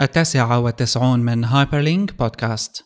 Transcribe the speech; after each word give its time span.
التاسعة 0.00 0.58
والتسعون 0.58 1.20
من 1.20 1.44
Hyperlink 1.44 2.18
Podcast. 2.18 2.84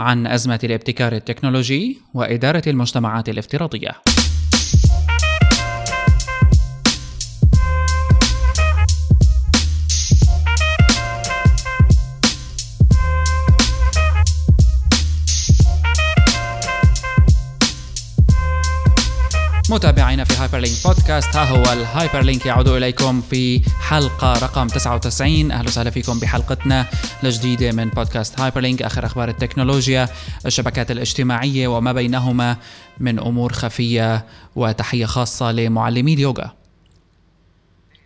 عن 0.00 0.26
أزمة 0.26 0.60
الابتكار 0.64 1.12
التكنولوجي 1.12 1.98
وإدارة 2.14 2.62
المجتمعات 2.66 3.28
الافتراضية. 3.28 3.90
متابعينا 19.70 20.24
في 20.24 20.34
Hyperlink 20.34 20.76
Podcast 20.84 21.36
ها 21.36 21.44
هو 21.44 21.72
ال 21.72 22.20
Hyperlink 22.22 22.46
يعود 22.46 22.68
إليكم 22.68 23.20
في 23.20 23.60
حلقة 23.80 24.32
رقم 24.32 24.66
99 24.66 25.50
أهلا 25.50 25.68
وسهلا 25.68 25.90
فيكم 25.90 26.20
بحلقتنا 26.20 26.86
الجديدة 27.24 27.72
من 27.72 27.88
بودكاست 27.88 28.40
Hyperlink 28.40 28.82
آخر 28.82 29.06
أخبار 29.06 29.28
التكنولوجيا 29.28 30.08
الشبكات 30.46 30.90
الاجتماعية 30.90 31.68
وما 31.68 31.92
بينهما 31.92 32.56
من 33.00 33.18
أمور 33.18 33.52
خفية 33.52 34.26
وتحية 34.56 35.06
خاصة 35.06 35.52
لمعلمي 35.52 36.14
اليوغا. 36.14 36.54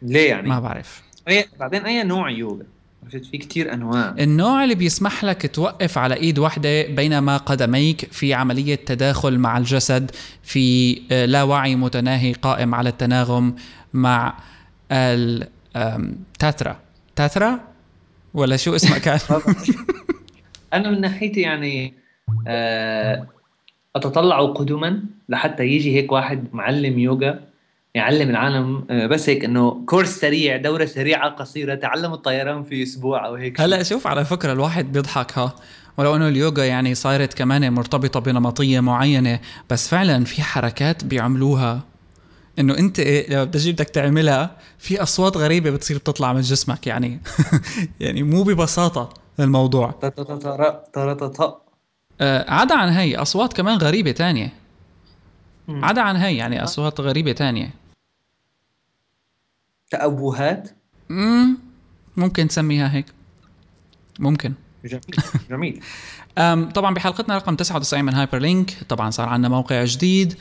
ليه 0.02 0.29
يعني؟ 0.29 0.48
ما 0.48 0.60
بعرف. 0.60 1.02
أي 1.29 1.48
بعدين 1.60 1.87
أي 1.87 2.02
نوع 2.02 2.30
يوغا؟ 2.30 2.62
عرفت 3.02 3.24
في 3.27 3.38
كتير 3.38 3.73
أنواع. 3.74 4.15
النوع 4.19 4.65
اللي 4.65 4.74
بيسمح 4.74 5.24
لك 5.24 5.55
توقف 5.55 5.98
على 5.98 6.15
إيد 6.15 6.38
واحدة 6.38 6.87
بينما 6.87 7.37
قدميك 7.37 8.12
في 8.12 8.34
عملية 8.34 8.74
تداخل 8.74 9.38
مع 9.38 9.59
الجسد 9.59 10.10
في 10.43 10.98
آه، 11.12 11.24
لا 11.24 11.43
وعي 11.43 11.77
متناهي 11.77 12.33
قائم 12.33 12.74
على 12.74 12.88
التناغم 12.88 13.55
مع 13.93 14.34
التاترا 14.93 16.80
تاترا. 17.16 17.60
ولا 18.34 18.57
شو 18.57 18.77
اسمها 18.77 18.98
كان 18.98 19.19
أنا 20.74 20.91
من 20.91 21.01
ناحيتي 21.01 21.41
يعني 21.41 21.95
آه، 22.48 23.26
أتطلع 23.96 24.46
قدما 24.46 25.02
لحتى 25.29 25.65
يجي 25.65 25.96
هيك 25.96 26.13
واحد 26.13 26.45
معلم 26.52 26.98
يوغا. 26.98 27.51
يعلم 27.95 28.30
العالم 28.30 28.85
آه، 28.90 29.07
بس 29.07 29.29
هيك 29.29 29.45
إنه 29.45 29.85
كورس 29.87 30.09
سريع 30.09 30.57
دورة 30.57 30.85
سريعة 30.85 31.30
قصيرة 31.30 31.74
تعلم 31.74 32.12
الطيران 32.12 32.62
في 32.62 32.82
أسبوع 32.82 33.26
أو 33.26 33.35
هيك 33.35 33.60
هلا 33.60 33.82
شوف 33.82 34.07
على 34.07 34.24
فكرة 34.24 34.52
الواحد 34.52 34.93
بيضحك 34.93 35.38
ها. 35.38 35.54
ولو 35.96 36.16
إنه 36.16 36.29
اليوغا 36.29 36.65
يعني 36.65 36.95
صارت 36.95 37.35
كمان 37.35 37.73
مرتبطة 37.73 38.20
بنمطية 38.20 38.80
معينة 38.80 39.40
بس 39.70 39.88
فعلا 39.88 40.24
في 40.24 40.43
حركات 40.43 41.04
بيعملوها. 41.04 41.80
إنه 42.59 42.79
أنت 42.79 43.01
لما 43.01 43.45
بتجي 43.45 43.73
بدك 43.73 43.90
تعملها 43.90 44.57
في 44.79 45.02
أصوات 45.02 45.37
غريبة 45.37 45.70
بتصير 45.70 45.98
بتطلع 45.98 46.32
من 46.32 46.40
جسمك 46.40 46.87
يعني. 46.87 47.20
يعني 48.01 48.23
مو 48.23 48.43
ببساطة 48.43 49.09
الموضوع. 49.40 49.95
آه، 52.20 52.51
عدا 52.51 52.74
عن 52.74 52.88
هي 52.88 53.16
أصوات 53.16 53.52
كمان 53.52 53.79
غريبة 53.79 54.10
تانية. 54.10 54.52
عدا 55.68 56.01
عن 56.01 56.16
هي 56.16 56.37
يعني 56.37 56.65
أصوات 56.65 57.01
غريبة 57.01 57.32
تانية. 57.32 57.82
تابوهات 59.93 60.71
امم 61.10 61.59
ممكن 62.16 62.48
تسميها 62.48 62.95
هيك. 62.95 63.07
ممكن. 64.19 64.53
جميل. 64.84 65.03
جميل. 65.50 65.81
طبعا 66.75 66.94
بحلقتنا 66.94 67.37
رقم 67.37 67.56
99 67.56 68.04
من 68.04 68.15
Hyperlink 68.15 68.71
طبعا 68.88 69.10
صار 69.10 69.28
عندنا 69.28 69.48
موقع 69.48 69.84
جديد 69.84 70.34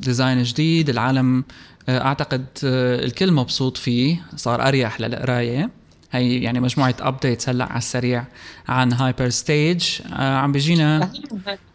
design 0.00 0.42
جديد. 0.42 0.88
العالم 0.88 1.44
أه، 1.88 2.00
أعتقد 2.00 2.44
أه، 2.64 3.04
الكل 3.04 3.32
مبسوط 3.32 3.76
فيه. 3.76 4.22
صار 4.36 4.68
أريح 4.68 5.00
للقراية. 5.00 5.70
هي 6.12 6.42
يعني 6.42 6.60
مجموعة 6.60 6.94
updates 7.00 7.48
هلأ 7.48 7.64
على 7.64 7.78
السريع 7.78 8.24
عن 8.68 8.92
هايبرستيج 8.92 9.84
أه، 10.12 10.36
عم 10.36 10.52
بيجينا 10.52 11.12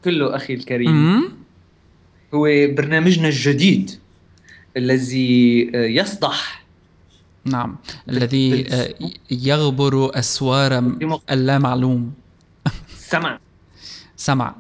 كله 0.04 0.36
أخي 0.36 0.54
الكريم. 0.54 1.24
هو 2.34 2.44
برنامجنا 2.70 3.28
الجديد. 3.28 4.05
الذي 4.78 5.72
آه، 5.76 5.86
يصدح. 5.86 6.66
نعم 7.46 7.76
الذي 8.10 8.66
آه، 8.74 8.94
يغبر 9.32 10.20
أسوار 10.20 10.94
اللامعلوم. 11.32 12.14
سمع. 12.98 13.40
سمع. 14.18 14.56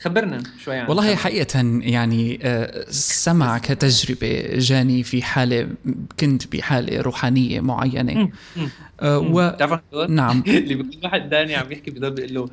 خبرنا 0.00 0.42
شوي 0.58 0.76
عن 0.76 0.88
والله 0.88 1.14
حقيقة 1.14 1.80
يعني 1.80 2.38
آه، 2.42 2.84
سمع 2.90 3.58
كتجربة 3.58 4.58
جاني 4.58 5.02
في 5.02 5.22
حالة 5.22 5.68
كنت 6.20 6.56
بحالة 6.56 7.00
روحانية 7.00 7.60
معينة. 7.60 8.30
و... 9.02 9.50
نعم. 10.08 10.42
اللي 10.46 10.74
بكل 10.74 10.98
واحد 11.04 11.28
داني 11.28 11.56
عم 11.56 11.72
يحكي 11.72 11.90
بضل 11.90 12.10
بيقول 12.10 12.34
له 12.34 12.48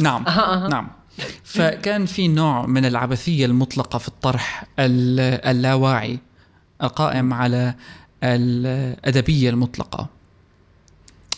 نعم 0.00 0.24
نعم. 0.70 0.88
فكان 1.44 2.06
في 2.06 2.28
نوع 2.28 2.66
من 2.66 2.84
العبثية 2.84 3.46
المطلقة 3.46 3.98
في 3.98 4.08
الطرح 4.08 4.64
اللاواعي 4.78 6.18
القائم 6.82 7.32
على 7.32 7.74
الأدبية 8.22 9.50
المطلقة. 9.50 10.08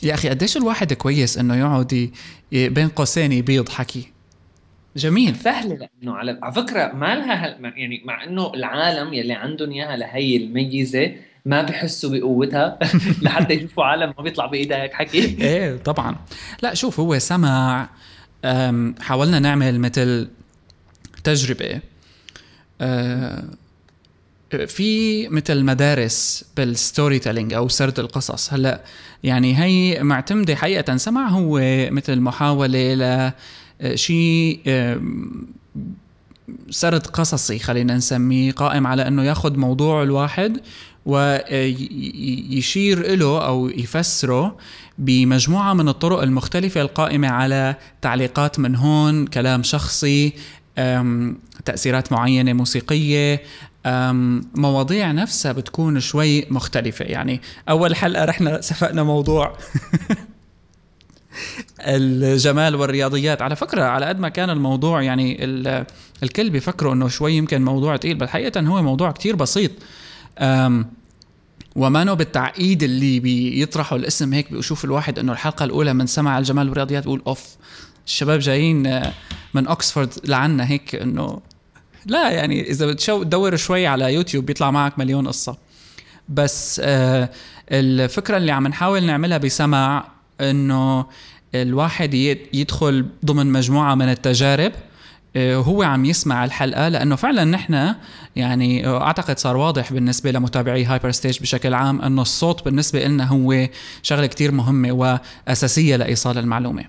يا 0.03 0.15
أخي 0.15 0.29
قديش 0.29 0.57
الواحد 0.57 0.93
كويس 0.93 1.39
إنه 1.39 1.57
يقعد 1.57 2.11
بين 2.53 2.89
قوسين 2.89 3.33
يبيض 3.33 3.69
حكي؟ 3.69 4.13
جميل. 4.97 5.37
سهلة 5.37 5.75
لأنه 5.75 6.17
على 6.17 6.39
على 6.43 6.53
فكرة 6.53 6.93
ما 6.93 7.15
لها 7.15 7.35
هل... 7.35 7.73
يعني 7.77 8.03
مع 8.05 8.25
إنه 8.25 8.55
العالم 8.55 9.15
يلي 9.15 9.33
عندهم 9.33 9.71
إياها 9.71 9.97
لهي 9.97 10.37
الميزة 10.37 11.13
ما 11.47 11.63
بحسوا 11.63 12.11
بقوتها 12.11 12.79
لحتى 13.23 13.55
يشوفوا 13.55 13.85
عالم 13.85 14.15
ما 14.19 14.23
بيطلع 14.23 14.47
بإيدها 14.47 14.83
هيك 14.83 14.93
حكي. 14.93 15.19
إيه 15.19 15.77
طبعا. 15.77 16.17
لا 16.63 16.75
شوف 16.75 17.01
هو 17.01 17.19
سمع 17.19 17.89
حاولنا 19.01 19.39
نعمل 19.39 19.81
مثل 19.81 20.29
تجربة. 21.25 21.81
أه، 22.81 23.45
في 24.67 25.29
مثل 25.29 25.65
مدارس 25.65 26.45
بال 26.57 27.19
storytelling 27.19 27.55
أو 27.55 27.69
سرد 27.69 27.99
القصص. 27.99 28.53
هلأ 28.53 28.81
يعني 29.25 29.59
هي 29.63 30.03
معتمدة 30.03 30.55
حقيقة. 30.55 30.97
سمع 30.97 31.29
هو 31.29 31.61
مثل 31.91 32.21
محاولة 32.21 32.95
ل 32.95 33.33
شيء 33.95 34.61
سرد 36.71 37.07
قصصي 37.07 37.59
خلينا 37.59 37.97
نسميه 37.97 38.53
قائم 38.53 38.87
على 38.87 39.09
إنه 39.09 39.25
ياخذ 39.25 39.57
موضوع 39.57 40.03
الواحد 40.03 40.61
ويشير 41.07 42.37
له 43.17 43.47
أو 43.47 43.69
يفسره 43.69 44.57
بمجموعة 44.99 45.75
من 45.75 45.89
الطرق 45.89 46.23
المختلفة 46.23 46.81
القائمة 46.81 47.29
على 47.29 47.77
تعليقات 48.03 48.59
من 48.59 48.77
هون 48.77 49.27
كلام 49.27 49.63
شخصي 49.63 50.33
تأثيرات 51.65 52.13
معينة 52.13 52.53
موسيقية 52.53 53.43
مواضيع 54.55 55.13
نفسها 55.13 55.53
بتكون 55.53 56.01
شوي 56.01 56.47
مختلفة. 56.51 57.05
يعني 57.05 57.41
أول 57.69 57.97
حلقة 57.97 58.25
رحنا 58.25 58.61
سفقنا 58.61 59.03
موضوع. 59.03 59.53
الجمال 61.81 62.75
والرياضيات. 62.75 63.43
على 63.43 63.57
فكرة 63.57 63.83
على 63.83 64.07
قد 64.07 64.21
ما 64.21 64.29
كان 64.29 64.51
الموضوع 64.51 65.03
يعني 65.03 65.45
الكل 66.23 66.51
بيفكروا 66.51 66.93
إنه 66.93 67.09
شوي 67.09 67.33
يمكن 67.33 67.65
موضوع 67.65 67.97
تقيل 67.97 68.15
بل 68.15 68.29
حقيقة 68.29 68.61
هو 68.61 68.83
موضوع 68.83 69.11
كتير 69.11 69.37
بسيط. 69.37 69.71
ومانو 71.77 72.15
بالتعقيد 72.15 72.83
اللي 72.83 73.21
بيطرحوا 73.21 73.99
الاسم 73.99 74.33
هيك 74.33 74.53
بيشوف 74.53 74.85
الواحد 74.85 75.19
إنه 75.19 75.33
الحلقة 75.33 75.65
الأولى 75.65 75.95
من 75.95 76.07
سمع 76.07 76.39
الجمال 76.39 76.69
والرياضيات 76.69 77.03
بيقول 77.03 77.23
أوف 77.27 77.57
الشباب 78.07 78.39
جايين 78.39 78.87
آه، 78.87 79.13
من 79.55 79.67
اوكسفورد 79.67 80.13
لعنا 80.25 80.71
هيك 80.71 80.95
إنه 80.95 81.41
لا 82.07 82.31
يعني 82.31 82.71
إذا 82.71 82.87
بتشو 82.87 83.23
تدور 83.23 83.57
شوي 83.57 83.87
على 83.87 84.15
يوتيوب 84.15 84.47
بيطلع 84.47 84.71
معك 84.71 84.99
مليون 84.99 85.29
قصة. 85.29 85.57
بس 86.29 86.81
آه 86.85 87.31
الفكرة 87.71 88.37
اللي 88.37 88.53
عم 88.53 88.67
نحاول 88.67 89.05
نعملها 89.05 89.39
بسمع 89.39 90.05
إنه 90.41 91.07
الواحد 91.55 92.15
يدخل 92.55 93.07
ضمن 93.25 93.47
مجموعة 93.47 93.95
من 93.95 94.09
التجارب 94.09 94.73
آه، 95.37 95.57
هو 95.57 95.83
عم 95.83 96.05
يسمع 96.05 96.45
الحلقة 96.45 96.89
لأنه 96.89 97.17
فعلا 97.17 97.45
نحن 97.45 97.95
يعني 98.37 98.87
أعتقد 98.87 99.39
صار 99.39 99.57
واضح 99.57 99.93
بالنسبة 99.93 100.31
لمتابعي 100.31 100.85
هايبر 100.85 101.11
ستيج 101.11 101.41
بشكل 101.41 101.75
عام 101.75 102.03
إنه 102.03 102.23
الصوت 102.23 102.65
بالنسبة 102.65 103.05
لنا 103.05 103.25
هو 103.25 103.69
شغلة 104.03 104.27
كتير 104.27 104.53
مهمة 104.53 104.93
وأساسية 104.93 105.97
لإيصال 105.97 106.39
المعلومة. 106.39 106.85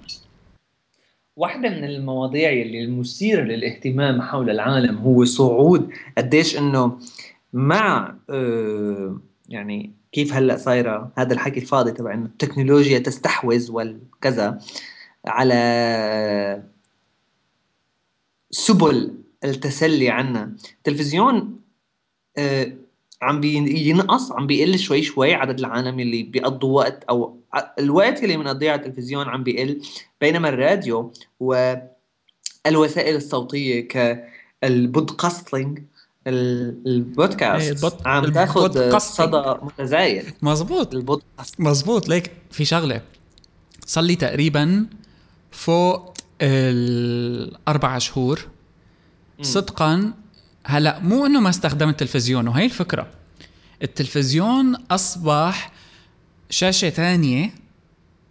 واحدة 1.35 1.69
من 1.69 1.83
المواضيع 1.83 2.49
اللي 2.51 2.83
المثيرة 2.83 3.41
للاهتمام 3.41 4.21
حول 4.21 4.49
العالم 4.49 4.97
هو 4.97 5.25
صعود 5.25 5.89
قديش 6.17 6.57
إنه 6.57 6.97
مع 7.53 8.15
آه، 8.29 9.17
يعني 9.49 10.02
كيف 10.13 10.33
هلأ 10.33 10.57
صايرة؟ 10.57 11.11
هذا 11.17 11.33
الحكي 11.33 11.59
الفاضي 11.59 11.91
تبع 11.91 12.13
انه 12.13 12.25
التكنولوجيا 12.25 12.99
تستحوذ 12.99 13.71
والكذا 13.71 14.59
على 15.25 16.63
سبل 18.51 19.13
التسلي 19.43 20.09
عنا. 20.09 20.55
التلفزيون 20.77 21.59
آه، 22.37 22.73
عم 23.21 23.41
بينقص 23.41 24.31
عم 24.31 24.47
بيقل 24.47 24.79
شوي 24.79 25.01
شوي 25.01 25.33
عدد 25.33 25.59
العالم 25.59 25.99
اللي 25.99 26.23
بيقضوا 26.23 26.77
وقت 26.77 27.03
أو 27.03 27.37
الوقت 27.79 28.23
اللي 28.23 28.37
بنقضيه 28.37 28.71
على 28.71 28.81
التلفزيون 28.81 29.27
عم 29.27 29.43
بيقل 29.43 29.81
بينما 30.21 30.49
الراديو 30.49 31.13
والوسائل 31.39 33.15
الصوتية 33.15 33.87
كالبودكاستنج 34.61 35.79
البودكاست 36.27 37.71
البود... 37.71 37.93
عم 38.05 38.31
تاخذ. 38.31 38.97
صدى 38.97 39.55
متزايد. 39.61 40.25
مزبوط 40.41 40.93
البودكاست. 40.93 41.59
مزبوط 41.59 42.09
ليك 42.09 42.31
في 42.51 42.65
شغلة. 42.65 43.01
صار 43.85 44.03
لي 44.03 44.15
تقريبا 44.15 44.85
فوق 45.51 46.13
الأربع 46.41 47.97
شهور. 47.97 48.47
صدقا 49.41 50.13
هلا 50.65 50.99
مو 50.99 51.25
إنه 51.25 51.39
ما 51.39 51.49
استخدمت 51.49 52.01
التلفزيون 52.01 52.47
وهي 52.47 52.65
الفكرة. 52.65 53.07
التلفزيون 53.83 54.75
أصبح 54.91 55.71
شاشة 56.49 56.89
ثانية 56.89 57.53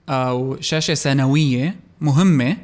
أو 0.09 0.61
شاشة 0.61 0.95
ثانوية 0.95 1.77
مهمة. 2.01 2.57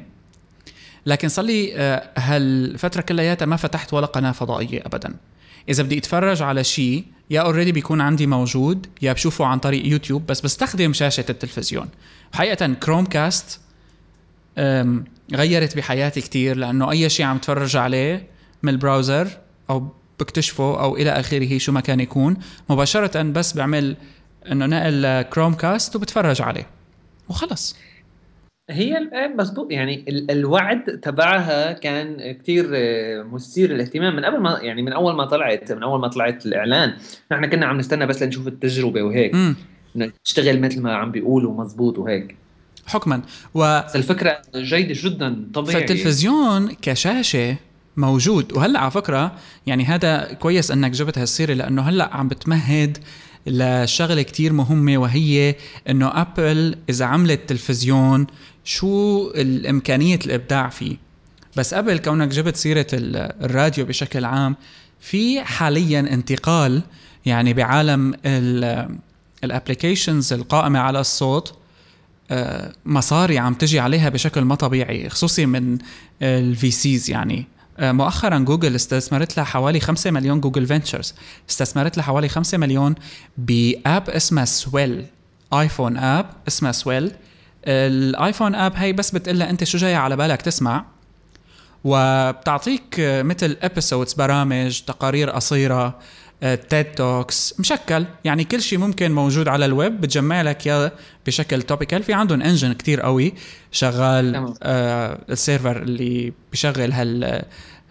لكن 1.05 1.27
صار 1.27 1.45
لي 1.45 1.75
آه، 1.75 2.09
هالفتره 2.17 3.01
كلياتها 3.01 3.45
ما 3.45 3.55
فتحت 3.55 3.93
ولا 3.93 4.05
قناة 4.05 4.31
فضائية 4.31 4.81
ابدا؟ 4.85 5.15
إذا 5.69 5.83
بدي 5.83 5.97
أتفرج 5.97 6.41
على 6.41 6.63
شيء 6.63 7.05
يا 7.29 7.41
already 7.41 7.71
بيكون 7.71 8.01
عندي 8.01 8.27
موجود 8.27 8.87
يا 9.01 9.13
بشوفه 9.13 9.45
عن 9.45 9.59
طريق 9.59 9.85
يوتيوب 9.87 10.25
بس 10.25 10.41
بستخدم 10.41 10.93
شاشة 10.93 11.25
التلفزيون. 11.29 11.89
حقيقة 12.33 12.73
كروم 12.73 13.05
كاست 13.05 13.59
غيرت 15.33 15.77
بحياتي 15.77 16.21
كتير 16.21 16.57
لأنه 16.57 16.91
أي 16.91 17.09
شيء 17.09 17.25
عم 17.25 17.37
تفرج 17.37 17.75
عليه 17.75 18.27
من 18.63 18.73
البراوزر 18.73 19.27
أو 19.69 19.93
بكتشفه 20.19 20.81
أو 20.81 20.95
إلى 20.97 21.11
آخره 21.11 21.57
شو 21.57 21.71
ما 21.71 21.81
كان 21.81 21.99
يكون 21.99 22.37
مباشرة 22.69 23.21
بس 23.21 23.53
بعمل 23.53 23.97
إنه 24.51 24.65
نقل 24.65 25.21
كروم 25.21 25.53
كاست 25.53 25.95
وبتفرج 25.95 26.41
عليه. 26.41 26.67
وخلص. 27.29 27.75
هي 28.69 28.97
ال- 28.97 29.37
مزبوط 29.37 29.71
يعني 29.71 30.05
ال- 30.07 30.31
الوعد 30.31 30.83
تبعها 30.83 31.71
كان 31.73 32.31
كتير 32.31 32.69
آه، 32.75 33.23
مثير 33.23 33.71
للاهتمام 33.73 34.15
من 34.15 34.25
قبل 34.25 34.39
ما 34.39 34.59
يعني 34.61 34.81
من 34.81 34.93
أول 34.93 35.15
ما 35.15 35.25
طلعت 35.25 35.71
من 35.71 35.83
أول 35.83 35.99
ما 35.99 36.07
طلعت 36.07 36.45
الإعلان. 36.45 36.93
نحن 37.31 37.45
كنا 37.45 37.65
عم 37.65 37.77
نستنى 37.77 38.05
بس 38.05 38.23
لنشوف 38.23 38.47
التجربة 38.47 39.01
وهيك. 39.01 39.35
إنه 39.95 40.11
تشتغل 40.25 40.61
مثل 40.61 40.81
ما 40.81 40.95
عم 40.95 41.11
بيقولوا 41.11 41.63
مزبوط 41.63 41.97
وهيك. 41.97 42.35
حكما. 42.87 43.21
و 43.53 43.63
الفكرة 43.95 44.37
جيدة 44.55 44.95
جدا 45.09 45.45
طبيعي. 45.53 45.73
فالتلفزيون 45.79 46.69
كشاشة 46.81 47.55
موجود. 47.97 48.53
وهلأ 48.53 48.79
على 48.79 48.91
فكرة 48.91 49.31
يعني 49.67 49.85
هذا 49.85 50.33
كويس 50.33 50.71
إنك 50.71 50.91
جبت 50.91 51.17
هالسيرة 51.17 51.53
لأنه 51.53 51.81
هلأ 51.81 52.15
عم 52.15 52.27
بتمهد 52.27 52.97
لشغلة 53.47 54.21
كتير 54.21 54.53
مهمة 54.53 54.97
وهي 54.97 55.55
إنه 55.89 56.07
ابل 56.21 56.75
إذا 56.89 57.05
عملت 57.05 57.49
تلفزيون 57.49 58.27
شو 58.63 59.27
الإمكانية 59.35 60.19
الإبداع 60.25 60.69
فيه؟ 60.69 60.97
بس 61.55 61.73
قبل 61.73 61.97
كونك 61.97 62.27
جبت 62.27 62.55
سيرة 62.55 62.87
ال- 62.93 63.15
الراديو 63.45 63.85
بشكل 63.85 64.25
عام 64.25 64.55
في 64.99 65.41
حاليا 65.43 65.99
انتقال 65.99 66.81
يعني 67.25 67.53
بعالم 67.53 68.13
ال 69.43 69.50
applications 69.50 70.33
القائمة 70.33 70.79
على 70.79 70.99
الصوت 70.99 71.53
آه، 72.31 72.73
مصاري 72.85 73.37
عم 73.39 73.53
تجي 73.53 73.79
عليها 73.79 74.09
بشكل 74.09 74.41
ما 74.41 74.55
طبيعي 74.55 75.09
خصوصي 75.09 75.45
من 75.45 75.77
ال 76.21 76.71
VCs 76.71 77.09
يعني. 77.09 77.45
مؤخرا 77.81 78.39
جوجل 78.39 78.75
استثمرت 78.75 79.37
لها 79.37 79.45
حوالي 79.45 79.79
5 79.79 80.11
مليون 80.11 80.41
Google 80.41 80.67
Ventures. 80.67 81.13
استثمرت 81.49 81.97
لها 81.97 82.05
حوالي 82.05 82.29
5 82.29 82.57
مليون 82.57 82.95
ب 83.37 83.55
app 83.55 84.09
اسمها 84.09 84.45
Swell 84.45 85.05
iPhone 85.53 85.97
app 85.97 86.25
اسمها 86.47 86.71
Swell. 86.71 87.11
ال 87.65 87.78
iPhone 87.78 88.55
app 88.55 88.73
هي 88.75 88.93
بس 88.93 89.11
بتقلها 89.11 89.49
أنت 89.49 89.63
شو 89.63 89.77
جاي 89.77 89.95
على 89.95 90.15
بالك 90.15 90.41
تسمع. 90.41 90.85
وبتعطيك 91.83 92.99
آه، 92.99 93.21
مثل 93.21 93.57
episodes 93.61 94.13
برامج 94.13 94.81
تقارير 94.81 95.29
قصيرة. 95.29 95.99
TED 96.41 96.91
Talks 96.91 97.59
مشكل. 97.59 98.05
يعني 98.23 98.43
كل 98.43 98.61
شيء 98.61 98.79
ممكن 98.79 99.11
موجود 99.11 99.47
على 99.47 99.65
الويب 99.65 100.01
بتجمع 100.01 100.41
لك 100.41 100.67
اياه 100.67 100.91
بشكل 101.25 101.61
topical 101.61 102.03
في 102.03 102.13
عندهم 102.13 102.41
engine 102.41 102.73
كتير 102.73 103.01
قوي 103.01 103.33
شغال. 103.71 104.53
آه 104.63 105.19
ال 105.29 105.36
server 105.36 105.81
اللي 105.81 106.33
بيشغل 106.51 106.91
هال 106.91 107.43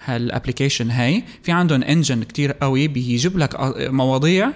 هال 0.04 0.17
application 0.17 0.90
هاي. 0.90 1.24
في 1.42 1.52
عندهم 1.52 1.82
engine 1.82 2.22
كتير 2.22 2.52
قوي 2.52 2.88
بيجيب 2.88 3.38
لك 3.38 3.54
آه، 3.54 3.88
مواضيع 3.88 4.50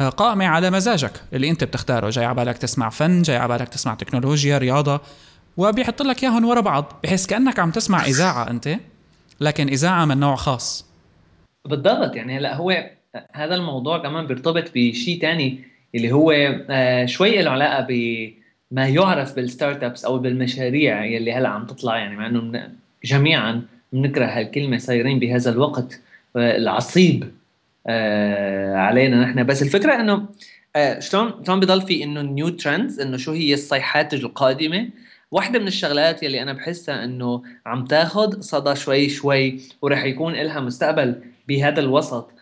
آه، 0.00 0.08
قائمة 0.08 0.46
على 0.46 0.70
مزاجك 0.70 1.12
اللي 1.32 1.50
انت 1.50 1.64
بتختاره. 1.64 2.10
جاي 2.10 2.24
على 2.24 2.34
بالك 2.34 2.58
تسمع 2.58 2.88
فن 2.88 3.22
جاي 3.22 3.36
على 3.36 3.58
بالك 3.58 3.68
تسمع 3.68 3.94
تكنولوجيا 3.94 4.58
رياضة. 4.58 5.00
وبيحط 5.56 6.02
لك 6.02 6.22
إياهم 6.22 6.44
ورا 6.44 6.60
بعض 6.60 6.92
بحيث 7.02 7.26
كأنك 7.26 7.58
عم 7.58 7.70
تسمع 7.70 8.04
إذاعة 8.04 8.50
أنت 8.50 8.68
لكن 9.40 9.68
إذاعة 9.68 10.04
من 10.04 10.18
نوع 10.18 10.36
خاص. 10.36 10.86
بالضبط. 11.64 12.16
يعني 12.16 12.38
هلا 12.38 12.56
هو 12.56 12.70
هذا 13.32 13.54
الموضوع 13.54 13.98
كمان 13.98 14.26
بيرتبط 14.26 14.64
بشيء 14.74 15.20
تاني 15.20 15.58
اللي 15.94 16.12
هو 16.12 16.32
آه، 16.70 17.06
شوي 17.06 17.42
له 17.42 17.50
علاقه 17.50 17.86
بما 17.88 18.88
يعرف 18.88 19.36
بال 19.36 19.82
startups 19.82 20.04
أو 20.04 20.18
بالمشاريع 20.18 21.04
يلي 21.04 21.32
هلأ 21.32 21.48
عم 21.48 21.66
تطلع 21.66 21.96
يعني 21.96 22.16
مع 22.16 22.26
إنه 22.26 22.70
جميعا 23.04 23.62
بنكره 23.92 24.26
هالكلمة 24.26 24.78
صايرين 24.78 25.18
بهذا 25.18 25.50
الوقت 25.50 26.00
آه، 26.36 26.56
العصيب 26.56 27.32
آه، 27.86 28.76
علينا 28.76 29.24
نحن. 29.24 29.46
بس 29.46 29.62
الفكرة 29.62 29.94
إنه 29.94 30.26
شلون 30.98 31.44
شلون 31.46 31.60
بضل 31.60 31.82
في 31.82 32.04
إنه 32.04 32.22
new 32.22 32.48
trends 32.48 33.00
إنه 33.00 33.16
شو 33.16 33.32
هي 33.32 33.54
الصيحات 33.54 34.14
القادمة؟ 34.14 34.88
واحدة 35.30 35.58
من 35.58 35.66
الشغلات 35.66 36.22
يلي 36.22 36.42
أنا 36.42 36.52
بحسها 36.52 37.04
إنه 37.04 37.42
عم 37.66 37.84
تاخد 37.84 38.42
صدى 38.42 38.76
شوي 38.76 39.08
شوي 39.08 39.60
ورح 39.82 40.04
يكون 40.04 40.34
إلها 40.34 40.60
مستقبل 40.60 41.20
بهذا 41.48 41.80
الوسط. 41.80 42.33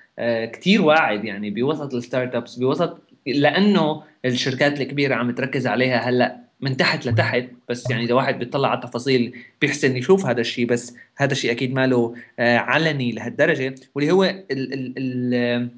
كتير 0.52 0.82
واعد 0.82 1.24
يعني 1.24 1.50
بوسط 1.50 1.94
ال 1.94 2.34
startups 2.34 2.56
بوسط 2.56 2.98
لأنه 3.26 4.02
الشركات 4.24 4.80
الكبيرة 4.80 5.14
عم 5.14 5.30
تركز 5.30 5.66
عليها 5.66 5.98
هلأ 5.98 6.42
من 6.60 6.76
تحت 6.76 7.06
لتحت 7.06 7.44
بس 7.68 7.90
يعني 7.90 8.04
إذا 8.04 8.14
واحد 8.14 8.38
بيطلع 8.38 8.68
على 8.68 8.78
التفاصيل 8.84 9.36
بيحسن 9.60 9.96
يشوف 9.96 10.26
هذا 10.26 10.40
الشيء 10.40 10.66
بس 10.66 10.96
هذا 11.16 11.32
الشيء 11.32 11.50
أكيد 11.50 11.74
ما 11.74 11.86
له 11.86 12.14
آه، 12.38 12.56
علني 12.58 13.12
لهالدرجة 13.12 13.74
واللي 13.94 14.12
هو 14.12 14.24
ال 14.50 15.70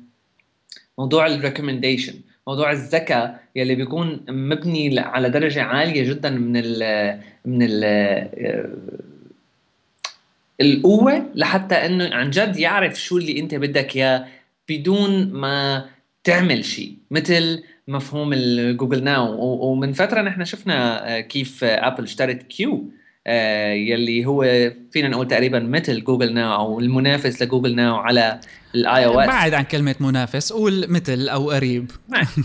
موضوع 0.99 1.27
ال 1.27 1.33
recommendation 1.33 2.15
موضوع 2.47 2.73
الذكاء 2.73 3.41
يلي 3.57 3.75
بيكون 3.75 4.21
مبني 4.29 4.99
على 5.01 5.31
درجة 5.31 5.63
عالية 5.63 6.09
جدا 6.09 6.31
من 6.31 6.57
ال 6.57 7.21
من 7.45 7.59
ال 7.63 7.85
القوة 10.61 11.31
لحتى 11.35 11.75
إنه 11.75 12.15
عن 12.15 12.31
جد 12.31 12.57
يعرف 12.57 13.01
شو 13.01 13.19
اللي 13.19 13.41
أنت 13.41 13.55
بدك 13.55 13.97
إياه 13.97 14.27
بدون 14.69 15.33
ما 15.33 15.85
تعمل 16.25 16.65
شيء 16.65 16.97
مثل 17.11 17.63
مفهوم 17.89 18.33
ال 18.33 18.43
Google 18.43 19.05
Now 19.05 19.43
ومن 19.43 19.93
فترة 19.93 20.23
نحن 20.23 20.45
شفنا 20.45 21.09
آه، 21.17 21.21
كيف 21.21 21.65
ابل 21.65 22.03
اشترت 22.03 22.43
كيو 22.43 22.91
آه، 23.27 23.73
يلي 23.73 24.27
هو 24.27 24.71
فينا 24.91 25.09
نقول 25.09 25.29
تقريبا 25.29 25.59
مثل 25.59 26.05
Google 26.05 26.35
Now 26.35 26.55
أو 26.55 26.81
المنافس 26.81 27.43
ل 27.43 27.47
Google 27.47 27.75
Now 27.75 27.97
على 27.97 28.41
ال 28.75 29.07
iOS. 29.07 29.27
بعد 29.29 29.55
عن 29.55 29.65
كلمة 29.65 29.95
منافس 30.01 30.53
قول 30.53 30.87
مثل 30.89 31.29
أو 31.29 31.51
قريب. 31.51 31.91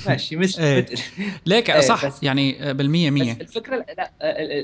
ماشي 0.08 0.36
مش 0.36 0.60
إيه. 0.60 0.86
مثل 0.92 1.04
ليك 1.46 1.70
إيه، 1.70 1.80
صح 1.80 2.06
بس- 2.06 2.24
يعني 2.24 2.74
بالمية 2.74 3.10
بس 3.12 3.14
مية. 3.22 3.38
الفكرة 3.42 3.86
لا 3.98 4.12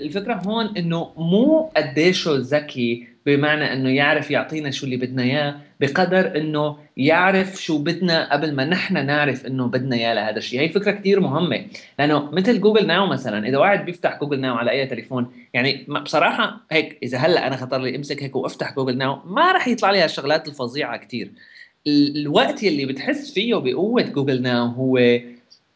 الفكرة 0.05 0.33
هون 0.33 0.77
إنه 0.77 1.13
مو 1.17 1.71
قديشه 1.77 2.31
ذكي 2.39 3.07
بمعنى 3.25 3.73
إنه 3.73 3.89
يعرف 3.89 4.31
يعطينا 4.31 4.71
شو 4.71 4.85
اللي 4.85 4.97
بدنا 4.97 5.23
إياه 5.23 5.55
بقدر 5.79 6.37
إنه 6.37 6.77
يعرف 6.97 7.61
شو 7.63 7.77
بدنا 7.77 8.33
قبل 8.33 8.55
ما 8.55 8.65
نحن 8.65 9.05
نعرف 9.05 9.45
إنه 9.45 9.67
بدنا 9.67 9.95
إياه 9.95 10.13
لهذا 10.13 10.37
الشيء. 10.37 10.59
هي 10.59 10.69
فكرة 10.69 10.91
كتير 10.91 11.19
مهمة 11.19 11.65
لأنه 11.99 12.31
مثل 12.31 12.61
Google 12.61 12.87
Now 12.87 13.07
مثلا 13.07 13.47
إذا 13.47 13.57
واحد 13.57 13.85
بيفتح 13.85 14.19
Google 14.19 14.39
Now 14.41 14.55
على 14.55 14.71
أي 14.71 14.85
تليفون 14.87 15.31
يعني 15.53 15.85
بصراحة 16.03 16.61
هيك 16.71 16.97
إذا 17.03 17.17
هلأ 17.17 17.47
أنا 17.47 17.55
خطر 17.55 17.77
لي 17.81 17.95
أمسك 17.95 18.23
هيك 18.23 18.35
وأفتح 18.35 18.73
Google 18.75 18.97
Now 18.97 19.19
ما 19.25 19.51
راح 19.51 19.67
يطلع 19.67 19.91
لي 19.91 19.99
هالشغلات 19.99 20.47
الفظيعة 20.47 20.97
كتير. 20.97 21.25
ال- 21.27 21.33
الوقت 21.87 22.63
يلي 22.63 22.85
بتحس 22.85 23.33
فيه 23.33 23.55
بقوه 23.55 24.01
Google 24.01 24.41
Now 24.41 24.67
هو 24.67 25.19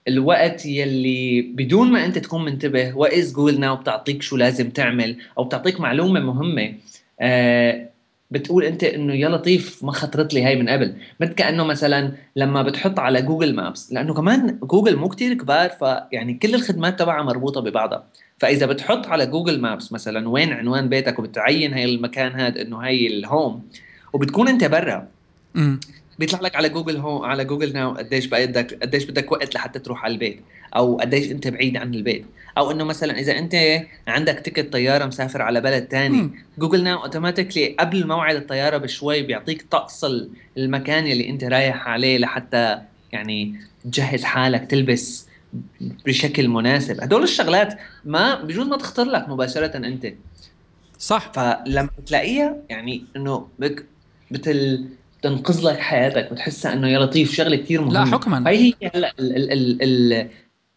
الوقت 0.08 0.66
يلي 0.66 1.42
بدون 1.42 1.92
ما 1.92 2.06
انت 2.06 2.18
تكون 2.18 2.46
منتبه 2.46 2.98
واذ 2.98 3.34
Google 3.34 3.60
Now 3.60 3.76
بتعطيك 3.76 4.22
شو 4.22 4.38
لازم 4.38 4.70
تعمل 4.70 5.16
أو 5.38 5.44
بتعطيك 5.44 5.80
معلومة 5.80 6.20
مهمة. 6.20 6.74
آه 7.20 7.90
بتقول 8.32 8.64
انت 8.64 8.84
إنه 8.84 9.14
يا 9.14 9.30
لطيف 9.30 9.84
ما 9.84 9.92
خطرت 9.92 10.34
لي 10.34 10.44
هاي 10.44 10.56
من 10.56 10.70
قبل. 10.70 10.94
مثل 11.20 11.34
كأنه 11.34 11.64
مثلا 11.64 12.12
لما 12.36 12.64
بتحط 12.64 13.00
على 13.00 13.22
Google 13.22 13.56
Maps 13.56 13.94
لأنه 13.94 14.14
كمان 14.14 14.60
جوجل 14.64 14.96
مو 14.96 15.10
كتير 15.10 15.34
كبار 15.34 15.70
فيعني 15.70 16.34
كل 16.34 16.56
الخدمات 16.56 17.00
تبعها 17.00 17.24
مربوطة 17.24 17.62
ببعضها. 17.62 18.04
فإذا 18.38 18.66
بتحط 18.66 19.08
على 19.08 19.26
Google 19.26 19.60
Maps 19.60 19.92
مثلا 19.94 20.30
وين 20.30 20.54
عنوان 20.54 20.90
بيتك 20.90 21.20
وبتعين 21.20 21.74
هاي 21.74 21.86
المكان 21.86 22.32
هذا 22.32 22.62
إنه 22.62 22.78
هاي 22.78 23.08
ال 23.08 23.19
home 23.19 23.64
وبتكون 24.14 24.48
انت 24.48 24.64
برا. 24.64 25.08
بيطلع 26.20 26.40
لك 26.40 26.56
على 26.56 26.70
جوجل 26.70 26.98
هو 26.98 27.24
على 27.24 27.46
Google 27.46 27.74
Now 27.74 27.92
قديش 27.94 28.26
بدك 28.26 28.74
قديش 28.82 29.04
بدك 29.04 29.32
وقت 29.32 29.56
لحتى 29.56 29.80
تروح 29.80 30.04
على 30.04 30.14
البيت 30.14 30.40
أو 30.76 30.98
قديش 30.98 31.32
أنت 31.32 31.48
بعيد 31.48 31.78
عن 31.78 31.94
البيت. 31.94 32.26
أو 32.58 32.72
إنه 32.72 32.84
مثلا 32.84 33.20
إذا 33.20 33.38
أنت 33.40 33.82
عندك 34.08 34.40
ticket 34.40 34.74
طيارة 34.74 35.06
مسافر 35.06 35.42
على 35.42 35.62
بلد 35.62 35.88
تاني 35.88 36.30
Google 36.58 36.84
Now 36.84 37.04
automatically 37.04 37.76
قبل 37.80 38.08
موعد 38.08 38.36
الطيارة 38.36 38.78
بشوي 38.78 39.22
بيعطيك 39.22 39.66
طقس 39.72 40.06
المكان 40.58 41.08
اللي 41.08 41.30
أنت 41.30 41.44
رايح 41.44 41.88
عليه 41.88 42.18
لحتى 42.18 42.82
يعني 43.12 43.56
تجهز 43.84 44.24
حالك 44.24 44.72
تلبس 44.72 45.28
بشكل 45.82 46.48
مناسب. 46.48 47.02
هدول 47.02 47.24
الشغلات 47.24 47.80
ما 48.06 48.42
بجوز 48.42 48.68
ما 48.68 48.78
تخطر 48.78 49.04
لك 49.04 49.30
مباشرة 49.30 49.78
أنت. 49.78 50.14
صح. 51.00 51.32
فلما 51.36 51.90
تلاقيها 52.06 52.58
يعني 52.70 53.04
إنه 53.16 53.48
بك 53.60 53.86
بتل 54.32 54.86
تنقذ 55.22 55.68
لك 55.68 55.80
حياتك 55.80 56.34
بتحسها 56.34 56.74
إنه 56.74 56.88
يا 56.88 57.00
لطيف 57.00 57.34
شغلة 57.34 57.56
كثير 57.56 57.82
مهمة. 57.82 57.94
لا 57.94 58.06
حكما 58.06 58.50
هي 58.50 58.74
هي 58.82 58.92
هلا 58.96 59.14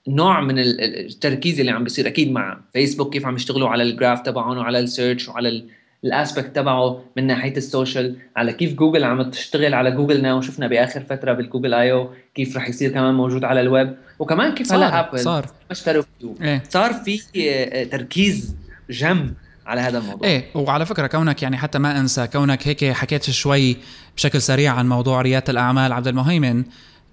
النوع 0.08 0.40
من 0.40 0.58
التركيز 0.58 1.60
اللي 1.60 1.72
عم 1.72 1.84
بيصير 1.84 2.06
أكيد 2.06 2.32
مع 2.32 2.60
فيسبوك 2.72 3.12
كيف 3.12 3.26
عم 3.26 3.34
يشتغلوا 3.34 3.68
على 3.68 3.82
ال 3.82 3.88
graph 3.88 4.20
تبعهم 4.20 4.58
وعلى 4.58 4.78
ال 4.78 4.85
search 4.85 5.28
وعلى 5.28 5.64
ال 6.04 6.12
aspect 6.12 6.56
تبعه 6.56 7.04
من 7.16 7.26
ناحية 7.26 7.56
ال 7.56 7.65
social 7.65 8.16
على 8.36 8.52
كيف 8.52 8.74
جوجل 8.74 9.04
عم 9.04 9.30
تشتغل 9.30 9.74
على 9.74 9.90
Google 9.90 10.22
Now 10.22 10.40
شفنا 10.40 10.66
بآخر 10.66 11.00
فترة 11.00 11.32
بالجوجل 11.32 11.74
اي 11.74 11.92
أو 11.92 12.10
كيف 12.34 12.56
رح 12.56 12.68
يصير 12.68 12.90
كمان 12.90 13.14
موجود 13.14 13.44
على 13.44 13.60
الويب 13.60 13.96
وكمان 14.18 14.54
كيف 14.54 14.72
هلا 14.72 15.00
ابل 15.08 15.18
صار. 15.18 15.46
اشتروا 15.70 16.04
إيه؟ 16.40 16.62
صار 16.68 16.92
في 16.92 17.20
آه، 17.36 17.84
تركيز 17.84 18.56
جم 18.90 19.34
على 19.66 19.80
هذا 19.80 19.98
الموضوع. 19.98 20.28
إيه 20.28 20.44
وعلى 20.54 20.86
فكرة 20.86 21.06
كونك 21.06 21.42
يعني 21.42 21.56
حتى 21.56 21.78
ما 21.78 21.98
أنسى 22.00 22.26
كونك 22.26 22.68
هيك 22.68 22.92
حكيت 22.92 23.30
شوي 23.30 23.76
بشكل 24.16 24.42
سريع 24.42 24.74
عن 24.74 24.88
موضوع 24.88 25.20
ريادة 25.20 25.44
الأعمال. 25.48 25.92
عبد 25.92 26.08
المهيمن 26.08 26.64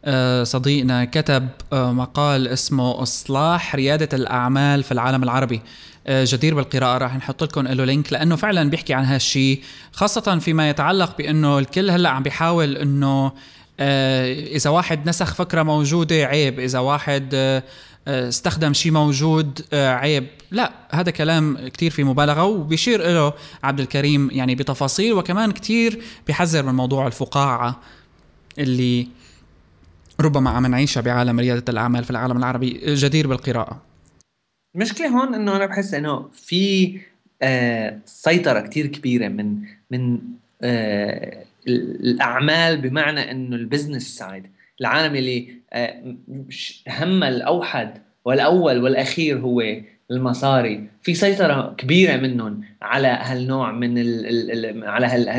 آه، 0.05 0.43
صديقنا 0.43 1.05
كتب 1.05 1.47
آه، 1.73 1.91
مقال 1.91 2.47
اسمه 2.47 3.01
إصلاح 3.03 3.75
ريادة 3.75 4.17
الأعمال 4.17 4.83
في 4.83 4.91
العالم 4.91 5.23
العربي. 5.23 5.61
آه، 6.07 6.25
جدير 6.27 6.55
بالقراءة 6.55 6.97
راح 6.97 7.15
نحط 7.15 7.43
لكم 7.43 7.67
له 7.67 7.85
لينك 7.85 8.13
لأنه 8.13 8.35
فعلا 8.35 8.69
بيحكي 8.69 8.93
عن 8.93 9.05
هالشيء 9.05 9.61
خاصة 9.91 10.39
فيما 10.39 10.69
يتعلق 10.69 11.17
بأنه 11.17 11.59
الكل 11.59 11.91
هلأ 11.91 12.09
عم 12.09 12.23
بيحاول 12.23 12.77
أنه 12.77 13.31
إذا 13.79 14.69
واحد 14.69 15.09
نسخ 15.09 15.35
فكرة 15.35 15.63
موجودة 15.63 16.15
عيب. 16.15 16.59
إذا 16.59 16.79
واحد 16.79 17.61
استخدم 18.07 18.73
شيء 18.73 18.91
موجود 18.91 19.61
عيب. 19.73 20.27
لا 20.51 20.71
هذا 20.91 21.11
كلام 21.11 21.67
كتير 21.67 21.91
في 21.91 22.03
مبالغة 22.03 22.43
وبيشير 22.43 23.01
له 23.01 23.33
عبد 23.63 23.79
الكريم 23.79 24.29
يعني 24.31 24.55
بتفاصيل 24.55 25.13
وكمان 25.13 25.51
كتير 25.51 26.03
بيحذر 26.27 26.63
من 26.63 26.73
موضوع 26.73 27.07
الفقاعة 27.07 27.79
اللي 28.59 29.07
ربما 30.19 30.49
عم 30.49 30.65
نعيشها 30.65 31.01
بعالم 31.01 31.39
ريادة 31.39 31.63
الأعمال 31.69 32.03
في 32.03 32.11
العالم 32.11 32.37
العربي. 32.37 32.81
جدير 32.95 33.27
بالقراءة. 33.27 33.81
المشكلة 34.75 35.07
هون 35.07 35.35
إنه 35.35 35.55
أنا 35.55 35.65
بحس 35.65 35.93
إنه 35.93 36.29
في 36.33 36.99
آه 37.41 37.99
سيطرة 38.05 38.59
كتير 38.59 38.87
كبيرة 38.87 39.27
من 39.27 39.55
من 39.91 40.19
آه 40.61 41.43
الأعمال 41.67 42.81
بمعنى 42.81 43.31
إنه 43.31 43.55
ال 43.55 43.62
business 43.62 44.17
side 44.17 44.47
العالم 44.81 45.15
اللي 45.15 45.47
آه 45.73 46.15
هم 46.87 47.23
الأوحد 47.23 48.01
والأول 48.25 48.83
والأخير 48.83 49.39
هو 49.39 49.63
المصاري. 50.11 50.89
في 51.01 51.13
سيطرة 51.13 51.75
كبيرة 51.77 52.17
منهم 52.17 52.61
على 52.81 53.07
هالنوع 53.07 53.71
من 53.71 53.97
ال 53.97 54.25
ال 54.65 54.83
على 54.87 55.07
هال 55.07 55.29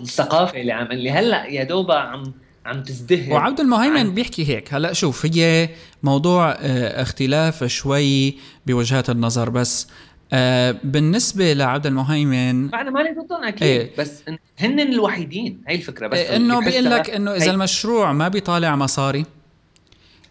الثقافة 0.00 0.60
اللي 0.60 0.72
عم 0.72 0.92
اللي 0.92 1.10
هلأ 1.10 1.46
يا 1.46 1.64
دوبها 1.64 1.96
عم 1.98 2.22
عم 2.66 2.82
تزدهر. 2.82 3.32
وعبد 3.32 3.60
المهيمن 3.60 3.96
عن... 3.96 4.14
بيحكي 4.14 4.48
هيك 4.48 4.74
هلأ 4.74 4.92
شوف 4.92 5.26
هي 5.26 5.68
موضوع 6.02 6.50
آه 6.50 7.02
اختلاف 7.02 7.64
شوي 7.64 8.34
بوجهات 8.66 9.10
النظر 9.10 9.50
بس 9.50 9.88
آه 10.32 10.76
بالنسبة 10.84 11.52
لعبد 11.52 11.86
المهيمن 11.86 12.74
أنا 12.74 12.90
ماني 12.90 13.10
ضدهم 13.20 13.44
أكيد 13.44 13.62
إيه. 13.62 13.90
بس 13.98 14.22
هن 14.58 14.80
الوحيدين 14.80 15.62
هي 15.68 15.74
الفكرة 15.74 16.06
بس 16.06 16.18
إيه 16.18 16.36
إنه 16.36 16.60
بيقول 16.60 16.84
لك 16.84 17.10
إنه 17.10 17.34
إذا 17.34 17.44
هي... 17.44 17.50
المشروع 17.50 18.12
ما 18.12 18.28
بيطالع 18.28 18.76
مصاري 18.76 19.24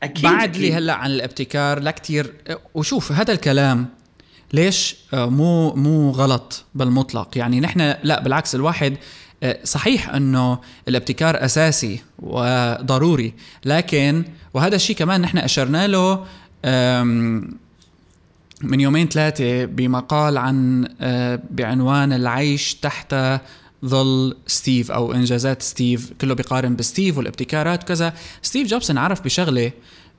أكيد 0.03 0.24
بعد 0.24 0.50
أكيد. 0.50 0.62
لي 0.62 0.74
هلأ 0.74 0.93
عن 0.93 1.12
الابتكار 1.12 1.79
لا 1.79 1.91
كتير. 1.91 2.34
وشوف 2.74 3.12
هذا 3.12 3.34
الكلام 3.34 3.88
ليش 4.53 4.96
آه، 5.13 5.29
مو 5.29 5.74
مو 5.74 6.10
غلط 6.12 6.65
بالمطلق؟ 6.75 7.38
يعني 7.38 7.60
نحن 7.60 7.96
لا 8.03 8.22
بالعكس 8.22 8.55
الواحد 8.55 8.98
صحيح 9.63 10.10
إنه 10.10 10.60
الابتكار 10.88 11.46
أساسي 11.46 12.01
وضروري 12.20 13.34
لكن 13.65 14.24
وهذا 14.53 14.75
الشيء 14.75 14.96
كمان 14.96 15.22
نحن 15.22 15.38
أشرنا 15.38 15.88
له 15.88 16.25
من 18.63 18.79
يومين 18.79 19.07
ثلاثة 19.07 19.65
بمقال 19.65 20.37
عن 20.37 20.87
أه، 21.01 21.39
بعنوان 21.51 22.13
العيش 22.13 22.75
تحت 22.75 23.15
ظل 23.85 24.37
ستيف 24.47 24.91
أو 24.91 25.13
إنجازات 25.13 25.61
ستيف 25.61 26.13
كله 26.21 26.33
بيقارن 26.33 26.75
بستيف 26.75 27.17
والابتكارات 27.17 27.83
وكذا. 27.83 28.13
ستيف 28.41 28.67
جوبز 28.67 28.91
عرف 28.91 29.21
بشغلة 29.21 29.71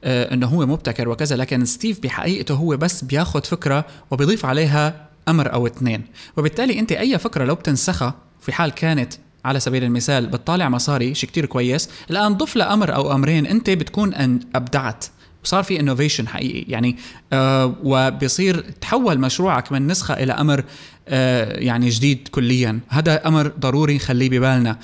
أه، 0.05 0.35
إنه 0.35 0.47
هو 0.47 0.67
مبتكر 0.67 1.09
وكذا 1.09 1.37
لكن 1.37 1.65
ستيف 1.65 2.01
بحقيقته 2.01 2.55
هو 2.55 2.77
بس 2.77 3.05
بياخذ 3.05 3.43
فكرة 3.43 3.85
وبيضيف 4.11 4.47
عليها 4.47 5.09
أمر 5.29 5.53
أو 5.53 5.67
اثنين. 5.67 6.05
وبالتالي 6.37 6.79
أنت 6.79 6.93
أي 6.93 7.19
فكرة 7.19 7.45
لو 7.45 7.55
بتنسخها 7.55 8.15
في 8.41 8.53
حال 8.53 8.71
كانت 8.71 9.13
على 9.45 9.61
سبيل 9.61 9.85
المثال 9.85 10.27
بتطالع 10.27 10.69
مصاري 10.69 11.15
شيء 11.15 11.31
كتير 11.31 11.47
كويس. 11.47 11.89
الآن 12.11 12.35
ضف 12.35 12.57
لها 12.57 12.75
أمر 12.75 12.95
أو 12.95 13.13
أمرين 13.13 13.47
أنت 13.47 13.71
بتكون 13.71 14.15
أن 14.15 14.41
أبدعت. 14.55 15.05
وصار 15.45 15.63
في 15.63 15.81
innovation 15.81 16.29
حقيقي. 16.29 16.71
يعني 16.71 16.97
آه 17.33 17.75
وبصير 17.83 18.61
تحول 18.81 19.19
مشروعك 19.19 19.73
من 19.73 19.87
نسخة 19.87 20.15
إلى 20.15 20.33
أمر 20.33 20.65
آه 21.09 21.59
يعني 21.59 21.89
جديد 21.89 22.29
كليا. 22.29 22.81
هذا 22.89 23.29
أمر 23.29 23.53
ضروري 23.61 23.95
نخليه 23.95 24.29
ببالنا. 24.29 24.79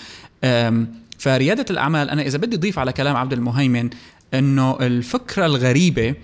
فريادة 1.19 1.67
الأعمال 1.71 2.11
أنا 2.11 2.23
إذا 2.23 2.39
بدي 2.39 2.57
أضيف 2.57 2.79
على 2.79 2.93
كلام 2.93 3.17
عبد 3.17 3.33
المهيمن 3.33 3.91
إنه 4.35 4.79
الفكرة 4.81 5.47
الغريبة 5.47 6.15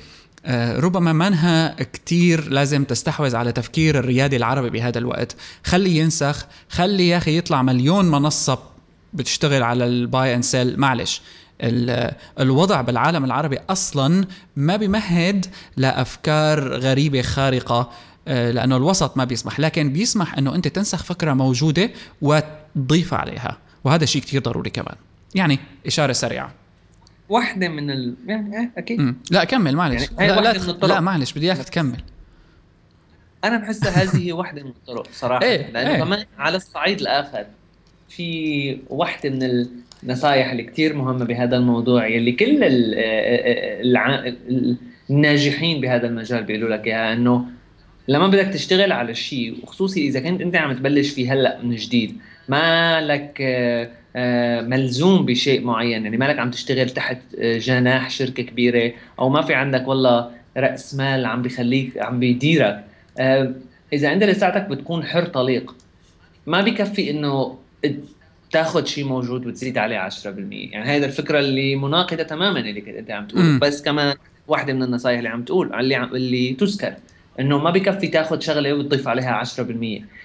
آه، 0.47 0.81
ربما 0.81 1.13
منها 1.13 1.83
كتير 1.83 2.49
لازم 2.49 2.85
تستحوذ 2.85 3.37
على 3.37 3.53
تفكير 3.53 3.99
الريادي 3.99 4.37
العربي 4.37 4.71
بهذا 4.71 4.99
الوقت. 4.99 5.37
خلي 5.65 5.97
ينسخ 5.99 6.47
خلي 6.69 7.09
يا 7.09 7.17
أخي 7.17 7.39
يطلع 7.39 7.63
مليون 7.63 8.11
منصة 8.11 8.59
بتشتغل 9.13 9.63
على 9.63 9.87
ال 9.87 9.99
buy 9.99 10.35
and 10.35 10.45
sell 10.45 10.81
معلش. 10.81 11.23
الوضع 12.41 12.81
بالعالم 12.81 13.25
العربي 13.25 13.59
أصلا 13.71 14.27
ما 14.57 14.77
بيمهد 14.77 15.47
لأفكار 15.77 16.77
غريبة 16.79 17.23
خارقة 17.23 17.91
آه، 18.29 18.51
لأنه 18.51 18.77
الوسط 18.77 19.17
ما 19.17 19.25
بيسمح. 19.25 19.61
لكن 19.61 19.93
بيسمح 19.93 20.39
إنه 20.39 20.55
أنت 20.55 20.69
تنسخ 20.69 21.03
فكرة 21.03 21.33
موجودة 21.33 21.91
وتضيف 22.23 23.15
عليها 23.15 23.59
وهذا 23.85 24.05
شيء 24.05 24.23
كتير 24.23 24.43
ضروري 24.43 24.71
كمان. 24.71 24.95
يعني 25.35 25.59
إشارة 25.87 26.13
سريعة. 26.13 26.53
واحدة 27.29 27.69
من 27.69 27.91
ال... 27.91 28.15
يعني 28.27 28.59
إيه 28.59 28.73
أكيد. 28.79 29.01
مم. 29.01 29.17
لا 29.31 29.45
كمل 29.45 29.77
معلش. 29.77 30.11
يعني 30.19 30.41
لا 30.41 30.53
لا, 30.53 30.87
لا 30.87 31.01
معلش 31.01 31.33
بدي 31.33 31.47
إياك 31.47 31.59
تكمل. 31.59 32.03
أنا 33.45 33.59
بحسها 33.59 34.03
هذه 34.03 34.33
واحدة 34.33 34.63
من 34.63 34.71
الطرق 34.71 35.07
صراحة. 35.13 35.43
إيه؟ 35.43 35.71
لأنه 35.71 35.91
إيه؟ 35.91 35.99
كمان 35.99 36.25
على 36.39 36.57
الصعيد 36.57 37.01
الآخر. 37.01 37.47
في 38.17 38.79
واحدة 38.91 39.31
من 39.31 39.67
النصائح 40.03 40.51
اللي 40.51 40.63
كتير 40.63 40.95
مهمة 40.97 41.25
بهذا 41.25 41.57
الموضوع 41.57 42.07
يلي 42.07 42.33
كل. 42.33 42.59
الناجحين 45.11 45.81
بهذا 45.81 46.07
المجال 46.07 46.45
بيقولوا 46.45 46.77
لك 46.77 46.87
إياها 46.87 47.13
إنه 47.13 47.45
لما 48.09 48.27
بدك 48.27 48.47
تشتغل 48.47 48.93
على 48.93 49.11
الشيء 49.11 49.57
وخصوصي 49.63 50.09
إذا 50.09 50.21
كنت 50.21 50.41
أنت 50.41 50.57
عم 50.57 50.73
تبلش 50.73 51.11
فيه 51.11 51.33
هلأ 51.33 51.63
من 51.63 51.77
جديد 51.77 52.19
ما 52.49 53.01
لك 53.01 53.39
آه، 54.17 54.61
ملزوم 54.61 55.25
بشيء 55.25 55.65
معين 55.65 56.05
يعني 56.05 56.17
مالك 56.17 56.39
عم 56.39 56.51
تشتغل 56.51 56.91
تحت 56.91 57.19
آه، 57.39 57.59
جناح 57.59 58.11
شركة 58.11 58.43
كبيرة 58.43 58.93
أو 59.19 59.29
ما 59.29 59.43
في 59.43 59.55
عندك 59.55 59.89
والله 59.89 60.31
رأس 60.57 60.95
مال 60.95 61.27
عم 61.27 61.43
بيخليك 61.43 61.99
عم 61.99 62.21
بيديرك 62.21 62.85
آه، 63.19 63.55
إذا 63.93 64.13
أنت 64.13 64.23
لساتك 64.23 64.69
بتكون 64.69 65.05
حر 65.05 65.25
طليق 65.25 65.75
ما 66.47 66.61
بكفي 66.61 67.11
إنه 67.11 67.59
تاخذ 68.51 68.85
شيء 68.85 69.05
موجود 69.05 69.47
وتزيد 69.47 69.79
عليه 69.79 70.09
10% 70.09 70.27
يعني 70.27 70.85
هذا 70.85 71.07
الفكرة 71.07 71.39
اللي 71.39 71.77
مناقضة 71.77 72.23
تماما 72.23 72.61
اللي 72.61 72.81
كنت 72.81 72.95
أنت 72.95 73.11
عم 73.11 73.27
تقول. 73.27 73.59
بس 73.59 73.83
كمان 73.83 74.17
واحدة 74.49 74.73
من 74.73 74.83
النصائح 74.83 75.17
اللي 75.19 75.29
عم 75.29 75.43
تقول 75.43 75.75
اللي 75.75 75.95
عم 75.95 76.15
اللي 76.15 76.53
تذكر 76.55 76.95
إنه 77.41 77.59
ما 77.59 77.71
بكفي 77.71 78.09
تاخذ 78.09 78.41
شغلة 78.41 78.75
وتضيف 78.75 79.09
عليها 79.09 79.45
10% 79.45 79.59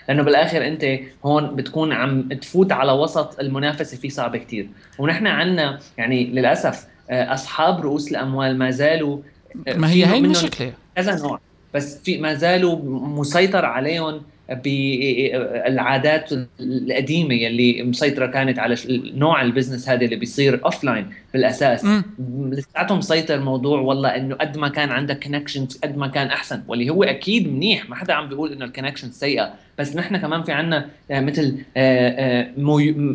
لأنه 0.07 0.23
بالآخر 0.23 0.67
أنت 0.67 0.99
هون 1.25 1.55
بتكون 1.55 1.93
عم 1.93 2.21
تفوت 2.21 2.71
على 2.71 2.91
وسط 2.91 3.39
المنافسة 3.39 3.97
فيه 3.97 4.09
صعبة 4.09 4.37
كثير 4.37 4.69
ونحن 4.99 5.27
عندنا 5.27 5.79
يعني 5.97 6.25
للأسف 6.25 6.87
آه، 7.09 7.33
أصحاب 7.33 7.81
رؤوس 7.81 8.11
الأموال 8.11 8.57
ما 8.57 8.71
زالوا 8.71 9.19
آه، 9.67 9.73
ما 9.77 9.91
هي 9.91 10.05
هي 10.05 10.17
المشكلة. 10.17 10.73
كذا 10.95 11.15
نوع. 11.15 11.39
بس 11.73 12.01
في 12.03 12.17
ما 12.17 12.33
زالوا 12.33 12.79
مسيطر 13.07 13.65
عليهم 13.65 14.21
بالعادات 14.49 16.29
القديمة 16.59 17.33
يلي 17.33 17.83
مسيطرة 17.83 18.25
كانت 18.25 18.59
على 18.59 18.75
نوع 19.15 19.41
ال 19.41 19.47
business 19.47 19.89
هذا 19.89 20.05
اللي 20.05 20.15
بيصير 20.15 20.65
offline 20.65 21.07
بالاساس 21.33 21.85
لساته 22.29 22.95
مسيطر 22.95 23.39
موضوع 23.39 23.81
والله 23.81 24.15
إنه 24.15 24.35
قد 24.35 24.57
ما 24.57 24.67
كان 24.67 24.89
عندك 24.89 25.23
connections 25.23 25.77
قد 25.83 25.97
ما 25.97 26.07
كان 26.07 26.27
أحسن 26.27 26.63
واللي 26.67 26.89
هو 26.89 27.03
أكيد 27.03 27.53
منيح 27.53 27.89
ما 27.89 27.95
حدا 27.95 28.13
عم 28.13 28.27
بيقول 28.27 28.51
إنه 28.51 28.65
ال 28.65 28.70
connection 28.70 29.11
سيئة. 29.11 29.53
بس 29.77 29.95
نحن 29.95 30.17
كمان 30.17 30.43
في 30.43 30.51
عندنا 30.51 30.89
آه، 31.11 31.19
مثل 31.19 31.57
آه، 31.77 32.09
آه، 32.09 32.51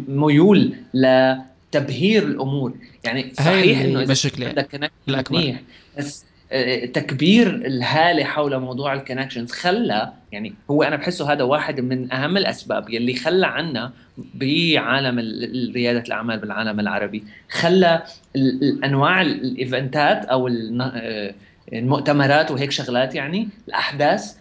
ميول 0.09 0.75
لتبهير 0.95 2.23
الأمور. 2.23 2.75
يعني 3.05 3.33
صحيح 3.35 3.81
إنه 3.81 4.03
إذا 4.03 4.15
عندك 4.47 4.71
connection 4.71 5.35
منيح 5.35 5.61
بس 5.99 6.25
تكبير 6.93 7.55
الهالة 7.55 8.25
حول 8.25 8.59
موضوع 8.61 8.93
ال 8.93 8.98
connections 8.98 9.53
خلى 9.53 10.13
يعني 10.33 10.55
هو 10.71 10.83
أنا 10.83 10.97
بحسه 10.97 11.33
هذا 11.33 11.43
واحد 11.43 11.81
من 11.81 12.13
أهم 12.13 12.37
الأسباب 12.37 12.91
يلي 12.91 13.15
خلى 13.15 13.47
عنا 13.47 13.93
بعالم 14.35 15.19
ريادة 15.75 16.03
الأعمال 16.07 16.39
بالعالم 16.39 16.81
العربي. 16.81 17.25
خلى 17.51 18.03
أنواع 18.85 19.23
الإيفنتات 19.23 20.25
أو 20.25 20.49
آه، 20.49 21.35
المؤتمرات 21.73 22.51
وهيك 22.51 22.71
شغلات 22.71 23.15
يعني 23.15 23.49
الأحداث 23.69 24.37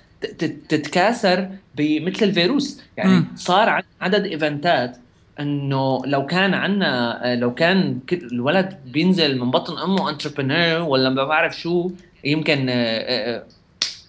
تتكاثر 0.69 1.49
بمثل 1.75 2.25
الفيروس. 2.25 2.81
يعني 2.97 3.23
صار 3.35 3.83
عدد 4.01 4.25
إيفنتات 4.25 4.97
إنه 5.39 6.01
لو 6.05 6.25
كان 6.25 6.53
عندنا 6.53 7.21
لو 7.39 7.53
كان 7.53 7.99
الولد 8.13 8.77
بينزل 8.85 9.39
من 9.39 9.51
بطن 9.51 9.77
أمه 9.77 10.09
entrepreneur 10.09 10.89
ولا 10.89 11.09
ما 11.09 11.23
بعرف 11.23 11.59
شو 11.59 11.91
يمكن 12.23 12.69
آه، 12.69 12.73
آه، 12.73 13.43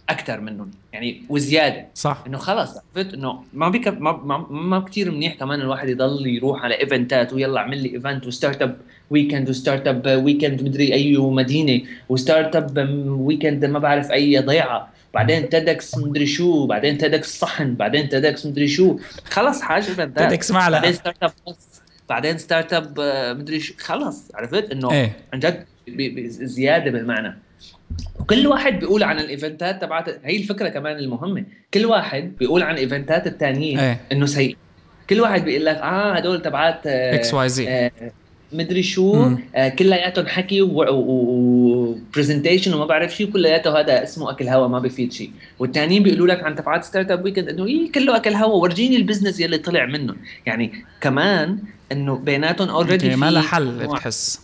أكثر 0.08 0.40
منهم 0.40 0.70
يعني 0.92 1.22
وزيادة. 1.28 1.86
صح. 1.94 2.24
إنه 2.26 2.38
خلص 2.38 2.76
عرفت؟ 2.96 3.14
إنه 3.14 3.42
ما 3.52 3.68
بيك 3.68 3.88
ما, 3.88 4.12
ما, 4.12 4.46
ما 4.50 4.80
كثير 4.80 5.10
منيح 5.10 5.34
كمان 5.34 5.60
الواحد 5.60 5.88
يضل 5.88 6.26
يروح 6.26 6.64
على 6.64 6.80
ايفنتات 6.80 7.32
ويلا 7.32 7.60
اعمل 7.60 7.82
لي 7.82 7.94
event 7.94 8.26
و 8.26 8.62
Startup 8.62 8.76
Weekend 9.10 9.48
و 9.48 9.86
Startup 9.86 10.22
Weekend 10.24 10.62
مدري 10.62 10.94
أي 10.94 11.16
مدينة 11.16 11.82
و 12.08 12.56
Startup 12.56 12.88
Weekend 13.08 13.64
ما 13.64 13.78
بعرف 13.78 14.12
أي 14.12 14.38
ضيعة. 14.38 14.92
بعدين 15.14 15.48
TEDx 15.48 15.98
مدري 15.98 16.26
شو 16.26 16.66
بعدين 16.66 16.98
TEDx 16.98 17.38
صحن 17.38 17.74
بعدين 17.74 18.08
TEDx 18.08 18.46
مدري 18.46 18.68
شو. 18.68 18.98
خلص 19.24 19.60
حاجة 19.60 20.04
TEDx 20.04 20.50
معلقة. 20.50 20.80
بعدين 20.80 20.92
Startup 20.92 21.32
بعدين 22.08 22.38
Startup 22.38 23.00
مدري 23.38 23.60
شو. 23.60 23.74
خلص 23.78 24.30
عرفت؟ 24.34 24.70
إنه 24.70 24.92
إيه؟ 24.92 25.12
عن 25.32 25.40
جد 25.40 25.64
زيادة 26.28 26.90
بالمعنى. 26.90 27.38
وكل 28.20 28.46
واحد 28.46 28.78
بيقول 28.78 29.02
عن 29.02 29.20
الإيفنتات 29.20 29.82
تبعت 29.82 30.08
هي 30.24 30.36
الفكرة 30.36 30.68
كمان 30.68 30.96
المهمة. 30.96 31.44
كل 31.74 31.86
واحد 31.86 32.36
بيقول 32.38 32.62
عن 32.62 32.76
إيفنتات 32.76 33.26
الثانيين 33.26 33.78
إيه؟ 33.78 34.00
إنه 34.12 34.26
سيء. 34.26 34.56
كل 35.10 35.20
واحد 35.20 35.44
بيقول 35.44 35.64
لك 35.64 35.76
آه 35.76 36.12
هدول 36.12 36.42
تبعات 36.42 36.86
XYZ 36.86 37.90
مدري 38.52 38.82
شو 38.82 39.30
آه 39.54 39.68
كلياتهم 39.68 40.26
حكي 40.26 40.62
و 42.12 42.17
presentation 42.17 42.74
وما 42.74 42.86
بعرف 42.86 43.16
شيء 43.16 43.30
كلياته 43.30 43.80
هذا 43.80 44.02
اسمه 44.02 44.30
أكل 44.30 44.48
هوا 44.48 44.68
ما 44.68 44.78
بيفيد 44.78 45.12
شيء 45.12 45.30
والثانيين 45.58 46.02
بيقولوا 46.02 46.26
لك 46.26 46.42
عن 46.44 46.54
تبعات 46.54 46.84
Startup 46.84 47.24
Weekend 47.24 47.48
إنه 47.48 47.66
إيه 47.66 47.92
كله 47.92 48.16
أكل 48.16 48.34
هوا 48.34 48.54
ورجيني 48.62 48.96
ال 48.96 49.01
business 49.01 49.40
يلي 49.40 49.58
طلع 49.58 49.86
منهم 49.86 50.16
يعني 50.46 50.84
كمان 51.00 51.58
إنه 51.92 52.16
بيناتهم 52.16 52.68
already 52.68 53.16
ما 53.16 53.30
لها 53.30 53.42
حل 53.42 53.86
بتحس. 53.86 54.40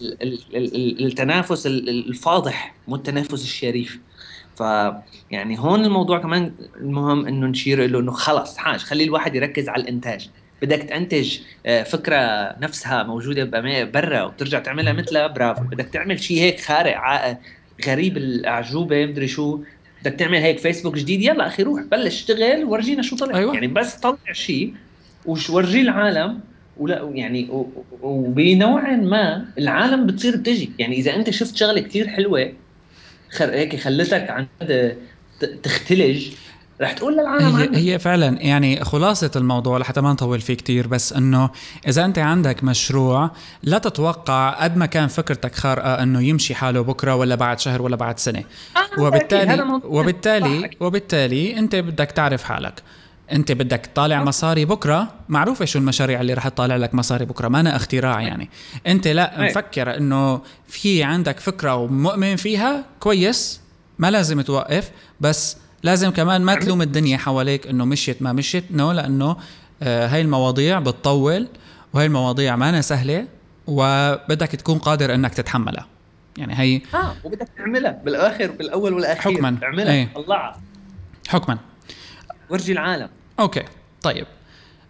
التنافس 1.00 1.66
الفاضح 1.66 2.74
مو 2.88 2.94
التنافس 2.94 3.42
الشريف. 3.42 3.98
فيعني 4.56 5.58
هون 5.58 5.84
الموضوع 5.84 6.18
كمان 6.18 6.52
المهم 6.76 7.26
إنه 7.26 7.46
نشير 7.46 7.86
له 7.86 7.98
إنه 8.00 8.12
خلص 8.12 8.56
حاج 8.56 8.80
خلي 8.80 9.04
الواحد 9.04 9.34
يركز 9.34 9.68
على 9.68 9.82
الإنتاج. 9.82 10.30
بدك 10.62 10.82
تنتج 10.82 11.38
آه، 11.66 11.82
فكرة 11.82 12.16
نفسها 12.60 13.02
موجودة 13.02 13.44
برا 13.84 14.22
وترجع 14.22 14.58
تعملها 14.58 14.92
مثلها 14.92 15.26
برافو. 15.26 15.62
بدك 15.64 15.84
تعمل 15.88 16.20
شيء 16.20 16.40
هيك 16.40 16.60
خارق 16.60 16.96
غريب 17.86 18.16
الأعجوبة 18.16 19.06
مدري 19.06 19.28
شو. 19.28 19.60
بدك 20.02 20.14
تعمل 20.14 20.38
هيك 20.38 20.58
فيسبوك 20.58 20.96
جديد 20.98 21.22
يلا 21.22 21.46
أخي 21.46 21.62
روح 21.62 21.82
بلش 21.82 22.14
اشتغل 22.14 22.64
ورجينا 22.64 23.02
شو 23.02 23.16
طلع. 23.16 23.36
أيوة. 23.36 23.54
يعني 23.54 23.66
بس 23.66 23.94
طلع 23.94 24.16
شيء 24.32 24.74
وورجيه 25.26 25.82
العالم 25.82 26.40
ولا 26.76 27.10
يعني 27.14 27.48
وبنوع 28.02 28.90
ما 28.90 29.44
العالم 29.58 30.06
بتصير 30.06 30.36
بتجي. 30.36 30.70
يعني 30.78 30.96
إذا 30.96 31.16
أنت 31.16 31.30
شفت 31.30 31.56
شغلة 31.56 31.80
كثير 31.80 32.08
حلوة 32.08 32.52
هيك 33.40 33.76
خلتك 33.76 34.30
عن 34.30 34.46
تختلج 35.62 36.28
رح 36.80 36.92
تقول 36.92 37.12
للعالم 37.16 37.56
هي, 37.56 37.92
هي 37.92 37.98
فعلا 37.98 38.42
يعني 38.42 38.84
خلاصة 38.84 39.30
الموضوع 39.36 39.78
لحتى 39.78 40.00
ما 40.00 40.12
نطول 40.12 40.40
فيه 40.40 40.54
كتير 40.54 40.86
بس 40.86 41.12
إنه 41.12 41.50
إذا 41.88 42.04
أنت 42.04 42.18
عندك 42.18 42.64
مشروع 42.64 43.30
لا 43.62 43.78
تتوقع 43.78 44.50
قد 44.50 44.76
ما 44.76 44.86
كان 44.86 45.08
فكرتك 45.08 45.54
خارقة 45.54 46.02
إنه 46.02 46.22
يمشي 46.22 46.54
حاله 46.54 46.80
بكرة 46.80 47.14
ولا 47.14 47.34
بعد 47.34 47.60
شهر 47.60 47.82
ولا 47.82 47.96
بعد 47.96 48.18
سنة. 48.18 48.44
آه 48.76 49.00
وبالتالي 49.00 49.80
وبالتالي 49.84 50.70
وبالتالي 50.80 51.58
أنت 51.58 51.76
بدك 51.76 52.10
تعرف 52.10 52.42
حالك. 52.42 52.82
أنت 53.32 53.52
بدك 53.52 53.86
تطالع 53.86 54.24
مصاري 54.24 54.64
بكرة. 54.64 55.08
معروفة 55.28 55.64
شو 55.64 55.78
المشاريع 55.78 56.20
اللي 56.20 56.34
رح 56.34 56.48
تطالع 56.48 56.76
لك 56.76 56.94
مصاري 56.94 57.24
بكرة 57.24 57.48
ما 57.48 57.60
أنا 57.60 57.76
اختراع 57.76 58.20
يعني. 58.20 58.50
أنت 58.86 59.08
لا 59.08 59.34
مفكر 59.38 59.96
إنه 59.96 60.40
في 60.68 61.02
عندك 61.02 61.40
فكرة 61.40 61.74
ومؤمن 61.74 62.36
فيها 62.36 62.84
كويس 63.00 63.60
ما 63.98 64.10
لازم 64.10 64.40
توقف 64.40 64.90
بس 65.20 65.56
لازم 65.82 66.10
كمان 66.10 66.42
ما 66.42 66.54
تلوم 66.54 66.82
الدنيا 66.82 67.16
حواليك 67.18 67.66
إنه 67.66 67.84
مشيت 67.84 68.22
ما 68.22 68.32
مشيت. 68.32 68.64
no 68.70 68.92
لأنه 68.92 69.36
آه 69.82 70.06
هاي 70.06 70.20
المواضيع 70.20 70.78
بتطول 70.78 71.48
وهي 71.92 72.06
المواضيع 72.06 72.56
مانا 72.56 72.80
سهلة 72.80 73.26
وبدك 73.66 74.48
تكون 74.48 74.78
قادر 74.78 75.14
إنك 75.14 75.34
تتحملها. 75.34 75.86
يعني 76.38 76.58
هي 76.58 76.80
آه 76.94 77.14
وبدك 77.24 77.48
تعملها 77.58 77.90
بالآخر 78.04 78.50
بالأول 78.50 78.94
والأخير. 78.94 79.34
حكما. 79.34 79.58
اعملها 79.62 79.92
إيه. 79.92 80.08
طلعها 80.14 80.60
حكما. 81.28 81.58
ورجي 82.50 82.72
العالم. 82.72 83.08
okay. 83.40 83.62
طيب. 84.02 84.26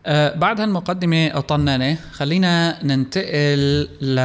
آه 0.07 0.35
بعد 0.37 0.61
هالمقدمة 0.61 1.27
الطنانه 1.27 1.99
خلينا 2.13 2.85
ننتقل 2.85 3.89
ل 4.01 4.21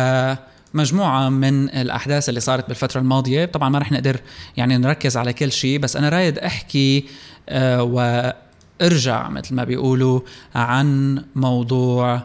مجموعة 0.75 1.29
من 1.29 1.69
الأحداث 1.69 2.29
اللي 2.29 2.39
صارت 2.39 2.67
بالفترة 2.67 2.99
الماضية. 2.99 3.45
طبعا 3.45 3.69
ما 3.69 3.79
رح 3.79 3.91
نقدر 3.91 4.19
يعني 4.57 4.77
نركز 4.77 5.17
على 5.17 5.33
كل 5.33 5.51
شيء 5.51 5.79
بس 5.79 5.95
أنا 5.95 6.09
رايد 6.09 6.39
أحكي 6.39 7.05
آه 7.49 7.83
وأرجع 7.83 9.29
مثل 9.29 9.55
ما 9.55 9.63
بيقولوا 9.63 10.21
عن 10.55 11.21
موضوع 11.35 12.21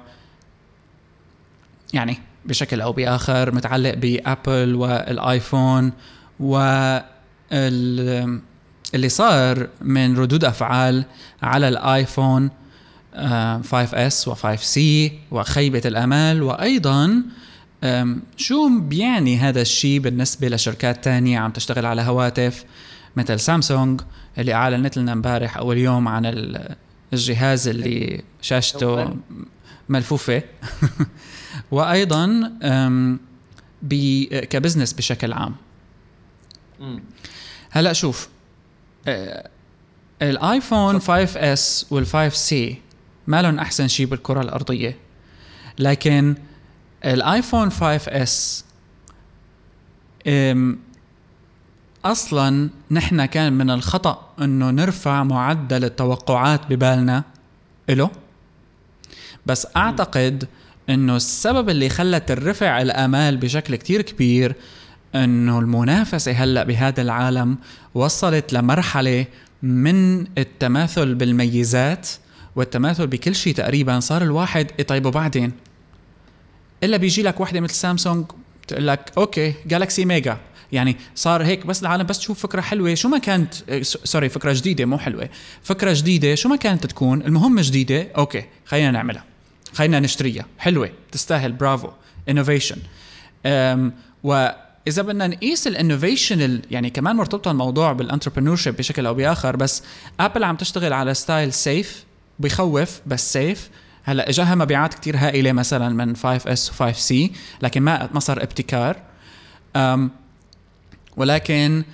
يعني 1.93 2.19
بشكل 2.45 2.81
أو 2.81 2.93
بآخر 2.93 3.55
متعلق 3.55 3.95
بأبل 3.95 4.75
والآيفون 4.75 5.93
و 6.41 6.59
اللي 8.95 9.09
صار 9.09 9.69
من 9.81 10.19
ردود 10.19 10.45
أفعال 10.45 11.05
على 11.43 11.69
الآيفون 11.69 12.51
5S 13.63 14.29
و 14.29 14.35
5C 14.35 14.81
وخيبة 15.31 15.83
الأمال 15.85 16.43
وأيضا 16.43 17.23
شو 18.37 18.79
بيعني 18.79 19.37
هذا 19.37 19.61
الشيء 19.61 20.01
بالنسبة 20.01 20.49
لشركات 20.49 21.05
تانية 21.05 21.39
عم 21.39 21.51
تشتغل 21.51 21.87
على 21.87 22.03
هواتف؟ 22.03 22.65
مثل 23.17 23.41
سامسونج 23.41 24.01
اللي 24.39 24.55
أعلنت 24.55 24.97
لنا 24.97 25.13
امبارح 25.13 25.57
أو 25.57 25.73
اليوم 25.73 26.09
عن 26.09 26.23
الجهاز 27.13 27.69
اللي 27.69 28.23
شاشته 28.41 29.17
ملفوفة. 29.89 30.43
وأيضا 31.71 32.53
كبزنس 34.31 34.93
بشكل 34.93 35.33
عام. 35.33 35.55
هلأ 37.71 37.93
شوف 37.93 38.29
الايفون 40.23 41.01
5S 41.01 41.85
وال5C 41.95 42.55
ما 43.27 43.43
لهم 43.43 43.59
أحسن 43.59 43.89
شيء 43.89 44.07
بالكرة 44.07 44.41
الأرضية. 44.41 44.99
لكن 45.79 46.35
الآيفون 47.05 47.71
5S 47.71 48.31
أصلا 52.05 52.71
نحن 52.91 53.25
كان 53.25 53.53
من 53.53 53.71
الخطأ 53.71 54.29
إنه 54.43 54.71
نرفع 54.71 55.23
معدل 55.23 55.85
التوقعات 55.85 56.61
ببالنا. 56.71 57.25
له 57.89 58.11
بس 59.47 59.67
أعتقد 59.77 60.49
إنه 60.89 61.17
السبب 61.17 61.69
اللي 61.69 61.89
خلى 61.89 62.21
ترفع 62.21 62.83
الآمال 62.83 63.37
بشكل 63.37 63.77
كتير 63.77 64.03
كبير 64.03 64.55
إنه 65.15 65.59
المنافسة 65.59 66.33
هلأ 66.33 66.65
بهذا 66.65 67.03
العالم 67.03 67.59
وصلت 67.95 68.53
لمرحلة 68.53 69.27
من 69.63 70.21
التماثل 70.39 71.15
بالميزات 71.15 72.09
والتماثل 72.57 73.07
بكل 73.07 73.35
شيء 73.35 73.55
تقريبا 73.55 74.01
صار 74.01 74.23
الواحد 74.23 74.71
إيه 74.79 74.87
طيب 74.87 75.07
وبعدين 75.07 75.53
إلا 76.85 76.97
بيجي 76.97 77.23
لك 77.23 77.41
وحدة 77.41 77.61
مثل 77.61 77.75
سامسونج 77.75 78.25
تقول 78.69 78.87
لك 78.87 79.13
okay 79.19 79.55
Galaxy 79.67 80.05
Mega. 80.05 80.39
يعني 80.73 80.97
صار 81.15 81.43
هيك 81.45 81.67
بس 81.67 81.83
العالم 81.83 82.07
بس 82.07 82.19
تشوف 82.19 82.43
فكرة 82.43 82.61
حلوة. 82.61 82.95
شو 82.95 83.09
ما 83.09 83.19
كانت 83.19 83.55
آه، 83.69 83.83
sorry 83.83 84.29
فكرة 84.29 84.53
جديدة 84.53 84.85
مو 84.85 84.99
حلوة. 84.99 85.29
فكرة 85.63 85.93
جديدة 85.93 86.35
شو 86.35 86.49
ما 86.49 86.57
كانت 86.57 86.87
تكون 86.87 87.23
المهم 87.23 87.61
جديدة 87.61 88.09
okay 88.19 88.45
خلينا 88.67 88.91
نعملها. 88.91 89.25
خلينا 89.73 90.01
نشتريها. 90.01 90.47
حلوة 90.59 90.91
تستاهل 91.13 91.53
برافو. 91.53 91.89
innovation 92.29 92.77
وإذا 94.23 95.03
بدنا 95.03 95.27
نقيس 95.27 95.67
ال 95.67 95.75
innovation 95.75 96.61
يعني 96.71 96.91
كمان 96.91 97.17
مرتبطة 97.17 97.51
الموضوع 97.51 97.93
بال 97.93 98.02
entrepreneur 98.02 98.57
بشكل 98.67 99.07
أو 99.07 99.15
بآخر 99.15 99.57
بس 99.57 99.83
ابل 100.21 100.45
عم 100.45 100.57
تشتغل 100.57 100.93
على 100.93 101.15
style 101.15 101.53
safe 101.53 102.05
بخوف 102.39 103.01
بس 103.07 103.33
safe 103.33 103.71
هلا 104.11 104.29
إجاها 104.29 104.55
مبيعات 104.55 104.95
كتير 104.95 105.17
هائلة 105.17 105.53
مثلا 105.53 105.89
من 105.89 106.17
5S 106.17 106.71
و 106.71 106.73
5C 106.73 107.33
لكن 107.63 107.83
ما 107.83 108.09
ما 108.15 108.21
صار 108.21 108.43
ابتكار. 108.43 108.97
أم 109.77 110.11
ولكن 111.17 111.85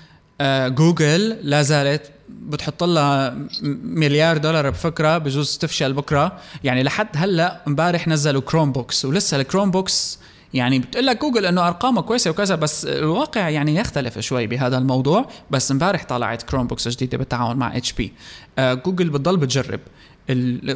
آه 0.41 0.69
جوجل 0.69 1.37
لا 1.43 1.63
زالت 1.63 2.11
بتحط 2.29 2.85
لها 2.85 3.37
مليار 3.83 4.37
دولار 4.37 4.71
بفكرة 4.71 5.19
بجوز 5.19 5.59
تفشل 5.59 5.93
بكرة. 5.93 6.33
يعني 6.65 6.83
لحد 6.83 7.09
هلأ 7.17 7.61
امبارح 7.69 8.09
نزلوا 8.09 8.43
Chromebooks 8.43 9.05
ولسه 9.05 9.37
ال 9.37 9.71
Chromebooks 9.71 10.19
يعني 10.55 10.79
بتقول 10.79 11.07
لك 11.07 11.21
جوجل 11.21 11.47
إنه 11.47 11.67
أرقامه 11.67 12.03
كويسة 12.03 12.31
وكذا 12.31 12.55
بس 12.55 12.85
الواقع 12.85 13.49
يعني 13.49 13.75
يختلف 13.75 14.19
شوي 14.19 14.47
بهذا 14.47 14.79
الموضوع. 14.79 15.29
بس 15.51 15.71
امبارح 15.71 16.05
طلعت 16.05 16.43
Chromebooks 16.43 16.89
جديدة 16.89 17.19
بالتعاون 17.19 17.57
مع 17.57 17.77
HP 17.77 18.13
آه 18.59 18.75
جوجل 18.75 19.11
بتضل 19.11 19.37
بتجرب. 19.37 19.81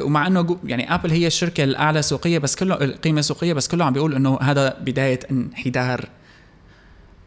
ومع 0.01 0.27
إنه 0.27 0.59
يعني 0.63 0.93
Apple 0.95 1.11
هي 1.11 1.27
الشركة 1.27 1.63
الأعلى 1.63 2.01
سوقية 2.01 2.37
بس 2.37 2.55
كله 2.55 2.83
القيمة 2.83 3.19
السوقيه 3.19 3.53
بس 3.53 3.67
كله 3.67 3.85
عم 3.85 3.93
بيقول 3.93 4.15
إنه 4.15 4.39
هذا 4.41 4.79
بداية 4.79 5.19
انحدار. 5.31 6.09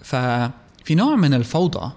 ففي 0.02 0.94
نوع 0.94 1.16
من 1.16 1.34
الفوضى. 1.34 1.92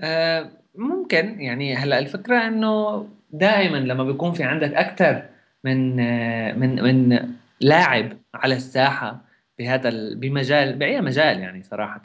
آه 0.00 0.50
ممكن. 0.74 1.40
يعني 1.40 1.76
هلأ 1.76 1.98
الفكرة 1.98 2.48
إنه 2.48 3.06
دائما 3.30 3.76
لما 3.76 4.04
بيكون 4.04 4.32
في 4.32 4.42
عندك 4.42 4.74
أكثر 4.74 5.22
من 5.64 6.00
آه 6.00 6.52
من 6.52 6.82
من 6.82 7.28
لاعب 7.60 8.12
على 8.34 8.54
الساحة 8.54 9.24
بهذا 9.58 10.14
بمجال 10.14 10.78
بأي 10.78 11.00
مجال 11.00 11.40
يعني 11.40 11.62
صراحة. 11.62 12.02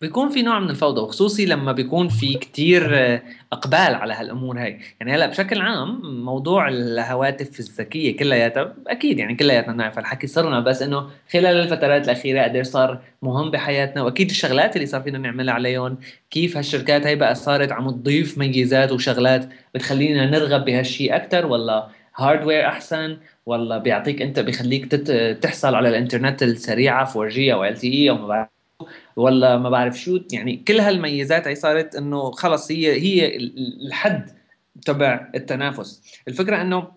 بيكون 0.00 0.28
في 0.30 0.42
نوع 0.42 0.58
من 0.58 0.70
الفوضى 0.70 1.00
وخصوصي 1.00 1.46
لما 1.46 1.72
بيكون 1.72 2.08
في 2.08 2.34
كتير 2.34 2.90
آه، 2.98 3.22
إقبال 3.52 3.94
على 3.94 4.14
هالأمور 4.14 4.58
هاي. 4.62 4.80
يعني 5.00 5.14
هلأ 5.14 5.26
بشكل 5.26 5.60
عام 5.60 6.00
موضوع 6.24 6.68
الهواتف 6.68 7.60
الذكية 7.60 8.16
كلياتها 8.16 8.74
أكيد 8.86 9.18
يعني 9.18 9.34
كلياتنا 9.34 9.72
بنعرف 9.72 9.98
الحكي 9.98 10.26
صرنا 10.26 10.60
بس 10.60 10.82
إنه 10.82 11.10
خلال 11.32 11.46
الفترات 11.56 12.04
الأخيرة 12.04 12.42
قديش 12.42 12.66
صار 12.66 13.00
مهم 13.22 13.50
بحياتنا 13.50 14.02
وأكيد 14.02 14.30
الشغلات 14.30 14.76
اللي 14.76 14.86
صار 14.86 15.02
فينا 15.02 15.18
نعملها 15.18 15.54
عليهم 15.54 15.98
كيف 16.30 16.56
هالشركات 16.56 17.06
هاي 17.06 17.16
بقى 17.16 17.34
صارت 17.34 17.72
عم 17.72 17.90
تضيف 17.90 18.38
ميزات 18.38 18.92
وشغلات 18.92 19.48
بتخلينا 19.74 20.26
نرغب 20.30 20.64
بهالشيء 20.64 21.16
أكثر 21.16 21.46
ولا 21.46 21.88
hardware 22.16 22.66
أحسن 22.66 23.16
ولا 23.46 23.78
بيعطيك 23.78 24.22
أنت 24.22 24.40
بيخليك 24.40 24.86
تحصل 25.42 25.74
على 25.74 25.88
الإنترنت 25.88 26.42
السريعة 26.42 27.04
4G 27.12 27.38
أو 27.38 27.74
LTE 27.74 28.08
أو 28.08 28.14
ما 28.18 28.48
ولا 29.16 29.58
ما 29.58 29.70
بعرف 29.70 29.98
شو 29.98 30.20
يعني 30.32 30.56
كل 30.56 30.80
هالميزات 30.80 31.48
هي 31.48 31.54
صارت 31.54 31.94
إنه 31.94 32.30
خلص 32.30 32.70
هي 32.70 32.92
هي 32.92 33.36
الحد 33.86 34.30
تبع 34.86 35.30
التنافس. 35.34 36.02
الفكرة 36.28 36.62
إنه 36.62 36.88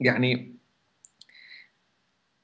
يعني 0.00 0.54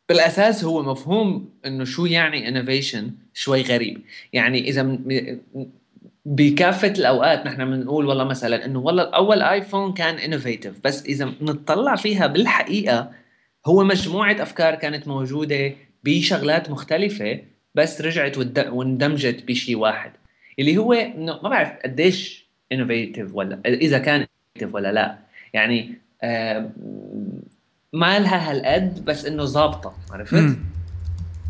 بالأساس 0.08 0.64
هو 0.64 0.82
مفهوم 0.82 1.50
إنه 1.66 1.84
شو 1.84 2.06
يعني 2.06 2.48
innovation 2.48 3.10
شوي 3.34 3.62
غريب. 3.62 4.02
يعني 4.32 4.68
إذا 4.68 4.98
بكافة 6.26 6.88
الأوقات 6.88 7.46
نحن 7.46 7.64
بنقول 7.64 8.06
والله 8.06 8.24
مثلا 8.24 8.64
إنه 8.64 8.78
والله 8.78 9.02
اول 9.02 9.42
ايفون 9.42 9.92
كان 9.92 10.14
innovative 10.14 10.80
بس 10.84 11.04
إذا 11.06 11.24
بنطلع 11.40 11.96
فيها 11.96 12.26
بالحقيقة 12.26 13.10
هو 13.66 13.84
مجموعة 13.84 14.42
أفكار 14.42 14.74
كانت 14.74 15.08
موجودة 15.08 15.72
بشغلات 16.04 16.70
مختلفة 16.70 17.40
بس 17.74 18.00
رجعت 18.00 18.38
واندمجت 18.68 19.44
بشيء 19.44 19.76
واحد 19.76 20.10
اللي 20.58 20.76
هو 20.76 20.92
إنه 20.92 21.40
ما 21.42 21.48
بعرف 21.48 21.68
قديش 21.84 22.46
innovative 22.72 23.34
ولا 23.34 23.60
إذا 23.66 23.98
كان 23.98 24.26
innovative 24.54 24.74
ولا 24.74 24.92
لا. 24.92 25.18
يعني 25.52 25.94
آه 26.22 26.70
ما 27.92 28.18
لها 28.18 28.50
هالقد 28.50 29.04
بس 29.04 29.24
إنه 29.24 29.44
ظابطة 29.44 29.94
عرفت؟ 30.10 30.56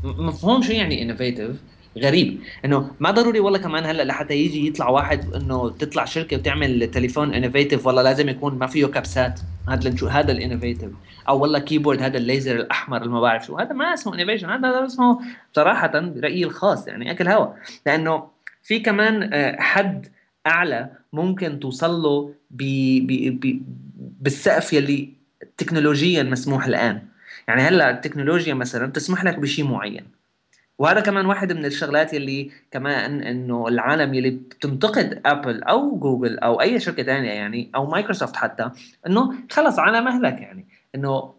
مفهوم 0.04 0.62
شو 0.62 0.72
يعني 0.72 1.02
innovative 1.02 1.56
غريب. 1.98 2.40
إنه 2.64 2.90
ما 3.00 3.11
ضروري 3.11 3.40
والله 3.40 3.59
كمان 3.59 3.85
هلأ 3.85 4.02
لحتى 4.02 4.35
يجي 4.35 4.66
يطلع 4.66 4.88
واحد 4.88 5.35
إنه 5.35 5.70
تطلع 5.70 6.04
شركة 6.04 6.37
وتعمل 6.37 6.90
تليفون 6.90 7.35
innovative 7.34 7.87
والله 7.87 8.02
لازم 8.02 8.28
يكون 8.28 8.59
ما 8.59 8.66
فيه 8.66 8.87
كبسات 8.87 9.40
هذا 9.68 9.88
لنشو 9.88 10.07
هذا 10.07 10.33
ال 10.32 10.38
innovative 10.38 10.90
أو 11.28 11.38
والله 11.38 11.59
keyboard 11.58 12.02
هذا 12.02 12.18
الليزر 12.18 12.57
الأحمر 12.57 12.96
اللي 12.96 13.12
ما 13.12 13.20
بعرف 13.20 13.46
شو. 13.46 13.59
هذا 13.59 13.72
ما 13.72 13.94
اسمه 13.94 14.14
innovation 14.14 14.50
هذا 14.50 14.87
اسمه 14.87 15.20
صراحة 15.52 16.00
برايي 16.00 16.44
الخاص 16.44 16.88
يعني 16.88 17.11
أكل 17.11 17.28
هوا. 17.28 17.46
لأنه 17.87 18.28
في 18.62 18.78
كمان 18.78 19.30
آه، 19.33 19.61
حد 19.61 20.07
أعلى 20.46 20.90
ممكن 21.12 21.61
توصل 21.61 22.02
له 22.02 22.35
بالسقف 24.20 24.72
يلي 24.72 25.12
تكنولوجيا 25.57 26.22
مسموح 26.22 26.66
الآن. 26.66 27.02
يعني 27.48 27.62
هلأ 27.62 27.90
التكنولوجيا 27.90 28.54
مثلا 28.54 28.92
تسمح 28.92 29.24
لك 29.24 29.38
بشيء 29.38 29.64
معين. 29.64 30.13
وهذا 30.78 31.00
كمان 31.00 31.26
واحد 31.26 31.52
من 31.52 31.64
الشغلات 31.64 32.14
يلي 32.14 32.50
كمان 32.70 33.22
إنه 33.22 33.68
العالم 33.68 34.14
يلي 34.14 34.30
بتنتقد 34.30 35.20
Apple 35.26 35.62
أو 35.62 35.96
جوجل 35.98 36.38
أو 36.38 36.60
أي 36.60 36.80
شركة 36.80 37.02
ثانية 37.02 37.30
يعني 37.30 37.70
أو 37.74 37.87
مايكروسوفت 37.90 38.37
حتى 38.37 38.70
إنه 39.06 39.34
خلص 39.50 39.78
على 39.78 40.00
مهلك 40.00 40.40
يعني. 40.40 40.66
إنه 40.94 41.34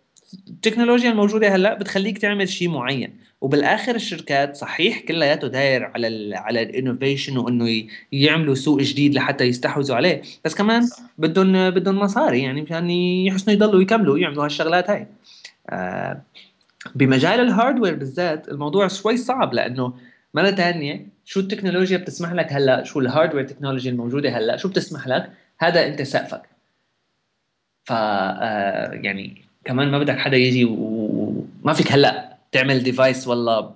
التكنولوجيا 0.47 1.11
الموجودة 1.11 1.55
هلأ 1.55 1.73
بتخليك 1.73 2.17
تعمل 2.17 2.49
شيء 2.49 2.69
معين. 2.69 3.25
وبالآخر 3.41 3.95
الشركات 3.95 4.55
صحيح 4.55 4.99
كلياته 4.99 5.47
داير 5.47 5.83
على 5.83 6.07
ال 6.07 6.33
على 6.33 6.61
ال 6.61 6.68
innovation 6.68 7.37
وإنه 7.37 7.83
يعملوا 8.11 8.55
سوق 8.55 8.81
جديد 8.81 9.13
لحتى 9.15 9.43
يستحوذوا 9.43 9.95
عليه. 9.95 10.21
بس 10.45 10.55
كمان 10.55 10.89
بدهم 11.17 11.69
بدهم 11.69 11.99
مصاري 11.99 12.41
يعني 12.43 12.61
مشان 12.61 12.89
يحسنوا 12.89 13.55
يضلوا 13.55 13.81
يكملوا 13.81 14.17
يعملوا 14.17 14.45
هالشغلات 14.45 14.89
هاي. 14.89 15.07
آه 15.69 16.21
بمجال 16.95 17.39
ال 17.39 17.46
hardware 17.46 17.95
بالذات 17.95 18.49
الموضوع 18.49 18.87
شوي 18.87 19.17
صعب 19.17 19.53
لأنه 19.53 19.93
مرة 20.33 20.51
ثانية 20.51 21.07
شو 21.25 21.39
التكنولوجيا 21.39 21.97
بتسمح 21.97 22.31
لك 22.31 22.53
هلأ؟ 22.53 22.83
شو 22.83 22.99
ال 22.99 23.05
hardware 23.05 23.47
technology 23.47 23.89
الموجودة 23.89 24.37
هلأ؟ 24.37 24.57
شو 24.57 24.69
بتسمح 24.69 25.07
لك؟ 25.07 25.31
هذا 25.59 25.87
أنت 25.87 26.01
سقفك. 26.01 26.41
ف 27.83 27.91
آه، 27.91 28.91
يعني 28.91 29.41
كمان 29.65 29.91
ما 29.91 29.99
بدك 29.99 30.17
حدا 30.17 30.37
يجي 30.37 30.65
وما 30.65 31.73
فيك 31.73 31.91
هلأ 31.91 32.37
تعمل 32.51 32.83
device 32.83 33.27
والله 33.27 33.71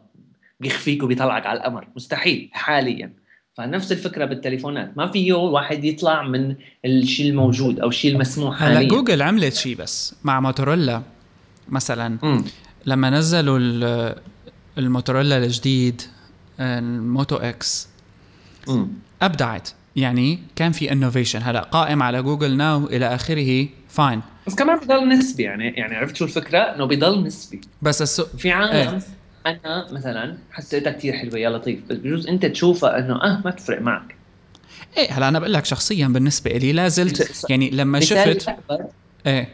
بيخفيك 0.59 1.03
وبيطلعك 1.03 1.45
على 1.45 1.59
القمر. 1.59 1.87
مستحيل 1.95 2.49
حاليا. 2.51 3.13
فنفس 3.53 3.91
الفكرة 3.91 4.25
بالتليفونات. 4.25 4.97
ما 4.97 5.07
فيه 5.07 5.33
واحد 5.33 5.83
يطلع 5.83 6.23
من 6.23 6.55
الشيء 6.85 7.29
الموجود 7.29 7.79
أو 7.79 7.87
الشيء 7.87 8.11
المسموح 8.11 8.63
هلأ 8.63 8.83
جوجل 8.83 9.21
عملت 9.21 9.53
شيء 9.53 9.75
بس 9.75 10.15
مع 10.23 10.39
موتورولا 10.39 11.01
مثلا. 11.69 12.09
م. 12.23 12.43
لما 12.85 13.09
نزلوا 13.09 13.59
الموتورولا 14.77 15.37
الجديد 15.37 16.01
ال 16.59 16.74
Moto 16.74 17.35
X 17.35 17.87
م. 18.67 18.85
أبدعت. 19.21 19.69
يعني 19.95 20.39
كان 20.55 20.71
في 20.71 20.91
innovation 20.91 21.41
هلا 21.43 21.61
قائم 21.61 22.03
على 22.03 22.21
Google 22.21 22.57
Now 22.57 22.87
إلى 22.87 23.15
آخره 23.15 23.67
fine 23.89 24.21
بس 24.47 24.55
كمان 24.55 24.79
بضل 24.79 25.09
نسبي. 25.09 25.43
يعني 25.43 25.67
يعني 25.67 25.95
عرفت 25.95 26.15
شو 26.15 26.25
الفكرة؟ 26.25 26.59
إنه 26.59 26.85
بضل 26.85 27.23
نسبي. 27.23 27.61
بس 27.81 28.01
السوق 28.01 28.27
في 28.37 28.51
عالم 28.51 28.71
إيه. 28.71 28.99
أنا 29.45 29.87
مثلا 29.91 30.37
حسيتها 30.51 30.91
كثير 30.91 31.13
حلوة. 31.13 31.39
يا 31.39 31.49
لطيف 31.49 31.79
بس 31.89 31.97
بجوز 31.97 32.27
أنت 32.27 32.45
تشوفها 32.45 32.99
إنه 32.99 33.15
آه 33.15 33.41
ما 33.45 33.51
تفرق 33.51 33.81
معك. 33.81 34.15
إيه 34.97 35.11
هلا 35.11 35.27
أنا 35.27 35.39
بقول 35.39 35.53
لك 35.53 35.65
شخصيا 35.65 36.07
بالنسبة 36.07 36.51
لي 36.51 36.71
لا 36.71 36.87
زلت. 36.87 37.45
يعني 37.49 37.69
لما 37.69 37.99
شفت 37.99 38.55
إيه. 39.25 39.49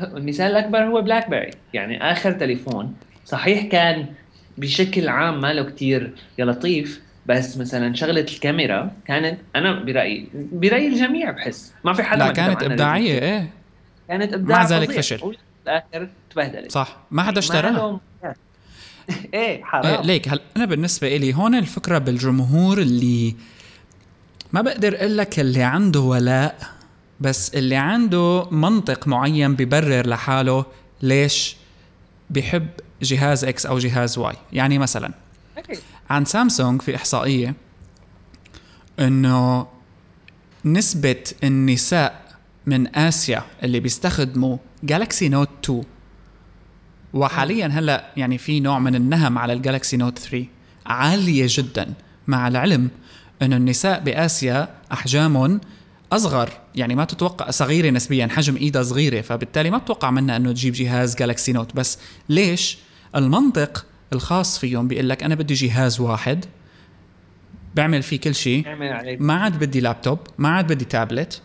المثال 0.00 0.50
الأكبر 0.50 0.78
هو 0.78 1.02
بلاك 1.02 1.30
بيري 1.30 1.50
يعني 1.74 2.12
آخر 2.12 2.32
تليفون 2.32 2.94
صحيح 3.26 3.66
كان 3.66 4.06
بشكل 4.58 5.08
عام 5.08 5.40
ما 5.40 5.52
له 5.52 5.62
كثير 5.62 6.12
يا 6.38 6.44
لطيف 6.44 7.00
بس 7.26 7.56
مثلا 7.56 7.94
شغلة 7.94 8.20
الكاميرا 8.20 8.92
كانت 9.06 9.38
أنا 9.56 9.84
برأيي 9.84 10.28
برأيي 10.34 10.88
الجميع 10.88 11.30
بحس. 11.30 11.72
ما 11.84 11.92
في 11.92 12.02
حدا 12.02 12.24
لا 12.24 12.32
كانت 12.32 12.62
إبداعية 12.62 13.18
إيه. 13.18 13.50
كانت 14.08 14.32
إبداع 14.32 14.58
مع 14.58 14.64
ذلك 14.64 14.90
فشل. 14.90 15.36
بالاخر 15.64 16.08
تبهدلت. 16.30 16.72
صح. 16.72 16.96
ما 17.10 17.22
حدا 17.22 17.38
اشتراها. 17.38 18.00
إيه 19.34 19.64
حرام. 19.64 19.86
إيه 19.86 20.00
ليك 20.00 20.28
هل 20.28 20.40
أنا 20.56 20.64
بالنسبة 20.64 21.16
لي 21.16 21.34
هون 21.34 21.54
الفكرة 21.54 21.98
بالجمهور 21.98 22.78
اللي 22.78 23.34
ما 24.52 24.60
بقدر 24.60 24.96
أقول 24.96 25.18
لك 25.18 25.40
اللي 25.40 25.62
عنده 25.62 26.00
ولاء. 26.00 26.73
بس 27.20 27.54
اللي 27.54 27.76
عنده 27.76 28.50
منطق 28.50 29.08
معين 29.08 29.54
ببرر 29.54 30.06
لحاله 30.06 30.66
ليش 31.02 31.56
بحب 32.30 32.68
جهاز 33.02 33.44
X 33.44 33.66
أو 33.66 33.78
جهاز 33.78 34.18
Y 34.18 34.34
يعني 34.52 34.78
مثلا 34.78 35.12
عن 36.10 36.24
سامسونج 36.24 36.82
في 36.82 36.96
إحصائية 36.96 37.54
إنه 39.00 39.66
نسبة 40.64 41.24
النساء 41.44 42.24
من 42.66 42.96
آسيا 42.96 43.42
اللي 43.62 43.80
بيستخدموا 43.80 44.56
Galaxy 44.82 45.28
Note 45.28 45.48
2 45.64 45.82
وحاليا 47.14 47.66
هلأ 47.66 48.12
يعني 48.16 48.38
في 48.38 48.60
نوع 48.60 48.78
من 48.78 48.94
النهم 48.94 49.38
على 49.38 49.52
ال 49.52 49.58
Galaxy 49.58 49.96
Note 49.96 50.18
3 50.18 50.46
عالية 50.86 51.46
جدا 51.48 51.94
مع 52.26 52.48
العلم 52.48 52.90
إنه 53.42 53.56
النساء 53.56 54.00
بآسيا 54.00 54.68
أحجامهم 54.92 55.60
أصغر 56.12 56.50
يعني 56.74 56.94
ما 56.94 57.04
تتوقع 57.04 57.50
صغيرة 57.50 57.90
نسبيا 57.90 58.26
حجم 58.26 58.56
إيدها 58.56 58.82
صغيرة 58.82 59.20
فبالتالي 59.20 59.70
ما 59.70 59.78
بتوقع 59.78 60.10
منها 60.10 60.36
إنه 60.36 60.52
تجيب 60.52 60.74
جهاز 60.74 61.16
Galaxy 61.16 61.52
Note 61.52 61.76
بس 61.76 61.98
ليش؟ 62.28 62.78
المنطق 63.16 63.86
الخاص 64.12 64.58
فيهم 64.58 64.88
بيقول 64.88 65.08
لك 65.08 65.22
أنا 65.22 65.34
بدي 65.34 65.54
جهاز 65.54 66.00
واحد 66.00 66.44
بعمل 67.74 68.02
فيه 68.02 68.20
كل 68.20 68.34
شيء 68.34 68.62
ما 69.20 69.34
عاد 69.34 69.58
بدي 69.58 69.80
لابتوب 69.80 70.18
ما 70.38 70.48
عاد 70.48 70.72
بدي 70.72 70.84
تابلت 70.84 71.42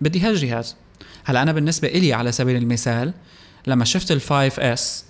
بدي 0.00 0.20
هالجهاز. 0.20 0.76
هلا 1.24 1.42
أنا 1.42 1.52
بالنسبة 1.52 1.88
إلي 1.88 2.12
على 2.12 2.32
سبيل 2.32 2.56
المثال 2.56 3.14
لما 3.66 3.84
شفت 3.84 4.12
ال 4.12 4.20
5S 4.20 5.04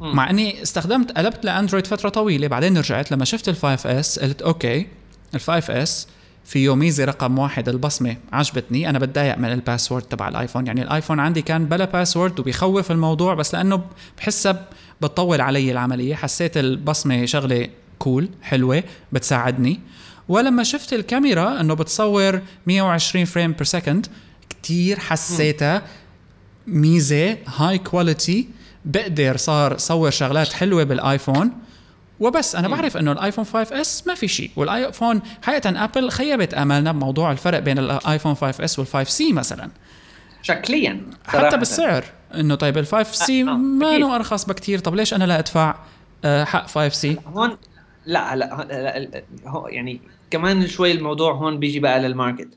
مع 0.00 0.30
إني 0.30 0.62
استخدمت 0.62 1.12
قلبت 1.12 1.44
لأندرويد 1.44 1.86
فترة 1.86 2.08
طويلة 2.08 2.46
بعدين 2.46 2.78
رجعت 2.78 3.12
لما 3.12 3.24
شفت 3.24 3.48
ال 3.48 3.56
5S 3.56 4.18
قلت 4.18 4.42
okay 4.42 4.86
ال 5.34 5.40
5S 5.40 6.08
فيه 6.44 6.74
ميزه 6.74 7.04
رقم 7.04 7.38
واحد 7.38 7.68
البصمة. 7.68 8.16
عجبتني. 8.32 8.88
أنا 8.90 8.98
بتضايق 8.98 9.38
من 9.38 9.52
ال 9.52 9.58
password 9.58 10.02
تبع 10.02 10.28
الايفون 10.28 10.66
يعني 10.66 10.82
الايفون 10.82 11.20
عندي 11.20 11.42
كان 11.42 11.66
بلا 11.66 11.84
password 11.84 12.40
وبيخوف 12.40 12.90
الموضوع 12.90 13.34
بس 13.34 13.54
لأنه 13.54 13.82
بحسها 14.18 14.68
بتطول 15.00 15.40
علي 15.40 15.72
العملية. 15.72 16.14
حسيت 16.14 16.56
البصمة 16.56 17.24
شغلة 17.24 17.68
cool 17.98 18.28
حلوة 18.42 18.82
بتساعدني. 19.12 19.80
ولما 20.28 20.62
شفت 20.62 20.92
الكاميرا 20.92 21.60
إنه 21.60 21.74
بتصور 21.74 22.40
120 22.66 23.24
frame 23.24 23.52
per 23.52 23.64
second 23.64 24.06
كثير 24.62 24.98
حسيتها 24.98 25.82
ميزة 26.66 27.36
هاي 27.46 27.78
quality 27.78 28.48
بقدر 28.84 29.36
صار 29.36 29.78
صور 29.78 30.10
شغلات 30.10 30.52
حلوة 30.52 30.84
بال 30.84 30.99
iPhone. 30.99 31.52
وبس 32.20 32.56
أنا 32.56 32.68
بعرف 32.68 32.96
إنه 32.96 33.12
ال 33.12 33.44
iPhone 33.44 33.80
5S 33.80 34.06
ما 34.06 34.14
في 34.14 34.28
شيء 34.28 34.50
وال 34.56 34.72
iPhone 34.72 35.22
حقيقه 35.42 35.84
Apple 35.84 36.10
خيبت 36.10 36.54
أملنا 36.54 36.92
بموضوع 36.92 37.32
الفرق 37.32 37.58
بين 37.58 37.78
ال 37.78 38.34
iPhone 38.34 38.64
5S 38.64 38.80
وال 38.80 39.02
5C 39.02 39.32
مثلا. 39.32 39.70
شكليا 40.42 41.00
حتى 41.26 41.56
بالسعر 41.56 42.04
إنه 42.34 42.54
طيب 42.54 42.78
ال 42.78 42.86
5C 42.86 43.42
آه، 43.42 43.44
ما 43.44 43.96
انه 43.96 44.16
أرخص 44.16 44.44
بكثير 44.44 44.78
طب 44.78 44.94
ليش 44.94 45.14
أنا 45.14 45.24
لا 45.24 45.38
أدفع 45.38 45.74
آه، 46.24 46.44
حق 46.44 46.66
5C؟ 46.66 47.16
هون 47.26 47.56
لا 48.06 48.34
هلا 48.34 49.24
يعني 49.68 50.00
كمان 50.30 50.66
شوي 50.66 50.92
الموضوع 50.92 51.32
هون 51.32 51.58
بيجي 51.58 51.80
بقى 51.80 52.00
لل 52.00 52.11
market. 52.11 52.48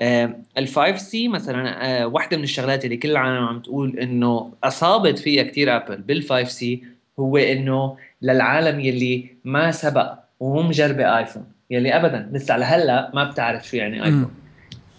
ال 0.00 0.68
5C 0.68 1.28
مثلا 1.28 1.86
آه، 2.02 2.06
واحدة 2.06 2.36
من 2.36 2.42
الشغلات 2.42 2.84
اللي 2.84 2.96
كل 2.96 3.10
العالم 3.10 3.44
عم 3.44 3.60
تقول 3.60 3.98
إنه 3.98 4.52
أصابت 4.64 5.18
فيها 5.18 5.42
كثير 5.42 5.76
Apple 5.76 5.96
بال 5.96 6.22
5C 6.22 6.82
هو 7.18 7.36
إنه 7.36 7.96
للعالم 8.22 8.80
يلي 8.80 9.36
ما 9.44 9.70
سبق 9.70 10.14
ومو 10.40 10.62
مجربه 10.62 11.18
iPhone 11.18 11.44
يلي 11.70 11.96
ابدا 11.96 12.30
لسه 12.32 12.56
لهلا 12.56 13.10
ما 13.14 13.24
بتعرف 13.24 13.68
شو 13.68 13.76
يعني 13.76 14.04
iPhone. 14.04 14.34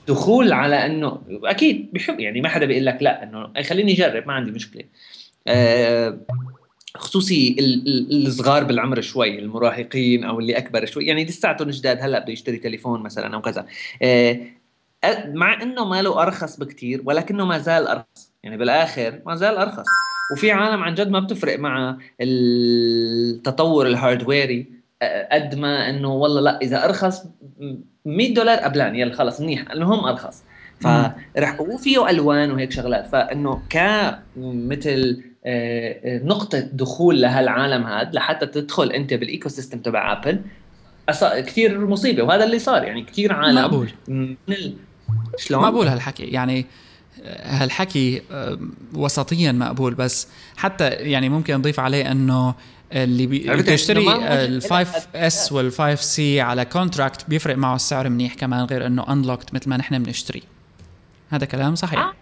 دخول 0.08 0.54
على 0.54 0.86
إنه 0.86 1.22
أكيد 1.44 1.90
بحب 1.94 2.20
يعني 2.20 2.42
ما 2.42 2.50
حدا 2.50 2.66
بيقول 2.66 2.86
لك 2.86 2.98
لأ 3.02 3.24
إنه 3.24 3.64
خليني 3.64 3.94
أجرب 3.94 4.28
ما 4.28 4.34
عندي 4.34 4.52
مشكلة. 4.52 4.84
آه 5.48 6.18
خصوصي 6.98 7.56
الصغار 8.12 8.64
بالعمر 8.64 9.02
شوي 9.02 9.40
المراهقين 9.40 10.24
أو 10.24 10.40
اللي 10.40 10.58
أكبر 10.58 10.86
شوي 10.86 11.06
يعني 11.06 11.26
لساتهم 11.26 11.70
جداد 11.70 12.02
هلأ 12.02 12.20
بده 12.20 12.34
يشتري 12.34 12.58
تليفون 12.58 13.02
مثلا 13.02 13.36
أو 13.36 13.42
كذا. 13.42 13.66
آه 14.02 14.40
مع 15.26 15.62
إنه 15.62 15.86
ماله 15.86 16.22
أرخص 16.22 16.60
بكتير 16.60 17.02
ولكنه 17.06 17.46
ما 17.46 17.58
زال 17.58 17.88
أرخص. 17.88 18.32
يعني 18.44 18.58
بالآخر 18.58 19.22
ما 19.26 19.36
زال 19.36 19.58
أرخص. 19.58 19.86
وفي 20.32 20.52
عالم 20.52 20.84
عن 20.84 20.94
جد 20.94 21.10
ما 21.10 21.20
بتفرق 21.20 21.60
مع 21.60 21.98
التطور 22.22 23.88
الهاردويري 23.88 24.68
قد 25.32 25.56
ما 25.56 25.90
إنه 25.90 26.14
والله 26.14 26.42
لا 26.42 26.62
إذا 26.62 26.86
أرخص 26.86 27.24
100 28.06 28.34
دولار 28.34 28.58
قبلان 28.58 28.96
يلا 28.96 29.14
خلص 29.14 29.42
منيح 29.42 29.72
المهم 29.72 30.06
أرخص. 30.06 30.44
فرح 30.80 31.62
وفيه 31.62 32.10
ألوان 32.10 32.52
وهيك 32.52 32.72
شغلات 32.72 33.08
فإنه 33.08 33.62
كمثل 33.70 35.24
نقطة 36.06 36.60
دخول 36.60 37.22
لهالعالم 37.22 37.84
هذا 37.84 38.10
لحتى 38.14 38.46
تدخل 38.46 38.92
أنت 38.92 39.14
بال 39.14 39.50
ecosystem 39.50 39.80
تبع 39.80 40.12
آبل 40.12 40.42
كثير 41.22 41.88
مصيبة 41.88 42.24
وهذا 42.24 42.44
اللي 42.44 42.60
صار 42.60 42.84
يعني 42.84 43.04
كثير 43.04 43.34
عالم 43.34 43.62
مقبول. 43.62 43.90
من 44.08 44.36
شلون؟ 45.38 45.62
مقبول 45.62 45.88
هالحكي 45.88 46.24
يعني 46.24 46.66
هالحكي 47.24 48.22
وسطيا 48.94 49.52
مقبول 49.52 49.94
بس 49.94 50.28
حتى 50.58 50.90
يعني 50.90 51.30
ممكن 51.30 51.56
نضيف 51.56 51.80
عليه 51.80 52.12
إنه 52.12 52.56
اللي 52.92 53.28
بيشتري 53.28 54.06
ال 54.06 54.74
5S 55.16 55.54
وال 55.54 55.94
5C 55.94 56.42
على 56.42 56.66
contract 56.66 57.30
بيفرق 57.30 57.58
معه 57.58 57.76
السعر 57.76 58.10
منيح 58.10 58.34
كمان 58.34 58.66
غير 58.66 58.86
إنه 58.86 59.14
unlocked 59.14 59.54
مثل 59.54 59.70
ما 59.70 59.78
نحن 59.78 60.04
بنشتري. 60.04 60.44
هذا 61.30 61.46
كلام 61.46 61.76
صحيح؟ 61.76 62.00
آه. 62.00 62.14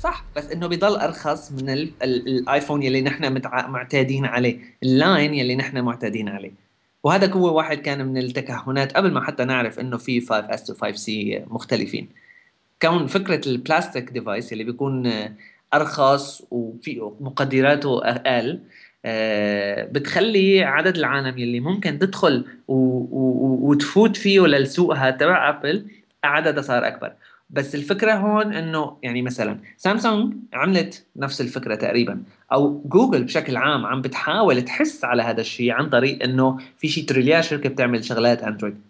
صح 0.00 0.24
بس 0.36 0.44
إنه 0.44 0.66
بيضل 0.66 0.96
أرخص 0.96 1.52
من 1.52 1.70
الآيفون 2.02 2.82
يلي 2.82 3.02
نحن 3.02 3.42
معتادين 3.68 4.24
عليه 4.26 4.58
ال 4.82 4.92
line 4.92 5.34
يلي 5.34 5.56
نحن 5.56 5.80
معتادين 5.80 6.28
عليه. 6.28 6.52
وهذا 7.04 7.32
هو 7.32 7.56
واحد 7.56 7.78
كان 7.78 8.06
من 8.06 8.18
التكهنات 8.18 8.92
قبل 8.92 9.12
ما 9.12 9.24
حتى 9.24 9.44
نعرف 9.44 9.80
إنه 9.80 9.96
في 9.96 10.20
5S 10.20 10.70
و 10.70 10.74
5C 10.74 11.44
مختلفين. 11.46 12.08
كون 12.82 13.06
فكرة 13.06 13.48
ال 13.48 13.56
plastic 13.56 14.10
device 14.10 14.52
اللي 14.52 14.64
بيكون 14.64 15.12
أرخص 15.74 16.42
وفي 16.50 17.10
مقدراته 17.20 18.04
أقل 18.04 18.60
آه، 19.04 19.84
بتخلي 19.84 20.64
عدد 20.64 20.96
العالم 20.96 21.38
يلي 21.38 21.60
ممكن 21.60 21.98
تدخل 21.98 22.44
وتفوت 22.68 24.16
فيه 24.16 24.40
للسوق 24.40 24.96
هذا 24.96 25.10
تبع 25.10 25.48
ابل 25.48 25.86
عددها 26.24 26.62
صار 26.62 26.86
أكبر. 26.86 27.12
بس 27.50 27.74
الفكرة 27.74 28.12
هون 28.12 28.54
إنه 28.54 28.96
يعني 29.02 29.22
مثلا 29.22 29.58
سامسونج 29.76 30.34
عملت 30.52 31.06
نفس 31.16 31.40
الفكرة 31.40 31.74
تقريبا 31.74 32.22
أو 32.52 32.82
جوجل 32.84 33.24
بشكل 33.24 33.56
عام 33.56 33.86
عم 33.86 34.02
بتحاول 34.02 34.62
تحس 34.62 35.04
على 35.04 35.22
هذا 35.22 35.40
الشيء 35.40 35.70
عن 35.70 35.88
طريق 35.88 36.22
إنه 36.22 36.58
في 36.78 36.88
شيء 36.88 37.04
تريليار 37.04 37.42
شركة 37.42 37.68
بتعمل 37.68 38.04
شغلات 38.04 38.42
اندرويد 38.42 38.80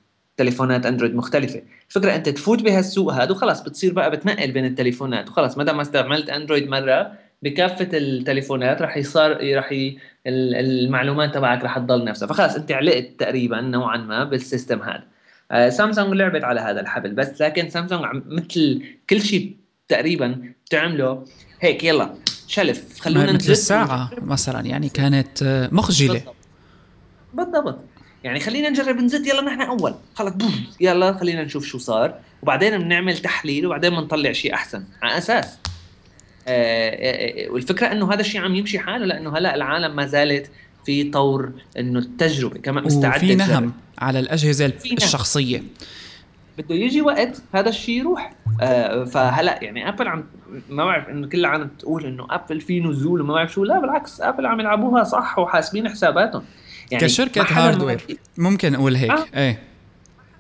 تليفونات 0.41 0.87
أندرويد 0.87 1.15
مختلفة. 1.15 1.63
الفكرة 1.89 2.15
أنت 2.15 2.29
تفوت 2.29 2.63
بهالسوق 2.63 3.13
هذا 3.13 3.31
وخلص 3.31 3.61
بتصير 3.61 3.93
بقى 3.93 4.11
بتنقل 4.11 4.53
بين 4.53 4.65
التليفونات. 4.65 5.29
وخلص 5.29 5.59
ما 5.59 5.65
دام 5.65 5.77
ما 5.77 5.83
استعملت 5.83 6.31
أندرويد 6.31 6.69
مرة 6.69 7.13
بكافة 7.43 7.89
التليفونات 7.93 8.83
رح 8.83 8.97
يصير 8.97 9.59
رح 9.59 9.73
ي... 9.73 9.99
المعلومات 10.27 11.35
تبعك 11.35 11.65
رح 11.65 11.79
تضل 11.79 12.05
نفسها. 12.05 12.29
فخلص 12.29 12.55
أنت 12.55 12.73
علقت 12.73 13.09
تقريبا 13.19 13.61
نوعا 13.61 13.97
ما 13.97 14.25
بالسيستم 14.25 14.83
هذا. 14.83 15.03
آه 15.51 15.69
سامسونج 15.69 16.15
لعبت 16.15 16.45
على 16.45 16.61
هذا 16.61 16.81
الحبل 16.81 17.11
بس 17.13 17.43
لكن 17.43 17.69
سامسونج 17.71 18.05
مثل 18.27 18.83
كل 19.11 19.21
شيء 19.21 19.57
تقريبا 19.89 20.43
بتعمله. 20.67 21.25
هيك 21.61 21.85
يلا 21.85 22.15
شلف 22.47 23.01
خلونا 23.01 23.33
مثل 23.33 23.53
الساعة 23.53 24.11
مثلا 24.23 24.61
يعني 24.61 24.89
كانت 24.89 25.43
آه، 25.43 25.69
مخجلة. 25.73 26.23
بالضبط. 27.35 27.79
يعني 28.25 28.41
خلينا 28.41 28.71
نجرب 28.71 28.97
نزت 28.97 29.27
يلا 29.27 29.43
نحن 29.43 29.61
أول. 29.61 29.95
خلص 30.15 30.33
بوم. 30.33 30.67
يلا 30.81 31.13
خلينا 31.13 31.45
نشوف 31.45 31.67
شو 31.67 31.79
صار. 31.79 32.15
وبعدين 32.43 32.79
بنعمل 32.79 33.19
تحليل 33.19 33.67
وبعدين 33.67 33.91
بنطلع 33.91 34.33
شيء 34.33 34.55
أحسن. 34.55 34.85
على 35.03 35.19
أساس. 35.19 35.59
آه, 36.49 36.91
آه،, 36.91 37.47
آه، 37.47 37.51
والفكرة 37.51 37.93
إنه 37.93 38.13
هذا 38.13 38.21
الشيء 38.21 38.41
عم 38.41 38.55
يمشي 38.55 38.79
حاله 38.79 39.07
لأنه 39.07 39.39
هلأ 39.39 39.55
العالم 39.55 39.97
ما 39.97 40.07
زالت 40.07 40.51
في 40.87 41.11
طور 41.11 41.53
إنه 41.79 41.99
التجربة 41.99 42.59
كمان 42.59 42.85
مستعدة 42.85 43.17
وفي 43.17 43.35
نهم 43.35 43.73
على 43.99 44.21
الأجهزة 44.21 44.73
الشخصية. 44.93 45.63
بده 46.59 46.75
يجي 46.75 47.03
وقت 47.03 47.43
هذا 47.55 47.69
الشيء 47.69 48.01
يروح. 48.01 48.33
آه 48.61 49.05
فهلأ 49.05 49.65
يعني 49.65 49.89
ابل 49.89 50.09
عم 50.09 50.25
ما 50.71 50.85
بعرف 50.85 51.09
إنه 51.09 51.27
كل 51.27 51.39
العالم 51.41 51.69
تقول 51.79 52.07
إنه 52.07 52.27
ابل 52.31 52.61
في 52.61 52.81
نزول 52.81 53.21
وما 53.21 53.35
بعرف 53.35 53.53
شو. 53.53 53.65
لا 53.65 53.81
بالعكس 53.81 54.21
ابل 54.21 54.47
عم 54.47 54.61
يلعبوها 54.61 55.05
صح 55.05 55.39
وحاسبين 55.39 55.89
حساباتهم. 55.89 56.43
يعني 56.91 57.05
كشركة 57.05 57.43
hardware 57.43 58.01
ممكن 58.39 58.75
أقول 58.75 58.97
هيك. 58.97 59.11
آه. 59.11 59.27
إيه. 59.35 59.59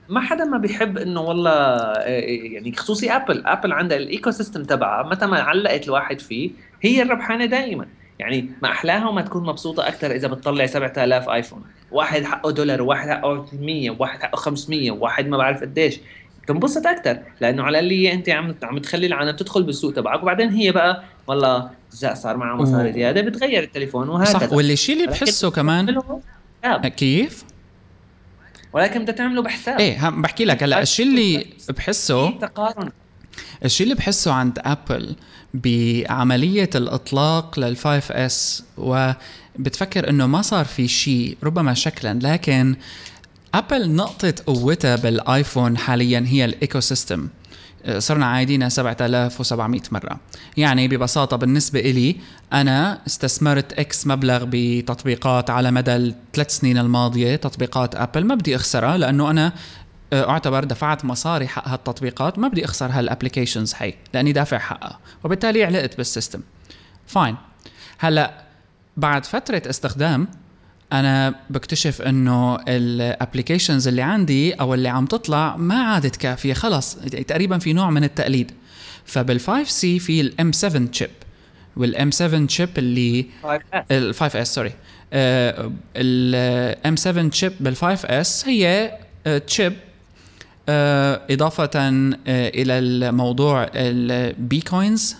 ما 0.08 0.20
حدا 0.20 0.44
ما 0.44 0.58
بيحب 0.58 0.98
إنه 0.98 1.20
والله 1.20 1.50
آه، 1.52 2.08
يعني 2.52 2.72
خصوصي 2.76 3.10
ابل 3.10 3.46
ابل 3.46 3.72
عندها 3.72 3.98
ال 3.98 4.30
ecosystem 4.30 4.62
تبعها 4.64 5.08
متى 5.08 5.26
ما 5.26 5.40
علقت 5.40 5.84
الواحد 5.84 6.20
فيه 6.20 6.50
هي 6.82 7.02
الربحانة 7.02 7.44
دائما 7.44 7.86
يعني 8.18 8.50
ما 8.62 8.70
أحلاها 8.70 9.08
وما 9.08 9.22
تكون 9.22 9.46
مبسوطة 9.46 9.88
أكثر 9.88 10.10
إذا 10.10 10.28
بتطلع 10.28 10.66
7000 10.66 11.28
آيفون. 11.28 11.62
واحد 11.92 12.24
حقه 12.24 12.50
دولار 12.50 12.82
وواحد 12.82 13.08
حقه 13.08 13.46
100 13.60 13.90
وواحد 13.90 14.22
حقه 14.22 14.36
500 14.36 14.90
وواحد 14.90 15.28
ما 15.28 15.36
بعرف 15.36 15.60
قديش. 15.60 16.00
تنبسط 16.46 16.86
أكثر 16.86 17.18
لأنه 17.40 17.62
على 17.62 17.78
اللي 17.78 18.12
أنت 18.12 18.28
عم 18.28 18.54
عم 18.62 18.78
تخلي 18.78 19.06
العالم 19.06 19.36
تدخل 19.36 19.62
بالسوق 19.62 19.92
تبعك. 19.92 20.22
وبعدين 20.22 20.48
هي 20.48 20.72
بقى 20.72 21.02
والله 21.26 21.70
صار 22.14 22.36
معها 22.36 22.56
مصاري 22.56 22.92
زيادة 22.92 23.20
بتغير 23.20 23.62
التليفون 23.62 24.08
وهكذا. 24.08 24.32
صح 24.38 24.52
واللي 24.52 24.72
الشيء 24.72 24.96
اللي 24.96 25.06
بحسه 25.06 25.50
كمان 25.50 26.00
بحساب. 26.62 26.86
كيف؟ 26.86 27.44
ولكن 28.72 29.02
بدها 29.02 29.14
تعمله 29.14 29.42
بحساب. 29.42 29.80
إيه 29.80 30.08
هم 30.08 30.22
بحكي 30.22 30.44
لك 30.44 30.62
هلا 30.62 30.82
الشيء 30.82 31.06
اللي 31.06 31.46
بحسه 31.68 32.30
تقارن. 32.30 32.90
الشيء 33.64 33.84
اللي 33.84 33.94
بحسه 33.94 34.32
عند 34.32 34.58
أبل 34.58 35.16
بعملية 35.54 36.70
الإطلاق 36.74 37.58
لل 37.58 37.76
5S 37.76 38.62
وبتفكر 38.78 40.08
إنه 40.08 40.26
ما 40.26 40.42
صار 40.42 40.64
في 40.64 40.88
شيء 40.88 41.36
ربما 41.42 41.74
شكلا 41.74 42.18
لكن 42.22 42.76
أبل 43.54 43.90
نقطة 43.90 44.34
قوتها 44.46 44.96
بالآيفون 44.96 45.78
حاليا 45.78 46.24
هي 46.28 46.44
ال 46.44 46.80
ecosystem 46.80 47.28
صرنا 47.98 48.26
عايدينها 48.26 48.68
7700 48.68 49.80
مرة. 49.92 50.20
يعني 50.56 50.88
ببساطة 50.88 51.36
بالنسبة 51.36 51.80
إلي 51.80 52.16
أنا 52.52 53.00
استثمرت 53.06 53.72
X 53.72 54.06
مبلغ 54.06 54.44
بتطبيقات 54.50 55.50
على 55.50 55.70
مدى 55.70 55.96
الثلاث 55.96 56.50
سنين 56.50 56.78
الماضية 56.78 57.36
تطبيقات 57.36 57.94
أبل 57.94 58.24
ما 58.24 58.34
بدي 58.34 58.56
أخسرها 58.56 58.98
لأنه 58.98 59.30
أنا 59.30 59.52
آه، 60.12 60.30
أعتبر 60.30 60.64
دفعت 60.64 61.04
مصاري 61.04 61.48
حق 61.48 61.68
هالتطبيقات. 61.68 62.38
ما 62.38 62.48
بدي 62.48 62.64
أخسر 62.64 62.90
هال 62.90 63.02
applications 63.02 63.74
هي 63.78 63.94
لأني 64.14 64.32
دافع 64.32 64.58
حقها. 64.58 64.98
وبالتالي 65.24 65.64
علقت 65.64 65.96
بال 65.96 66.06
system. 66.06 66.40
fine 67.06 67.36
هلأ 67.98 68.44
بعد 68.96 69.26
فترة 69.26 69.62
استخدام 69.70 70.28
أنا 70.92 71.34
بكتشف 71.50 72.02
إنه 72.02 72.58
ال 72.68 72.77
applications 72.77 73.88
اللي 73.88 74.02
عندي 74.02 74.52
أو 74.52 74.74
اللي 74.74 74.88
عم 74.88 75.06
تطلع 75.06 75.56
ما 75.56 75.74
عادت 75.74 76.16
كافية. 76.16 76.54
خلص 76.54 76.94
تقريبا 77.26 77.58
في 77.58 77.72
نوع 77.72 77.90
من 77.90 78.04
التقليد. 78.04 78.52
فبال 79.14 79.62
5C 79.64 79.98
في 79.98 80.20
ال 80.20 80.52
M7 80.52 80.86
chip 80.86 81.10
وال 81.76 82.10
M7 82.10 82.46
chip 82.46 82.68
اللي 82.78 83.26
ال 83.90 84.14
5S 84.14 84.54
sorry 84.54 84.72
ال 85.96 86.29
M7 86.29 86.96
chip 86.96 87.52
بال 87.64 87.84
5S 88.04 88.48
هي 88.48 88.98
chip 89.46 89.72
آه، 90.68 91.20
إضافة 91.30 91.70
آه، 91.74 92.14
إلى 92.28 92.78
الموضوع 92.78 93.70
ال 93.74 93.92
beacons 93.92 95.16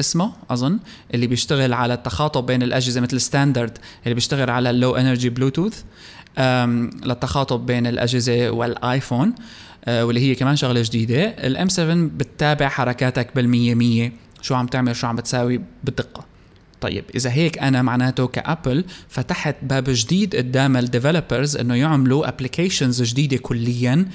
اسمه 0.00 0.32
أظن 0.50 0.78
اللي 1.14 1.26
بيشتغل 1.26 1.72
على 1.72 1.94
التخاطب 1.94 2.46
بين 2.46 2.62
الأجهزة 2.62 3.00
مثل 3.00 3.20
standard 3.20 3.78
اللي 4.04 4.14
بيشتغل 4.14 4.50
على 4.50 4.70
ال 4.70 4.76
low 4.76 4.96
energy 4.96 5.30
Bluetooth 5.30 5.82
للتخاطب 7.04 7.66
بين 7.66 7.86
الأجهزة 7.86 8.50
والآيفون 8.50 9.34
آه، 9.84 10.04
واللي 10.04 10.20
هي 10.20 10.34
كمان 10.34 10.56
شغلة 10.56 10.82
جديدة. 10.82 11.24
ال 11.24 11.68
M7 11.68 11.94
بتتابع 11.94 12.68
حركاتك 12.68 13.34
بالمية 13.34 13.74
مية 13.74 14.12
شو 14.42 14.54
عم 14.54 14.66
تعمل 14.66 14.96
شو 14.96 15.06
عم 15.06 15.16
بتساوي 15.16 15.60
بالدقة. 15.84 16.24
طيب 16.80 17.04
إذا 17.14 17.30
هيك 17.30 17.58
أنا 17.58 17.82
معناته 17.82 18.26
كأبل 18.26 18.84
فتحت 19.08 19.56
باب 19.62 19.84
جديد 19.88 20.36
قدام 20.36 20.76
ال 20.76 20.83
developers 20.83 21.56
إنه 21.56 21.74
يعملوا 21.74 22.28
applications 22.28 23.02
جديدة 23.02 23.36
كليا 23.36 24.08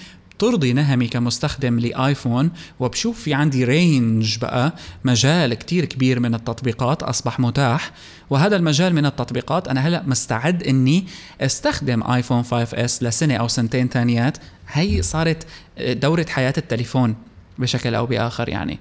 ترضي 0.44 0.74
نهمي 0.74 1.08
كمستخدم 1.08 1.80
لآيفون؟ 1.80 2.52
وبشوف 2.80 3.20
في 3.20 3.34
عندي 3.34 3.64
range 3.64 4.38
بقى 4.38 4.74
مجال 5.04 5.54
كتير 5.54 5.86
كبير 5.86 6.20
من 6.20 6.36
التطبيقات 6.36 7.04
أصبح 7.04 7.40
متاح. 7.40 7.92
وهذا 8.30 8.56
المجال 8.56 8.94
من 8.94 9.06
التطبيقات 9.06 9.68
أنا 9.68 9.88
هلأ 9.88 10.04
مستعد 10.08 10.64
إني 10.64 11.06
أستخدم 11.42 12.04
آيفون 12.04 12.44
5S 12.44 13.04
لسنة 13.04 13.36
أو 13.36 13.48
سنتين 13.48 13.88
ثانيات. 13.90 14.38
هي 14.72 15.02
صارت 15.02 15.48
دورة 15.80 16.26
حياة 16.30 16.54
التليفون 16.58 17.16
بشكل 17.60 17.96
أو 17.96 18.06
بآخر 18.06 18.50
يعني. 18.50 18.80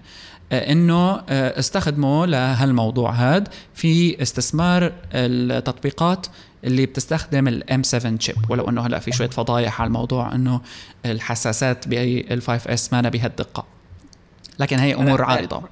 إنه 0.53 1.20
استخدمه 1.29 2.27
لهالموضوع 2.27 3.11
هذا 3.12 3.44
في 3.75 4.22
استثمار 4.22 4.92
التطبيقات 5.14 6.27
اللي 6.64 6.87
بتستخدم 6.87 7.48
ال 7.48 7.83
M7 7.83 8.18
chip 8.18 8.51
ولو 8.51 8.68
إنه 8.68 8.87
هلأ 8.87 8.98
في 8.98 9.12
شوية 9.12 9.29
فضايح 9.31 9.81
على 9.81 9.88
الموضوع 9.88 10.35
إنه 10.35 10.61
الحساسات 11.07 11.88
بال 11.88 12.42
5S 12.42 12.92
ما 12.92 13.01
بهالدقة. 13.01 13.66
لكن 14.59 14.79
هي 14.79 14.94
أمور 14.94 15.22
عارضة. 15.22 15.62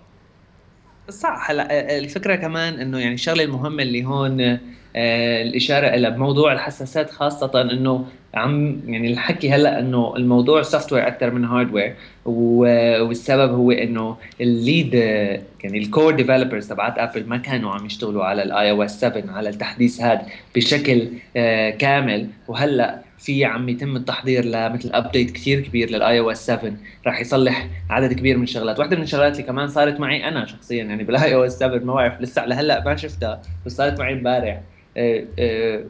صح 1.09 1.51
هلأ 1.51 1.99
الفكرة 1.99 2.37
كمان 2.37 2.81
إنه 2.81 2.99
يعني 2.99 3.15
الشغلة 3.15 3.45
المهمة 3.45 3.83
اللي 3.83 4.05
هون 4.05 4.59
الإشارة 4.97 5.87
إلى 5.87 6.11
بموضوع 6.11 6.53
الحساسات 6.53 7.11
خاصة 7.11 7.61
إنه 7.61 8.07
عم 8.35 8.81
يعني 8.87 9.13
الحكي 9.13 9.51
هلأ 9.51 9.79
إنه 9.79 10.17
الموضوع 10.17 10.63
software 10.63 11.09
أكثر 11.09 11.31
من 11.31 11.45
hardware 11.45 11.95
والسبب 12.25 13.51
هو 13.51 13.71
إنه 13.71 14.17
ال 14.41 14.52
lead 14.52 14.95
يعني 15.65 15.79
ال 15.79 15.86
core 15.86 16.15
developers 16.15 16.69
تبعت 16.69 16.99
ابل 16.99 17.29
ما 17.29 17.37
كانوا 17.37 17.73
عم 17.73 17.87
يشتغلوا 17.87 18.25
على 18.25 18.43
ال 18.43 18.71
iOS 18.71 19.01
7 19.01 19.23
على 19.33 19.49
التحديث 19.49 20.01
هذا 20.01 20.27
بشكل 20.57 21.09
آه، 21.37 21.71
كامل. 21.71 22.27
وهلأ 22.49 23.03
في 23.19 23.45
عم 23.45 23.69
يتم 23.69 23.97
التحضير 23.97 24.45
لمثل 24.45 24.91
update 24.93 25.31
كثير 25.31 25.61
كبير 25.61 25.91
لل 25.91 26.19
iOS 26.19 26.47
7 26.47 26.73
راح 27.07 27.21
يصلح 27.21 27.69
عدد 27.91 28.13
كبير 28.13 28.37
من 28.37 28.43
الشغلات، 28.43 28.79
واحدة 28.79 28.97
من 28.97 29.03
الشغلات 29.03 29.33
اللي 29.33 29.43
كمان 29.43 29.69
صارت 29.69 30.01
معي 30.01 30.29
أنا 30.29 30.47
شخصيا 30.47 30.85
يعني 30.85 31.05
بال 31.05 31.35
iOS 31.35 31.59
7 31.59 31.79
ما 31.79 31.95
بعرف 31.95 32.21
لسه 32.21 32.47
لهلأ 32.47 32.85
ما 32.85 32.97
شفتها 32.97 33.43
بس 33.67 33.77
صارت 33.77 34.01
معي 34.01 34.13
امبارح. 34.13 34.49
آه، 34.49 34.59
آه، 34.59 34.80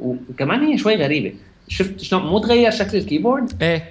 وكمان 0.01 0.61
هي 0.61 0.79
شوي 0.79 0.95
غريبة. 0.97 1.35
شفت 1.69 2.01
شلون؟ 2.01 2.23
مو 2.23 2.39
تغير 2.39 2.71
شكل 2.71 2.99
ال 2.99 3.05
keyboard؟ 3.05 3.63
إيه. 3.63 3.89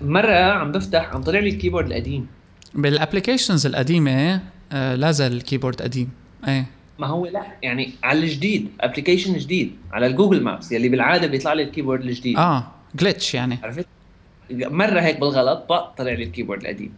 مرة 0.00 0.34
عم 0.34 0.72
بفتح 0.72 1.14
عم 1.14 1.22
طلع 1.22 1.38
لي 1.38 1.48
ال 1.48 1.52
keyboard 1.52 1.86
القديم. 1.86 2.26
بال 2.74 2.87
applications 2.87 3.66
القديمة 3.66 4.40
آه 4.72 4.94
لا 4.94 5.10
زال 5.10 5.32
ال 5.32 5.38
keyboard 5.38 5.82
قديم. 5.82 6.10
إيه. 6.48 6.66
ما 6.98 7.06
هو 7.06 7.26
لا 7.26 7.46
يعني 7.62 7.92
على 8.02 8.18
الجديد 8.18 8.68
application 8.80 9.38
جديد 9.38 9.72
على 9.92 10.06
ال 10.06 10.11
Google 10.11 10.42
Maps 10.42 10.72
يلي 10.72 10.88
بالعادة 10.88 11.26
بيطلع 11.26 11.52
لي 11.52 11.62
ال 11.62 11.66
keyboard 11.66 12.00
الجديد. 12.00 12.36
آه 12.36 12.66
glitch 12.94 13.34
يعني. 13.34 13.58
عرفت؟ 13.62 13.86
مرة 14.50 15.00
هيك 15.00 15.20
بالغلط 15.20 15.72
طلع 15.98 16.12
لي 16.12 16.24
ال 16.24 16.28
keyboard 16.28 16.60
القديم. 16.60 16.92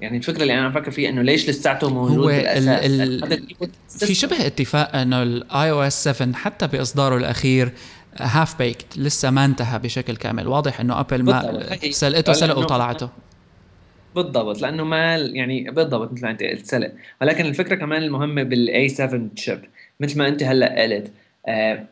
يعني 0.00 0.16
الفكرة 0.16 0.42
اللي 0.42 0.54
أنا 0.54 0.64
عم 0.64 0.72
فكر 0.72 0.90
فيها 0.90 1.10
إنه 1.10 1.22
ليش 1.22 1.48
لساته 1.48 1.90
موجود 1.90 2.18
هو 2.18 2.26
بالأساس؟ 2.26 2.84
ال 2.84 3.32
ال 3.32 3.70
في 3.88 4.14
شبه 4.14 4.46
اتفاق 4.46 4.96
إنه 4.96 5.22
ال 5.22 5.70
iOS 5.70 6.04
7 6.04 6.34
حتى 6.34 6.66
بإصداره 6.66 7.16
الأخير 7.16 7.72
half 8.16 8.58
baked 8.58 8.98
لسه 8.98 9.30
ما 9.30 9.44
انتهى 9.44 9.78
بشكل 9.78 10.16
كامل. 10.16 10.48
واضح 10.48 10.80
إنه 10.80 11.00
ابل 11.00 11.22
ما 11.22 11.76
سلقته 11.90 12.32
سلق 12.32 12.58
وطلعته. 12.58 13.08
بالضبط. 14.14 14.62
لأنه 14.62 14.84
ما 14.84 15.16
يعني 15.16 15.70
بالضبط 15.70 16.12
مثل 16.12 16.22
ما 16.22 16.30
أنت 16.30 16.42
قلت 16.42 16.66
سلق. 16.66 16.92
ولكن 17.22 17.46
الفكرة 17.46 17.74
كمان 17.74 18.02
المهمة 18.02 18.42
بال 18.42 18.88
A7 18.88 19.20
chip 19.36 19.60
مثل 20.00 20.18
ما 20.18 20.28
أنت 20.28 20.42
هلأ 20.42 20.82
قلت 20.82 21.12
آه 21.46 21.84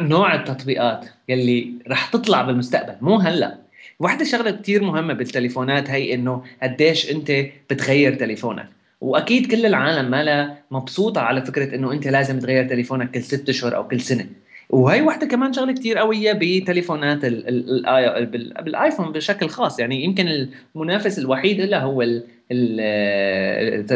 نوع 0.00 0.34
التطبيقات 0.34 1.06
يلي 1.28 1.72
رح 1.88 2.06
تطلع 2.06 2.42
بالمستقبل 2.42 2.96
مو 3.00 3.16
هلأ. 3.16 3.63
واحدة 4.00 4.24
شغلة 4.24 4.50
كتير 4.50 4.82
مهمة 4.82 5.14
بالتليفونات 5.14 5.90
هي 5.90 6.14
إنه 6.14 6.42
قديش 6.62 7.10
أنت 7.10 7.32
بتغير 7.70 8.14
تليفونك. 8.14 8.68
وأكيد 9.00 9.50
كل 9.50 9.66
العالم 9.66 10.10
مالها 10.10 10.58
مبسوطة 10.70 11.20
على 11.20 11.42
فكرة 11.42 11.74
إنه 11.74 11.92
أنت 11.92 12.08
لازم 12.08 12.38
تغير 12.38 12.68
تليفونك 12.68 13.10
كل 13.10 13.22
ست 13.22 13.48
اشهر 13.48 13.76
أو 13.76 13.88
كل 13.88 14.00
سنة. 14.00 14.26
وهي 14.70 15.00
واحدة 15.02 15.26
كمان 15.26 15.52
شغلة 15.52 15.72
كتير 15.72 15.98
قوية 15.98 16.32
بتليفونات 16.32 17.18
بالآيفون 18.62 19.12
بشكل 19.12 19.48
خاص. 19.48 19.80
يعني 19.80 20.04
يمكن 20.04 20.48
المنافس 20.74 21.18
الوحيد 21.18 21.60
لها 21.60 21.80
هو 21.80 22.02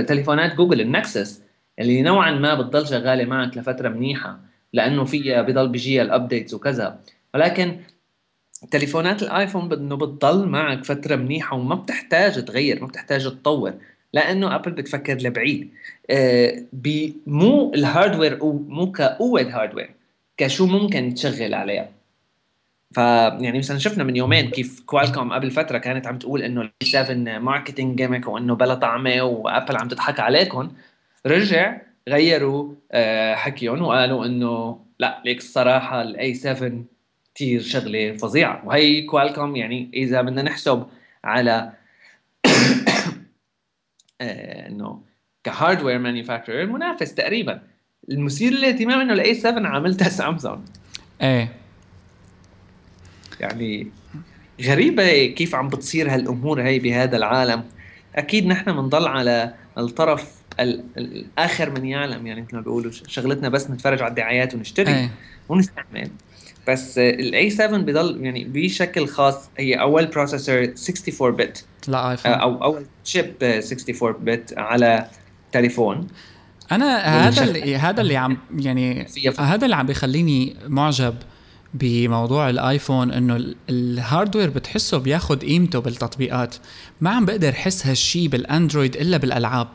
تليفونات 0.03 0.55
جوجل 0.55 0.81
ال 0.81 0.91
Nexus 0.91 1.43
اللي 1.79 2.03
نوعا 2.03 2.31
ما 2.31 2.55
بتضل 2.55 2.87
شغالة 2.87 3.25
معك 3.25 3.57
لفترة 3.57 3.89
منيحة 3.89 4.39
لأنه 4.73 5.05
فيها 5.05 5.43
بضل 5.43 5.69
بيجيها 5.69 6.03
ال 6.03 6.09
updates 6.09 6.55
وكذا. 6.55 7.01
ولكن 7.35 7.77
تليفونات 8.71 9.23
الآيفون 9.23 9.73
انه 9.73 9.97
بتضل 9.97 10.47
معك 10.47 10.85
فترة 10.85 11.17
منيحة 11.17 11.57
وما 11.57 11.75
بتحتاج 11.75 12.45
تغير 12.45 12.81
ما 12.81 12.87
بتحتاج 12.87 13.25
تطور 13.25 13.75
لأنه 14.13 14.55
ابل 14.55 14.71
بتفكر 14.71 15.15
لبعيد. 15.17 15.71
آه 16.11 16.65
مو 17.27 17.75
ال 17.75 17.82
hardware 17.82 18.45
مو 18.45 18.93
كقوة 18.93 19.43
hardware 19.43 19.91
كشو 20.37 20.67
ممكن 20.67 21.15
تشغل 21.15 21.55
عليها. 21.55 21.89
فيعني 22.93 23.59
مثلا 23.59 23.79
شفنا 23.79 24.05
من 24.05 24.17
يومين 24.17 24.51
كيف 24.51 24.81
كوالكوم 24.87 25.33
قبل 25.33 25.51
فترة 25.51 25.79
كانت 25.79 26.07
عم 26.07 26.19
تقول 26.19 26.43
إنه 26.43 26.61
ال 26.63 26.71
A7 26.83 27.39
marketing 27.39 27.97
gimmick 27.97 28.29
وإنه 28.29 28.55
بلا 28.55 28.75
طعمة 28.75 29.23
وابل 29.23 29.77
عم 29.77 29.89
تضحك 29.89 30.21
عليكم 30.21 30.71
رجع 31.27 31.81
غيروا 32.09 32.73
آه 32.93 33.35
حكيهم 33.35 33.83
وقالوا 33.83 34.27
إنه 34.27 34.81
لا 34.99 35.23
ليك 35.25 35.39
الصراحة 35.39 36.03
ال 36.03 36.35
A7 36.35 36.73
كثير 37.39 37.63
شغلة 37.63 38.13
فظيعة. 38.13 38.63
وهي 38.65 39.03
كوالكوم 39.03 39.57
يعني 39.57 39.91
إذا 39.95 40.23
بدنا 40.23 40.43
نحسب 40.43 40.87
على 41.25 41.73
آه، 44.21 44.69
إنه 44.69 45.03
ك 45.45 45.51
hardware 45.51 45.99
manufacturer 45.99 46.67
منافس 46.67 47.15
تقريبا. 47.15 47.63
المثير 48.11 48.53
للاهتمام 48.53 49.01
إنه 49.01 49.13
ال 49.13 49.35
A7 49.35 49.67
عملتها 49.67 50.09
سامسونج 50.09 50.59
إيه. 51.23 51.53
يعني 53.41 53.91
غريبة 54.63 55.27
كيف 55.27 55.55
عم 55.55 55.69
بتصير 55.69 56.15
هالأمور 56.15 56.63
هي 56.63 56.79
بهذا 56.79 57.17
العالم. 57.17 57.65
أكيد 58.17 58.47
نحن 58.47 58.73
بنضل 58.73 59.07
على 59.07 59.55
الطرف 59.79 60.35
الآخر 60.61 61.71
من 61.71 61.85
يعلم. 61.85 62.27
يعني 62.27 62.41
مثل 62.43 62.55
ما 62.55 62.61
بيقولوا 62.61 62.93
شغلتنا 62.93 63.49
بس 63.49 63.71
نتفرج 63.71 64.03
على 64.03 64.11
الدعايات 64.11 64.55
ونشتري 64.55 64.95
أي. 64.95 65.09
ونستعمل. 65.49 66.11
بس 66.69 66.99
ال 66.99 67.51
A7 67.51 67.79
بضل 67.81 68.25
يعني 68.25 68.45
بشكل 68.45 69.07
خاص 69.09 69.51
هي 69.59 69.75
أول 69.75 70.07
processor 70.07 70.55
64 70.59 71.37
bit 71.37 71.65
لا 71.89 72.11
ايفون 72.11 72.33
أو 72.33 72.65
أول 72.65 72.87
chip 73.05 73.35
64 73.43 74.13
bit 74.25 74.55
على 74.59 75.09
تليفون. 75.53 76.07
أنا 76.73 76.97
هذا 77.29 77.45
اللي 77.45 77.77
هذا 77.77 78.01
اللي 78.01 78.17
عم 78.17 78.37
يعني 78.67 79.07
هذا 79.39 79.65
اللي 79.65 79.77
عم 79.77 79.87
بيخليني 79.87 80.57
معجب 80.67 81.15
بموضوع 81.75 82.51
الايفون 82.51 83.11
إنه 83.13 83.37
ال- 83.37 83.57
ال 83.71 83.80
hardware 83.80 84.51
بتحسه 84.51 84.99
بياخد 84.99 85.45
قيمته 85.45 85.79
بالتطبيقات. 85.79 86.55
ما 87.01 87.11
عم 87.11 87.25
بقدر 87.25 87.49
أحس 87.51 87.87
هالشي 87.87 88.29
بالأندرويد 88.29 88.97
إلا 88.97 89.17
بالألعاب. 89.17 89.69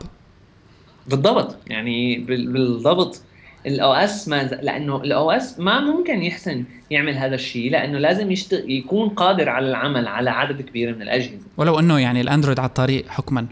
بالضبط. 1.08 1.56
يعني 1.66 2.18
بال- 2.18 2.52
بالضبط. 2.52 3.20
ال 3.66 3.92
OS 3.92 4.28
ما 4.28 4.46
ز- 4.46 4.54
لأنه 4.54 4.96
ال 4.96 5.30
OS 5.30 5.58
ما 5.60 5.80
ممكن 5.80 6.22
يحسن 6.22 6.64
يعمل 6.90 7.16
هذا 7.16 7.34
الشيء 7.34 7.70
لأنه 7.70 7.98
لازم 7.98 8.30
يشتغل 8.32 8.70
يكون 8.70 9.08
قادر 9.08 9.48
على 9.48 9.68
العمل 9.68 10.08
على 10.08 10.30
عدد 10.30 10.62
كبير 10.62 10.94
من 10.94 11.02
الأجهزة. 11.02 11.38
ولو 11.56 11.78
إنه 11.78 11.98
يعني 11.98 12.20
الاندرويد 12.20 12.58
على 12.58 12.68
الطريق 12.68 13.08
حكما. 13.08 13.46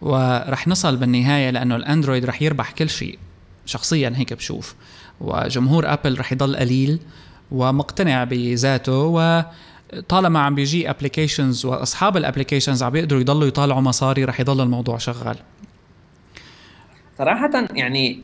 ورح 0.00 0.68
نصل 0.68 0.96
بالنهاية 0.96 1.50
لأنه 1.50 1.76
الاندرويد 1.76 2.24
رح 2.24 2.42
يربح 2.42 2.70
كل 2.70 2.88
شيء 2.88 3.18
شخصيا 3.66 4.12
هيك 4.16 4.32
بشوف. 4.32 4.74
وجمهور 5.20 5.92
ابل 5.92 6.18
رح 6.20 6.32
يضل 6.32 6.56
قليل 6.56 6.98
ومقتنع 7.50 8.24
بذاته 8.24 8.92
وطالما 9.98 10.40
عم 10.40 10.54
بيجي 10.54 10.90
applications 10.90 11.64
وأصحاب 11.66 12.16
ال 12.16 12.21
applications 12.21 12.82
عم 12.82 12.90
بيقدروا 12.90 13.20
يضلوا 13.20 13.48
يطالعوا 13.48 13.80
مصاري 13.80 14.24
رح 14.24 14.40
يضل 14.40 14.60
الموضوع 14.60 14.98
شغال. 14.98 15.36
صراحة 17.18 17.50
يعني 17.74 18.20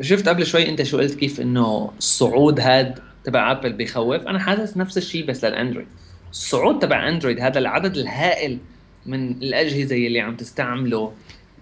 شفت 0.00 0.28
قبل 0.28 0.46
شوي 0.46 0.68
انت 0.68 0.82
شو 0.82 0.98
قلت 0.98 1.14
كيف 1.14 1.40
انه 1.40 1.90
الصعود 1.98 2.60
هاد 2.60 2.98
تبع 3.24 3.50
ابل 3.50 3.72
بخوف؟ 3.72 4.26
أنا 4.26 4.38
حاسس 4.38 4.76
نفس 4.76 4.98
الشيء 4.98 5.26
بس 5.26 5.44
للأندرويد. 5.44 5.86
الصعود 6.30 6.78
تبع 6.78 7.08
أندرويد 7.08 7.40
هذا 7.40 7.58
العدد 7.58 7.96
الهائل 7.96 8.58
من 9.06 9.30
الأجهزة 9.30 9.96
اللي 9.96 10.20
عم 10.20 10.36
تستعمله 10.36 11.12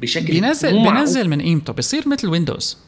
بشكل 0.01 0.27
بينزل. 0.27 0.83
بينزل 0.83 1.29
من 1.29 1.43
قيمته 1.43 1.73
بيصير 1.73 2.09
مثل 2.09 2.29
ويندوز 2.29 2.79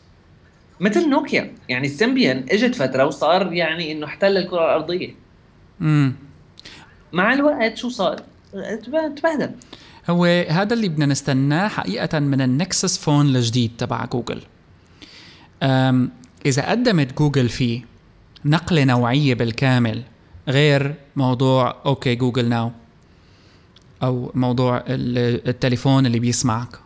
مثل 0.81 1.09
نوكيا 1.09 1.53
يعني 1.69 1.87
ال 1.87 1.94
Symbian 1.94 2.45
إجت 2.51 2.75
فترة 2.75 3.05
وصار 3.07 3.53
يعني 3.53 3.93
إنه 3.93 4.07
احتل 4.07 4.37
الكرة 4.37 4.65
الأرضية. 4.65 5.15
امم 5.81 6.15
مع 7.13 7.33
الوقت 7.33 7.77
شو 7.77 7.89
صار؟ 7.89 8.17
تب- 8.53 9.15
تبهدل. 9.17 9.51
هو 10.11 10.25
هذا 10.49 10.75
اللي 10.75 10.89
بدنا 10.89 11.07
نستناه 11.07 11.69
حقيقة 11.69 12.19
من 12.19 12.41
ال 12.41 12.50
Nexus 12.50 12.99
phone 12.99 13.37
الجديد 13.37 13.71
تبع 13.79 14.05
جوجل 14.05 14.41
إذا 16.47 16.71
قدمت 16.71 17.19
جوجل 17.19 17.49
فيه 17.49 17.85
نقلة 18.45 18.85
نوعية 18.85 19.35
بالكامل 19.35 20.03
غير 20.49 20.95
موضوع 21.17 21.77
OK 21.87 22.15
Google 22.15 22.49
Now 22.49 22.71
أو 24.03 24.31
موضوع 24.35 24.77
ال- 24.77 25.49
التليفون 25.49 26.07
اللي 26.07 26.19
بيسمعك 26.19 26.79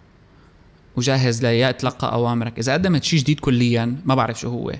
وجاهز 0.96 1.44
ليتلقى 1.46 2.12
أوامرك. 2.12 2.58
إذا 2.58 2.72
قدمت 2.72 3.04
شيء 3.04 3.18
جديد 3.18 3.40
كليا 3.40 3.96
ما 4.04 4.14
بعرف 4.14 4.40
شو 4.40 4.48
هو. 4.50 4.72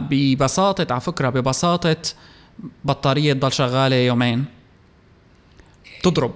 ببساطة 0.00 0.92
على 0.92 1.00
فكرة 1.00 1.28
ببساطة 1.30 1.96
بطارية 2.84 3.32
تضل 3.32 3.52
شغالة 3.52 3.96
يومين. 3.96 4.44
تضرب. 6.02 6.34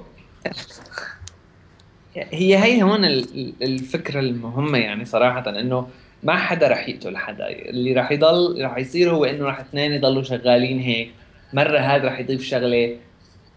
هي 2.15 2.59
هي 2.59 2.83
هون 2.83 3.05
ال- 3.05 3.35
ال- 3.41 3.55
الفكرة 3.63 4.21
المهمة 4.21 4.79
يعني 4.79 5.05
صراحة 5.05 5.61
إنه 5.61 5.89
ما 6.23 6.37
حدا 6.37 6.69
رح 6.69 6.89
يقتل 6.89 7.17
حدا. 7.17 7.49
اللي 7.49 7.93
رح 7.93 8.13
يضل 8.13 8.65
رح 8.65 8.79
يصير 8.79 9.11
هو 9.11 9.25
إنه 9.25 9.47
رح 9.47 9.61
اثنين 9.61 9.93
يضلوا 9.93 10.23
شغالين 10.23 10.79
هيك. 10.81 11.11
مرة 11.53 11.79
هذا 11.79 12.05
رح 12.05 12.21
يضيف 12.21 12.45
شغلة 12.45 12.97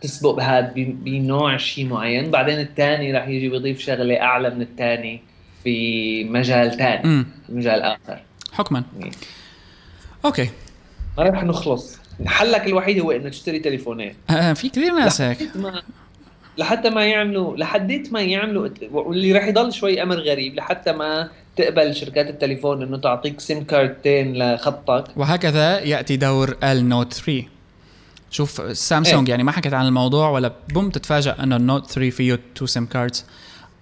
تسبق 0.01 0.59
ب- 0.59 1.03
بنوع 1.03 1.57
شيء 1.57 1.85
معين. 1.85 2.31
بعدين 2.31 2.59
الثاني 2.59 3.13
رح 3.13 3.27
يجي 3.27 3.49
بيضيف 3.49 3.79
شغلة 3.79 4.21
أعلى 4.21 4.49
من 4.49 4.61
الثاني 4.61 5.21
بمجال 5.65 6.77
ثاني 6.77 7.25
بمجال 7.49 7.81
آخر. 7.81 8.19
حكما. 8.51 8.83
okay. 10.25 10.49
ما 11.17 11.23
رح 11.23 11.43
نخلص. 11.43 11.99
حلك 12.25 12.67
الوحيد 12.67 12.99
هو 12.99 13.11
إنه 13.11 13.29
تشتري 13.29 13.59
تليفونين. 13.59 14.15
آه 14.29 14.53
في 14.53 14.69
كثير 14.69 14.93
ناس 14.93 15.21
هيك. 15.21 15.37
لحتى 16.57 16.89
ما 16.89 17.05
يعملوا 17.05 17.57
لحديت 17.57 18.13
ما 18.13 18.21
يعملوا 18.21 18.69
واللي 18.91 19.31
راح 19.31 19.47
يضل 19.47 19.73
شوي 19.73 20.03
أمر 20.03 20.15
غريب. 20.15 20.55
لحتى 20.55 20.91
ما 20.91 21.29
تقبل 21.55 21.95
شركات 21.95 22.29
التليفون 22.29 22.83
إنه 22.83 22.97
تعطيك 22.97 23.39
SIM 23.39 23.63
كارتين 23.63 24.37
لخطك. 24.37 25.03
وهكذا 25.15 25.79
يأتي 25.79 26.17
دور 26.17 26.57
ال 26.63 26.73
Note 26.73 27.13
3 27.13 27.43
شوف 28.31 28.77
سامسونج 28.77 29.27
إيه. 29.27 29.31
يعني 29.31 29.43
ما 29.43 29.51
حكت 29.51 29.73
عن 29.73 29.87
الموضوع 29.87 30.29
ولا 30.29 30.53
بوم 30.69 30.89
تتفاجئ 30.89 31.43
إنه 31.43 31.55
ال 31.55 31.63
Note 31.63 31.91
3 31.91 32.09
فيه 32.09 32.39
two 32.55 32.65
SIM 32.65 32.85
cards 32.85 33.25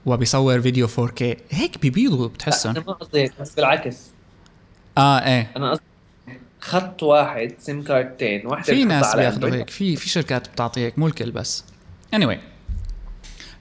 وبيصور 0.05 0.61
فيديو 0.61 0.87
4K 0.87 1.23
هيك 1.49 1.77
بيبيضوا 1.81 2.27
بتحسهم 2.27 2.75
أنا 2.75 2.85
ما 2.87 2.93
قصدي 2.93 3.31
بس 3.39 3.55
بالعكس. 3.55 3.97
آه 4.97 5.19
إيه. 5.19 5.51
أنا 5.57 5.71
قصدي 5.71 5.83
خط 6.61 7.03
واحد 7.03 7.53
SIM 7.59 7.83
كارتين 7.83 8.47
واحدة 8.47 8.73
في 8.73 8.83
ناس 8.83 9.15
بياخذوا. 9.15 9.49
هيك 9.49 9.69
في 9.69 9.95
في 9.95 10.09
شركات 10.09 10.49
بتعطي 10.49 10.79
هيك 10.81 10.99
مو 10.99 11.07
الكل 11.07 11.31
بس. 11.31 11.63
Anyway. 12.15 12.37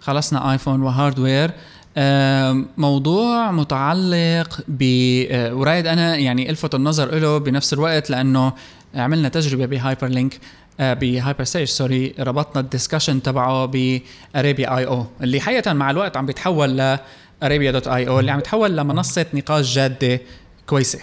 خلصنا 0.00 0.52
ايفون 0.52 0.82
و 0.82 0.90
hardware 0.90 1.50
آم، 1.96 2.66
موضوع 2.76 3.50
متعلق 3.50 4.60
ب 4.68 4.82
آه، 5.30 5.54
ورايد 5.54 5.86
أنا 5.86 6.16
يعني 6.16 6.50
ألفت 6.50 6.74
النظر 6.74 7.14
له 7.18 7.38
بنفس 7.38 7.72
الوقت 7.72 8.10
لأنه 8.10 8.52
عملنا 8.94 9.28
تجربة 9.28 9.66
بهايبر 9.66 10.06
لينك 10.06 10.40
بهايبر 10.80 11.44
ستيج 11.44 11.68
sorry 11.68 12.14
ربطنا 12.18 12.60
ال 12.60 12.66
discussion 12.66 13.22
تبعه 13.22 13.64
ب 13.66 14.76
Arabia 14.78 14.86
IO 14.86 15.06
اللي 15.22 15.40
حقيقة 15.40 15.72
مع 15.72 15.90
الوقت 15.90 16.16
عم 16.16 16.26
بيتحول 16.26 16.98
ل 17.42 17.70
Arabia 17.70 17.88
dot 17.88 18.08
IO 18.08 18.20
اللي 18.20 18.30
عم 18.30 18.38
يتحول 18.38 18.76
لمنصة 18.76 19.26
نقاش 19.34 19.74
جادة 19.74 20.20
كويسة 20.66 20.98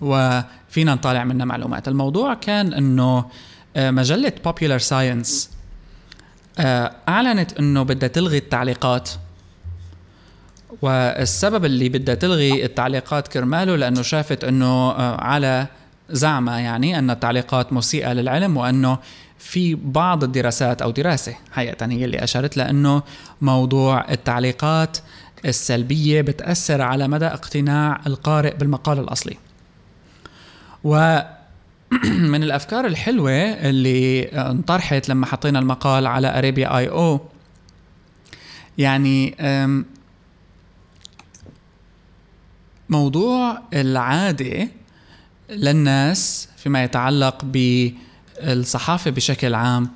وفينا 0.00 0.94
نطالع 0.94 1.24
منها 1.24 1.46
معلومات. 1.46 1.88
الموضوع 1.88 2.34
كان 2.34 2.74
إنه 2.74 3.24
آه، 3.76 3.90
مجلة 3.90 4.32
Popular 4.48 4.82
Science 4.82 5.48
آه، 6.58 6.92
أعلنت 7.08 7.52
إنه 7.52 7.82
بدها 7.82 8.08
تلغي 8.08 8.38
التعليقات. 8.38 9.10
والسبب 10.82 11.64
اللي 11.64 11.88
بدها 11.88 12.14
تلغي 12.14 12.64
التعليقات 12.64 13.28
كرماله 13.28 13.76
لأنه 13.76 14.02
شافت 14.02 14.44
إنه 14.44 14.90
آه، 14.90 15.20
على 15.20 15.66
زعم 16.10 16.48
يعني 16.48 16.98
أن 16.98 17.10
التعليقات 17.10 17.72
مسيئة 17.72 18.12
للعلم 18.12 18.56
وأنه 18.56 18.98
في 19.38 19.74
بعض 19.74 20.24
الدراسات 20.24 20.82
أو 20.82 20.90
دراسة 20.90 21.34
حقيقة 21.52 21.86
هي 21.86 22.04
اللي 22.04 22.24
أشارت 22.24 22.56
لأنه 22.56 23.02
موضوع 23.40 24.10
التعليقات 24.10 24.98
السلبية 25.44 26.20
بتأثر 26.20 26.82
على 26.82 27.08
مدى 27.08 27.26
اقتناع 27.26 28.00
القارئ 28.06 28.56
بالمقال 28.56 28.98
الأصلي. 28.98 29.36
و 30.84 31.18
من 32.32 32.42
الأفكار 32.42 32.86
الحلوة 32.86 33.32
اللي 33.32 34.24
انطرحت 34.24 35.08
لما 35.08 35.26
حطينا 35.26 35.58
المقال 35.58 36.06
على 36.06 36.38
اريبيا 36.38 36.78
اي 36.78 36.88
أو 36.88 37.20
يعني 38.78 39.34
موضوع 42.88 43.62
العادة 43.74 44.68
للناس 45.50 46.48
فيما 46.56 46.84
يتعلق 46.84 47.44
بالصحافة 47.44 49.10
بشكل 49.10 49.54
عام 49.54 49.90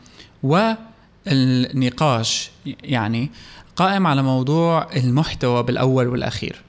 والنقاش 1.26 2.50
يعني 2.66 3.30
قائم 3.76 4.06
على 4.06 4.22
موضوع 4.22 4.88
المحتوى 4.96 5.62
بالأول 5.62 6.08
والأخير. 6.08 6.62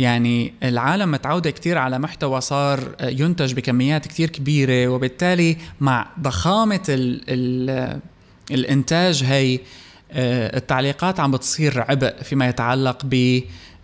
يعني 0.00 0.52
العالم 0.62 1.10
متعودة 1.10 1.50
كتير 1.50 1.78
على 1.78 1.98
محتوى 1.98 2.40
صار 2.40 2.96
ينتج 3.02 3.54
بكميات 3.54 4.06
كتير 4.06 4.30
كبيرة 4.30 4.88
وبالتالي 4.88 5.56
مع 5.80 6.06
ضخامة 6.20 6.82
ال 6.88 7.24
ال 7.28 8.00
الإنتاج 8.50 9.24
هي 9.24 9.58
آه، 10.12 10.56
التعليقات 10.56 11.20
عم 11.20 11.30
بتصير 11.30 11.84
عبء 11.88 12.22
فيما 12.22 12.48
يتعلق 12.48 13.02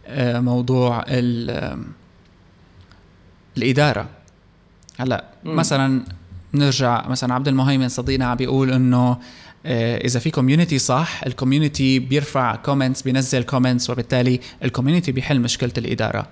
بموضوع 0.09 1.05
الإدارة. 3.57 4.09
هلأ 4.99 5.25
مثلا 5.45 6.03
نرجع 6.55 7.09
مثلا 7.09 7.35
عبد 7.35 7.49
المهيمن 7.49 7.89
صديقنا 7.89 8.25
عم 8.25 8.37
بيقول 8.37 8.71
إنه 8.73 8.97
آه، 9.11 9.19
إذا 9.67 10.21
في 10.21 10.31
community 10.31 10.79
صح 10.79 11.21
ال 11.27 11.34
community 11.34 11.99
بيرفع 11.99 12.57
comments 12.57 13.03
بينزل 13.03 13.43
comments 13.43 13.91
وبالتالي 13.91 14.41
ال 14.65 14.69
community 14.69 15.13
بيحل 15.13 15.41
مشكلة 15.41 15.73
الإدارة. 15.79 16.27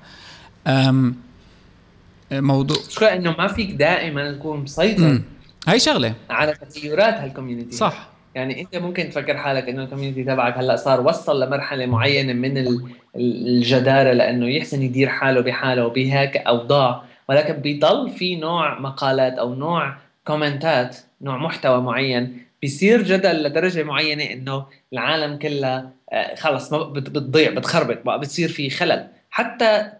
موضوع 2.32 2.76
شو 2.88 3.04
إنه 3.04 3.34
ما 3.38 3.46
فيك 3.46 3.70
دائما 3.70 4.32
تكون 4.32 4.60
مسيطر 4.60 5.20
هاي 5.68 5.78
شغلة. 5.78 6.14
على 6.30 6.54
تغيرات 6.74 7.14
هال 7.14 7.25
community 7.25 7.76
صح. 7.76 8.08
يعني 8.34 8.60
أنت 8.60 8.76
ممكن 8.76 9.10
تفكر 9.10 9.36
حالك 9.36 9.68
إنه 9.68 9.84
ال 9.84 9.88
community 9.88 10.24
تبعك 10.24 10.58
هلأ 10.58 10.76
صار 10.76 11.00
وصل 11.00 11.42
لمرحلة 11.42 11.86
معينة 11.86 12.32
من 12.32 12.80
الجدارة 13.16 14.12
لأنه 14.12 14.48
يحسن 14.48 14.82
يدير 14.82 15.08
حاله 15.08 15.40
بحاله 15.40 15.86
وبهيك 15.86 16.36
أوضاع 16.36 17.02
ولكن 17.28 17.54
بيضل 17.54 18.10
في 18.10 18.36
نوع 18.36 18.80
مقالات 18.80 19.32
أو 19.32 19.54
نوع 19.54 19.96
كومنتات 20.26 20.96
نوع 21.22 21.36
محتوى 21.36 21.80
معين 21.80 22.38
بيصير 22.64 23.02
جدل 23.02 23.42
لدرجة 23.42 23.82
معينة 23.82 24.24
إنه 24.24 24.66
العالم 24.92 25.38
كلها 25.38 25.90
آه، 26.12 26.34
خلص 26.34 26.74
بتضيع 26.74 27.50
بتخربط 27.50 28.02
بقى 28.04 28.20
بتصير 28.20 28.48
في 28.48 28.70
خلل. 28.70 29.06
حتى 29.30 29.90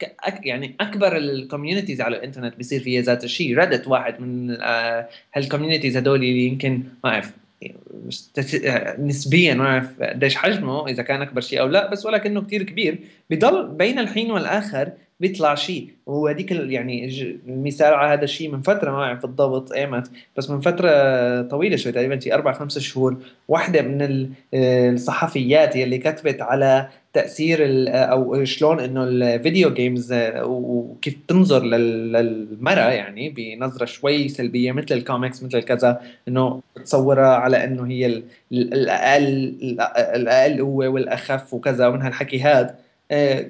يعني 0.44 0.74
أكبر 0.80 1.16
ال 1.16 1.23
communities 1.23 2.00
على 2.00 2.16
الإنترنت 2.16 2.56
بيصير 2.56 2.80
فيها 2.80 3.02
ذات 3.02 3.24
الشيء. 3.24 3.58
ريدت 3.58 3.88
واحد 3.88 4.20
من 4.20 4.56
آه، 4.60 5.08
هال 5.34 5.44
communities 5.44 5.96
هدول 5.96 6.16
اللي 6.16 6.46
يمكن 6.46 6.82
ما 7.04 7.10
أعرف 7.10 7.30
نسبيا 8.98 9.54
ما 9.54 9.66
أعرف 9.66 10.02
قديش 10.02 10.36
حجمه 10.36 10.88
إذا 10.88 11.02
كان 11.02 11.22
أكبر 11.22 11.40
شيء 11.40 11.60
أو 11.60 11.66
لا 11.66 11.90
بس 11.90 12.06
ولكنه 12.06 12.42
كثير 12.42 12.62
كبير. 12.62 12.98
بضل 13.30 13.68
بين 13.68 13.98
الحين 13.98 14.30
والآخر 14.30 14.88
بيطلع 15.28 15.54
شيء. 15.54 15.88
وهذيك 16.06 16.50
يعني 16.50 17.08
المثال 17.48 17.94
على 17.94 18.12
هذا 18.12 18.24
الشيء 18.24 18.52
من 18.52 18.62
فترة 18.62 18.90
ما 18.90 18.96
اعرف 18.96 19.26
بالضبط 19.26 19.72
ايمت 19.72 20.10
بس 20.36 20.50
من 20.50 20.60
فترة 20.60 20.90
طويلة 21.42 21.76
شوي 21.76 21.92
تقريبا 21.92 22.20
شي 22.20 22.34
أربع 22.34 22.52
خمس 22.52 22.78
شهور 22.78 23.16
واحدة 23.48 23.82
من 23.82 24.28
الصحفيات 24.54 25.76
يلي 25.76 25.98
كتبت 25.98 26.42
على 26.42 26.88
تأثير 27.12 27.58
أو 27.88 28.44
شلون 28.44 28.80
إنه 28.80 29.04
ال 29.04 29.16
video 29.16 29.74
games 29.74 30.14
وكيف 30.42 31.16
تنظر 31.28 31.64
للمرأة 31.64 32.90
يعني 32.90 33.28
بنظرة 33.28 33.84
شوي 33.84 34.28
سلبية 34.28 34.72
مثل 34.72 34.94
الكوميكس 34.94 35.42
مثل 35.42 35.60
كذا 35.60 36.00
إنه 36.28 36.60
تصورها 36.84 37.34
على 37.36 37.64
إنه 37.64 37.86
هي 37.86 38.22
الأقل 38.52 39.54
الأقل 39.92 40.60
قوه 40.60 40.88
والأخف 40.88 41.54
وكذا 41.54 41.86
ومن 41.86 42.02
هالحكي 42.02 42.40
هذا 42.40 42.83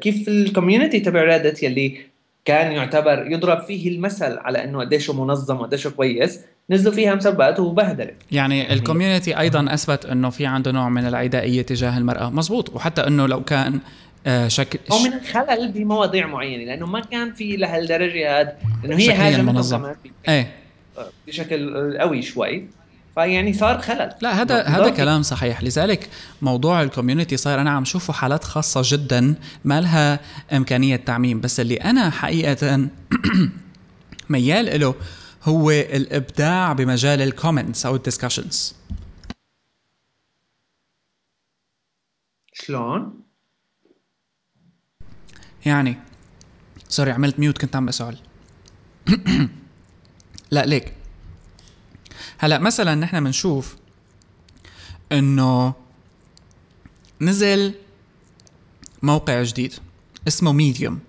كيف 0.01 0.29
ال 0.29 0.36
community 0.36 1.01
تبع 1.01 1.23
ريدت 1.23 1.62
يلي 1.62 1.99
كان 2.45 2.73
يعتبر 2.73 3.27
يضرب 3.31 3.61
فيه 3.61 3.89
المثل 3.89 4.39
على 4.39 4.65
إنه 4.65 4.81
قديش 4.81 5.11
منظم 5.11 5.61
وقديش 5.61 5.87
كويس 5.87 6.41
نزلوا 6.71 6.95
فيها 6.95 7.15
مسبات 7.15 7.61
وبهدله 7.61 8.11
يعني 8.33 8.73
ال 8.73 8.79
community 8.79 9.39
أيضا 9.41 9.75
أثبت 9.75 10.07
إنه 10.07 10.31
في 10.31 10.47
عنده 10.47 10.73
نوع 10.73 10.89
من 10.89 11.07
العدائية 11.07 11.62
تجاه 11.62 11.99
المرأة. 11.99 12.31
مزبوط 12.31 12.75
وحتى 12.77 13.07
إنه 13.07 13.27
لو 13.27 13.45
كان 13.45 13.81
آه 14.27 14.49
شكل 14.49 14.79
أو 14.93 14.99
من 14.99 15.12
الخلل 15.12 15.73
بمواضيع 15.73 16.27
معينة 16.27 16.65
لأنه 16.65 16.87
ما 16.87 17.01
كان 17.01 17.33
في 17.33 17.57
لهالدرجة 17.57 18.41
هذا 18.41 18.57
إنه 18.85 18.97
هي 18.97 19.12
هاجمتهم 19.12 19.95
إيه. 20.29 20.53
بشكل 21.27 21.99
قوي 21.99 22.23
شوي. 22.23 22.65
فيعني 23.15 23.53
صار 23.53 23.79
خلل. 23.79 24.15
لا 24.21 24.43
هذا 24.43 24.62
هذا 24.62 24.89
كلام 24.89 25.23
صحيح. 25.23 25.62
لذلك 25.62 26.11
موضوع 26.43 26.83
ال 26.83 26.88
community 26.88 27.37
صاير 27.37 27.61
أنا 27.61 27.71
عم 27.71 27.85
شوفه 27.85 28.12
حالات 28.12 28.45
خاصة 28.45 28.83
جدا 28.85 29.35
ما 29.65 29.81
لها 29.81 30.21
إمكانية 30.53 30.97
تعميم. 30.97 31.41
بس 31.41 31.61
اللي 31.61 31.77
أنا 31.77 32.11
حقيقة 32.11 32.89
ميال 34.31 34.81
له 34.81 34.95
هو 35.43 35.71
الإبداع 35.71 36.73
بمجال 36.73 37.23
ال 37.23 37.30
comments 37.30 37.87
أو 37.87 37.97
ال 37.97 38.03
discussions 38.03 38.75
شلون؟ 42.53 43.21
يعني 45.67 45.97
sorry 46.89 47.11
عملت 47.11 47.39
mute 47.39 47.59
كنت 47.59 47.77
عم 47.77 47.87
بسأل. 47.87 48.19
لا 50.51 50.67
ليك. 50.67 50.93
هلا 52.45 52.59
مثلا 52.59 52.95
نحن 52.95 53.25
بنشوف 53.25 53.77
إنه 55.13 55.75
نزل 57.21 57.75
موقع 59.03 59.43
جديد 59.43 59.73
اسمه 60.29 60.53
ميديوم 60.53 61.01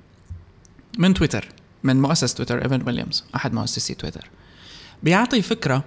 من 0.98 1.14
تويتر 1.14 1.48
من 1.84 2.02
مؤسس 2.02 2.34
تويتر 2.34 2.64
ايفن 2.64 2.84
ويليامز 2.86 3.24
أحد 3.36 3.54
مؤسسي 3.54 3.94
تويتر 3.94 4.30
بيعطي 5.04 5.42
فكرة 5.42 5.84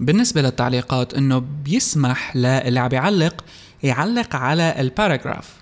بالنسبة 0.00 0.42
للتعليقات 0.42 1.14
إنه 1.14 1.38
بيسمح 1.38 2.36
للي 2.36 2.80
عم 2.80 2.88
بيعلق 2.88 3.44
يعلق 3.82 4.36
على 4.36 4.80
ال 4.80 4.87
paragraph 4.87 5.54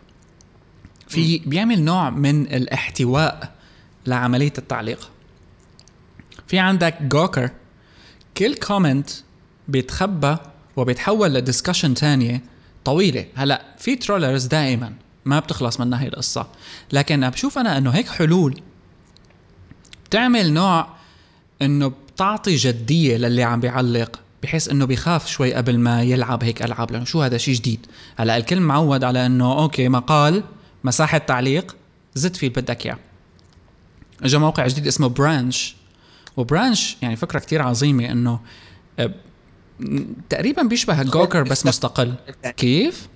في 1.09 1.39
بيعمل 1.39 1.83
نوع 1.83 2.11
من 2.11 2.43
الاحتواء 2.43 3.55
لعملية 4.07 4.53
التعليق. 4.59 5.11
في 6.47 6.59
عندك 6.59 7.03
جوكر 7.03 7.51
كل 8.43 8.55
comment 8.55 9.11
بيتخبى 9.69 10.37
وبيتحول 10.77 11.45
ل 11.45 11.49
discussion 11.49 11.93
تانية 11.95 12.43
طويلة. 12.85 13.27
هلا 13.35 13.63
في 13.79 13.97
trollers 13.97 14.47
دائما 14.47 14.93
ما 15.25 15.39
بتخلص 15.39 15.81
منها 15.81 16.03
هي 16.03 16.09
القصة. 16.09 16.47
لكن 16.93 17.31
بشوف 17.31 17.59
أنا 17.59 17.79
أنه 17.79 17.91
هيك 17.91 18.09
حلول. 18.09 18.61
بتعمل 20.07 20.53
نوع 20.53 20.89
أنه 21.63 21.93
بتعطي 22.15 22.55
جدية 22.55 23.17
للي 23.17 23.43
عم 23.43 23.61
بيعلق 23.61 24.21
بحيث 24.43 24.69
إنه 24.69 24.85
بيخاف 24.85 25.29
شوي 25.29 25.55
قبل 25.55 25.79
ما 25.79 26.03
يلعب 26.03 26.45
هيك 26.45 26.63
ألعاب 26.63 26.91
لأنه 26.91 27.05
شو 27.05 27.23
هذا 27.23 27.37
شيء 27.39 27.55
جديد؟ 27.55 27.87
هلا 28.17 28.37
الكل 28.37 28.61
معود 28.61 29.05
على 29.05 29.27
إنه 29.27 29.53
okay 29.53 29.89
مقال 29.89 30.45
مساحة 30.85 31.19
تعليق 31.19 31.77
زد 32.15 32.37
فيه 32.37 32.49
اللي 32.49 32.61
بدك 32.63 32.87
إياه. 32.87 32.99
اجى 34.23 34.39
موقع 34.39 34.67
جديد 34.67 34.87
اسمه 34.87 35.09
برانش 35.09 35.82
وبرانش 36.37 36.97
يعني 37.03 37.17
فكرة 37.17 37.39
كتير 37.39 37.63
عظيمة 37.63 38.11
إنه 38.11 38.41
آه، 38.99 39.11
تقريبا 40.29 40.63
بيشبه 40.63 41.03
جوكر 41.03 41.43
بس 41.43 41.67
مستقل. 41.67 42.15
كيف؟ 42.57 43.09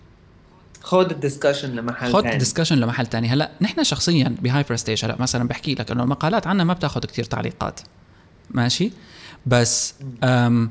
خذ 0.82 1.10
ال 1.10 1.16
discussion 1.16 1.70
لمحل 1.70 2.12
خذ 2.12 2.26
ال 2.26 2.31
discussion 2.31 2.76
لمحل 2.76 3.06
تاني. 3.06 3.28
هلأ 3.28 3.50
نحن 3.60 3.84
شخصيا 3.84 4.36
بهايبر 4.42 4.76
ستيج 4.76 5.04
هلأ 5.04 5.16
مثلا 5.20 5.48
بحكي 5.48 5.74
لك 5.74 5.90
إنه 5.90 6.02
المقالات 6.02 6.46
عنا 6.46 6.64
ما 6.64 6.72
بتاخذ 6.72 7.00
كتير 7.00 7.24
تعليقات. 7.24 7.80
ماشي؟ 8.50 8.92
بس 9.46 9.94
أم 10.24 10.70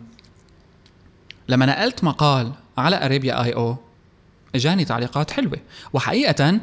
لما 1.49 1.65
نقلت 1.65 2.03
مقال 2.03 2.51
على 2.77 3.05
أريبيا 3.05 3.43
آي 3.43 3.53
أو 3.53 3.75
إجاني 4.55 4.85
تعليقات 4.85 5.31
حلوة. 5.31 5.57
وحقيقه 5.93 6.59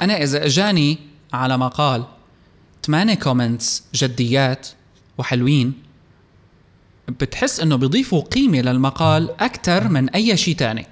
أنا 0.00 0.22
إذا 0.22 0.46
إجاني 0.46 0.98
على 1.32 1.58
مقال 1.58 2.04
ثمانية 2.86 3.14
comments 3.14 3.84
جديات 3.94 4.68
وحلوين. 5.18 5.72
بتحس 7.08 7.60
إنه 7.60 7.76
بيضيفوا 7.76 8.22
قيمة 8.22 8.60
للمقال 8.60 9.30
أكثر 9.40 9.88
من 9.88 10.10
أي 10.10 10.36
شيء 10.36 10.56
تاني. 10.56 10.86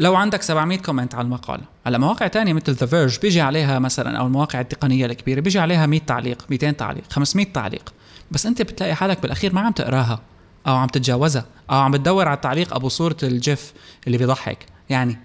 لو 0.00 0.16
عندك 0.16 0.42
700 0.42 0.78
comment 0.78 1.14
على 1.14 1.24
المقاله 1.24 1.62
هلا 1.86 1.98
مواقع 1.98 2.26
تانية 2.26 2.52
مثل 2.52 2.72
ذا 2.72 2.86
فيرج 2.86 3.18
بيجي 3.18 3.40
عليها 3.40 3.78
مثلا 3.78 4.18
أو 4.18 4.26
المواقع 4.26 4.60
التقنية 4.60 5.06
الكبيرة 5.06 5.40
بيجي 5.40 5.58
عليها 5.58 5.86
100 5.86 6.00
تعليق 6.00 6.44
200 6.50 6.70
تعليق 6.70 7.04
500 7.10 7.46
تعليق. 7.52 7.94
بس 8.30 8.46
أنت 8.46 8.62
بتلاقي 8.62 8.94
حالك 8.94 9.22
بالأخير 9.22 9.54
ما 9.54 9.60
عم 9.60 9.72
تقراها 9.72 10.20
أو 10.66 10.76
عم 10.76 10.88
تتجاوزها 10.88 11.46
أو 11.70 11.76
عم 11.76 11.90
بتدور 11.90 12.28
على 12.28 12.36
التعليق 12.36 12.74
أبو 12.74 12.88
صورة 12.88 13.16
الجيف 13.22 13.72
اللي 14.06 14.18
بيضحك. 14.18 14.66
يعني 14.90 15.18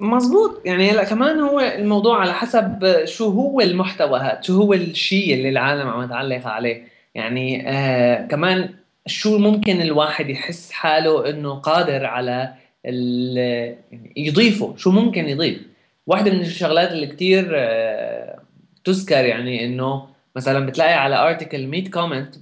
مزبوط 0.00 0.62
يعني 0.64 0.90
هلا 0.90 1.04
كمان 1.04 1.40
هو 1.40 1.60
الموضوع 1.60 2.20
على 2.20 2.34
حسب 2.34 3.04
شو 3.04 3.30
هو 3.30 3.60
المحتوى 3.60 4.20
هذا 4.20 4.40
شو 4.42 4.56
هو 4.62 4.74
الشيء 4.74 5.34
اللي 5.34 5.48
العالم 5.48 5.88
عم 5.88 6.08
تعلق 6.08 6.46
عليه. 6.46 6.84
يعني 7.14 7.70
آه 7.70 8.26
كمان 8.26 8.68
شو 9.06 9.38
ممكن 9.38 9.80
الواحد 9.80 10.30
يحس 10.30 10.72
حاله 10.72 11.30
إنه 11.30 11.54
قادر 11.54 12.06
على 12.06 12.54
يعني 12.84 13.76
يضيفه 14.16 14.76
شو 14.76 14.90
ممكن 14.90 15.28
يضيف. 15.28 15.58
واحدة 16.06 16.30
من 16.30 16.40
الشغلات 16.40 16.92
اللي 16.92 17.06
كتير 17.06 17.50
آه 17.54 18.40
تذكر 18.84 19.24
يعني 19.24 19.64
إنه 19.64 20.06
مثلا 20.36 20.66
بتلاقي 20.66 20.94
على 20.94 21.16
article 21.16 21.66
100 21.66 21.90
comment 21.90 22.34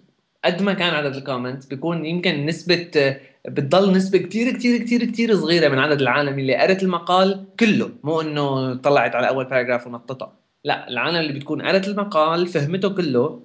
قد 0.44 0.62
ما 0.62 0.74
كان 0.74 0.94
عدد 0.94 1.16
ال 1.16 1.23
comment 1.23 1.70
بيكون 1.70 2.06
يمكن 2.06 2.46
نسبة 2.46 3.16
بتضل 3.48 3.92
نسبة 3.92 4.18
كتير 4.18 4.52
كتير 4.52 4.78
كتير 4.78 5.04
كتير 5.04 5.34
صغيرة 5.34 5.68
من 5.68 5.78
عدد 5.78 6.00
العالم 6.00 6.38
اللي 6.38 6.56
قرت 6.56 6.82
المقال 6.82 7.44
كله. 7.60 7.90
مو 8.04 8.20
إنه 8.20 8.74
طلعت 8.74 9.14
على 9.14 9.28
أول 9.28 9.44
paragraph 9.44 9.86
ونطتها. 9.86 10.32
لا 10.64 10.88
العالم 10.88 11.16
اللي 11.16 11.32
بتكون 11.32 11.62
قرت 11.62 11.88
المقال 11.88 12.46
فهمته 12.46 12.88
كله 12.88 13.42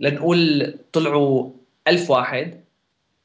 لنقول 0.00 0.74
طلعوا 0.92 1.50
ألف 1.88 2.10
واحد 2.10 2.64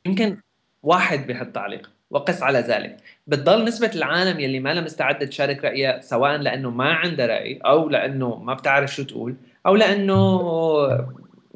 يمكن 0.06 0.38
واحد 0.84 1.28
بيحط 1.28 1.48
تعليق 1.48 1.90
وقس 2.10 2.44
على 2.44 2.60
ذلك. 2.60 2.98
بتضل 3.28 3.66
نسبة 3.66 3.92
العالم 3.96 4.40
يلي 4.40 4.60
ما 4.60 4.74
لها 4.74 4.84
مستعدة 4.84 5.26
تشارك 5.26 5.66
رأيها 5.66 6.02
سواء 6.02 6.38
لأنه 6.38 6.70
ما 6.70 6.94
عندها 6.94 7.26
رأي 7.28 7.58
أو 7.58 7.90
لأنه 7.90 8.36
ما 8.36 8.54
بتعرف 8.54 8.96
شو 8.96 9.04
تقول 9.04 9.36
أو 9.66 9.76
لأنه 9.76 10.40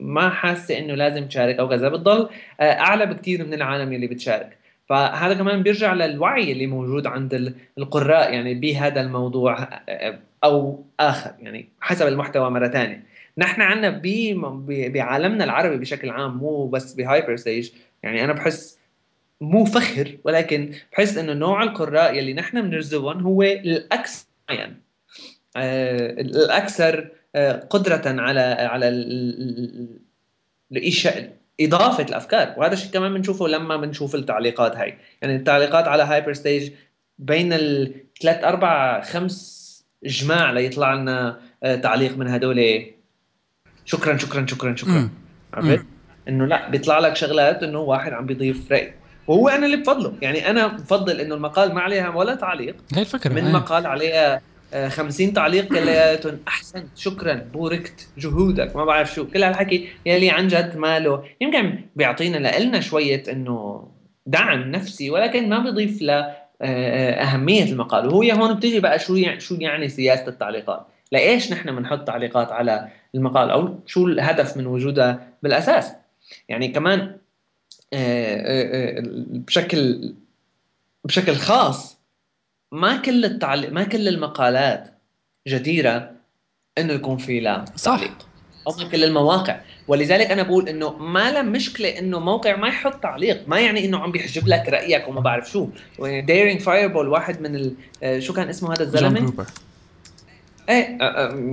ما 0.03 0.29
حاسة 0.29 0.77
إنه 0.77 0.93
لازم 0.93 1.27
تشارك 1.27 1.59
أو 1.59 1.69
كذا 1.69 1.89
بتضل 1.89 2.29
آه، 2.59 2.63
أعلى 2.63 3.05
بكثير 3.05 3.45
من 3.45 3.53
العالم 3.53 3.93
اللي 3.93 4.07
بتشارك. 4.07 4.57
فهذا 4.89 5.33
كمان 5.33 5.63
بيرجع 5.63 5.93
للوعي 5.93 6.51
اللي 6.51 6.67
موجود 6.67 7.07
عند 7.07 7.55
القراء 7.77 8.33
يعني 8.33 8.53
بهذا 8.53 9.01
الموضوع 9.01 9.63
آه، 9.89 10.19
أو 10.43 10.85
آخر 10.99 11.31
يعني 11.39 11.69
حسب 11.81 12.07
المحتوى 12.07 12.49
مرة 12.49 12.67
ثانية 12.67 13.03
نحن 13.37 13.61
عندنا 13.61 14.01
بعالمنا 14.89 15.43
العربي 15.43 15.77
بشكل 15.77 16.09
عام 16.09 16.37
مو 16.37 16.67
بس 16.67 16.93
بهايبر 16.93 17.35
ستيج 17.35 17.71
يعني 18.03 18.23
أنا 18.23 18.33
بحس 18.33 18.79
مو 19.41 19.65
فخر 19.65 20.17
ولكن 20.23 20.71
بحس 20.91 21.17
إنه 21.17 21.33
نوع 21.33 21.63
القراء 21.63 22.15
يلي 22.15 22.33
نحن 22.33 22.61
بنرزقهم 22.61 23.19
هو 23.19 23.43
الاكثر 23.43 24.25
يعني 24.49 24.81
آه 25.57 26.11
الأكثر 26.11 27.09
قدرة 27.69 28.01
على 28.05 28.39
على 28.39 28.89
الإشاء 30.71 31.33
إضافة 31.61 32.03
الأفكار. 32.03 32.53
وهذا 32.57 32.73
الشيء 32.73 32.91
كمان 32.91 33.13
بنشوفه 33.13 33.47
لما 33.47 33.77
بنشوف 33.77 34.15
التعليقات 34.15 34.77
هاي. 34.77 34.97
يعني 35.21 35.35
التعليقات 35.35 35.87
على 35.87 36.03
هايبر 36.03 36.33
ستيج 36.33 36.71
بين 37.19 37.53
الثلاث 37.53 38.43
أربع 38.43 39.01
خمس 39.01 39.63
اجماع 40.05 40.51
ليطلع 40.51 40.93
لنا 40.93 41.39
آه، 41.63 41.75
تعليق 41.75 42.17
من 42.17 42.27
هدول. 42.27 42.85
شكرا 43.85 44.17
شكرا 44.17 44.45
شكرا 44.45 44.75
شكرا. 44.75 45.09
عرفت؟ 45.53 45.85
إنه 46.27 46.45
لا 46.45 46.69
بيطلع 46.69 46.99
لك 46.99 47.15
شغلات 47.15 47.63
إنه 47.63 47.79
واحد 47.79 48.13
عم 48.13 48.25
بيضيف 48.25 48.71
رأي. 48.71 48.93
وهو 49.27 49.49
أنا 49.49 49.65
اللي 49.65 49.77
بفضله. 49.77 50.13
يعني 50.21 50.49
أنا 50.49 50.67
بفضل 50.67 51.19
إنه 51.19 51.35
المقال 51.35 51.73
ما 51.73 51.81
عليها 51.81 52.09
ولا 52.09 52.35
تعليق. 52.35 52.75
هي 52.93 53.01
الفكرة 53.01 53.33
من 53.33 53.51
مقال 53.51 53.87
عليها 53.87 54.41
50 54.87 55.33
تعليق 55.33 55.67
كلياتهم 55.67 56.39
احسنت 56.47 56.97
شكرا. 56.97 57.33
بوركت 57.33 58.07
جهودك. 58.17 58.75
ما 58.75 58.85
بعرف 58.85 59.13
شو. 59.13 59.27
كل 59.27 59.43
هالحكي 59.43 59.89
يلي 60.05 60.29
عن 60.29 60.47
جد 60.47 60.77
ماله 60.77 61.23
يمكن 61.41 61.79
بيعطينا 61.95 62.59
لنا 62.59 62.79
شوية 62.79 63.23
إنه 63.31 63.87
دعم 64.25 64.71
نفسي 64.71 65.09
ولكن 65.09 65.49
ما 65.49 65.59
بيضيف 65.59 66.01
ل 66.01 66.09
آه، 66.09 66.33
آه، 66.61 67.23
أهمية 67.23 67.63
المقال. 67.63 68.07
وهي 68.07 68.33
هون 68.33 68.53
بتيجي 68.53 68.79
بقى 68.79 68.99
شو 68.99 69.15
يعني 69.15 69.39
شو 69.39 69.55
يعني 69.55 69.89
سياسة 69.89 70.27
التعليقات. 70.27 70.87
لإيش 71.11 71.51
نحن 71.51 71.75
بنحط 71.75 72.07
تعليقات 72.07 72.51
على 72.51 72.87
المقال؟ 73.15 73.49
أو 73.49 73.79
شو 73.85 74.07
الهدف 74.07 74.57
من 74.57 74.65
وجودها 74.67 75.27
بالأساس؟ 75.43 75.91
يعني 76.49 76.67
كمان 76.67 77.17
آه، 77.93 79.03
بشكل 79.29 80.13
بشكل 81.05 81.35
خاص 81.35 82.02
ما 82.73 82.97
كل 82.97 83.25
التعليق 83.25 83.71
ما 83.71 83.83
كل 83.83 84.07
المقالات 84.07 84.93
جديرة 85.47 86.11
إنه 86.77 86.93
يكون 86.93 87.17
في 87.17 87.63
صح. 87.75 87.95
تعليق 87.95 88.27
أو 88.67 88.73
ما 88.77 88.89
كل 88.89 89.03
المواقع. 89.03 89.59
ولذلك 89.87 90.31
أنا 90.31 90.43
بقول 90.43 90.69
إنه 90.69 90.97
ما 90.97 91.31
له 91.31 91.41
مشكلة 91.41 91.99
إنه 91.99 92.19
موقع 92.19 92.55
ما 92.55 92.67
يحط 92.67 92.93
تعليق. 92.93 93.43
ما 93.47 93.59
يعني 93.59 93.85
إنه 93.85 93.97
عم 93.97 94.11
بيحجب 94.11 94.47
لك 94.47 94.69
رأيك 94.69 95.07
وما 95.07 95.21
بعرف 95.21 95.51
شو. 95.51 95.67
Daring 95.99 96.61
Fireball 96.61 97.07
واحد 97.07 97.41
من 97.41 97.55
ال... 97.55 98.23
شو 98.23 98.33
كان 98.33 98.49
اسمه 98.49 98.73
هذا 98.73 98.83
الزلمة؟ 98.83 99.45
إيه 100.69 100.97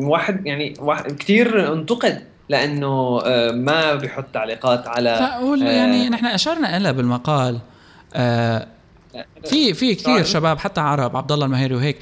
واحد 0.03 0.47
يعني 0.47 0.75
واحد 0.79 1.13
كثير 1.13 1.73
انتقد 1.73 2.25
لأنه 2.49 3.21
ما 3.53 3.95
بيحط 3.95 4.25
تعليقات 4.35 4.89
على 4.89 5.41
لا 5.57 5.73
يعني 5.73 6.09
نحن 6.09 6.27
أشرنا 6.27 6.79
لها 6.79 6.93
بالمقال 6.93 7.59
في 9.45 9.75
في 9.75 9.95
كثير 9.95 10.25
شباب 10.25 10.59
حتى 10.59 10.81
عرب 10.81 11.17
عبد 11.17 11.33
الله 11.33 11.47
المهيري 11.47 11.75
وهيك 11.75 11.97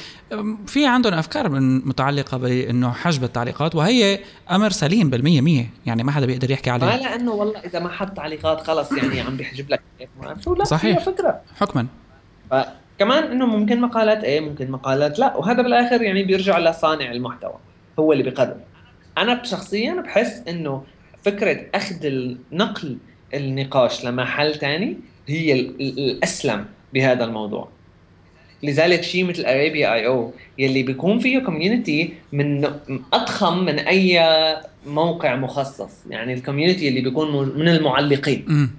في 0.66 0.86
عندهم 0.86 1.14
أفكار 1.14 1.48
من 1.48 1.88
متعلقة 1.88 2.36
بإنه 2.36 2.92
حجب 2.92 3.24
التعليقات 3.24 3.74
وهي 3.74 4.20
أمر 4.50 4.70
سليم 4.70 5.10
بالمية 5.10 5.40
مية 5.40 5.70
يعني 5.86 6.02
ما 6.02 6.12
حدا 6.12 6.26
بيقدر 6.26 6.50
يحكي 6.50 6.70
عليه. 6.70 6.86
ما 6.86 6.96
لأنه 6.96 7.32
والله 7.32 7.60
إذا 7.60 7.78
ما 7.78 7.88
حط 7.88 8.16
تعليقات 8.16 8.66
خلص 8.66 8.92
يعني 8.92 9.20
عم 9.20 9.36
بيحجب 9.36 9.70
لك 9.70 9.80
شو 10.44 10.54
لا 10.54 10.64
صحيح. 10.64 10.98
فكرة. 10.98 11.40
حكما. 11.56 11.86
كمان 12.98 13.22
إنه 13.22 13.46
ممكن 13.46 13.80
مقالات 13.80 14.24
إيه 14.24 14.40
ممكن 14.40 14.70
مقالات 14.70 15.18
لا 15.18 15.36
وهذا 15.36 15.62
بالآخر 15.62 16.02
يعني 16.02 16.24
بيرجع 16.24 16.58
لصانع 16.58 17.12
المحتوى 17.12 17.54
هو 17.98 18.12
اللي 18.12 18.22
بيقرر 18.24 18.56
أنا 19.18 19.44
شخصيا 19.44 19.94
بحس 19.94 20.42
إنه 20.48 20.82
فكرة 21.22 21.66
أخذ 21.74 22.34
نقل 22.52 22.98
النقاش 23.34 24.04
لمحل 24.04 24.54
ثاني 24.54 24.96
هي 25.26 25.52
الأسلم. 25.52 26.66
بهذا 26.94 27.24
الموضوع. 27.24 27.68
لذلك 28.62 29.02
شيء 29.02 29.24
مثل 29.24 29.44
Arabia 29.44 29.94
I 29.94 30.06
أو 30.06 30.32
يلي 30.58 30.82
بيكون 30.82 31.18
فيه 31.18 31.38
community 31.38 32.14
من 32.32 32.64
أضخم 33.12 33.64
من 33.64 33.78
أي 33.78 34.20
موقع 34.86 35.36
مخصص. 35.36 35.92
يعني 36.10 36.32
ال 36.32 36.38
community 36.38 36.88
اللي 36.88 37.00
بيكون 37.00 37.58
من 37.58 37.68
المعلقين. 37.68 38.70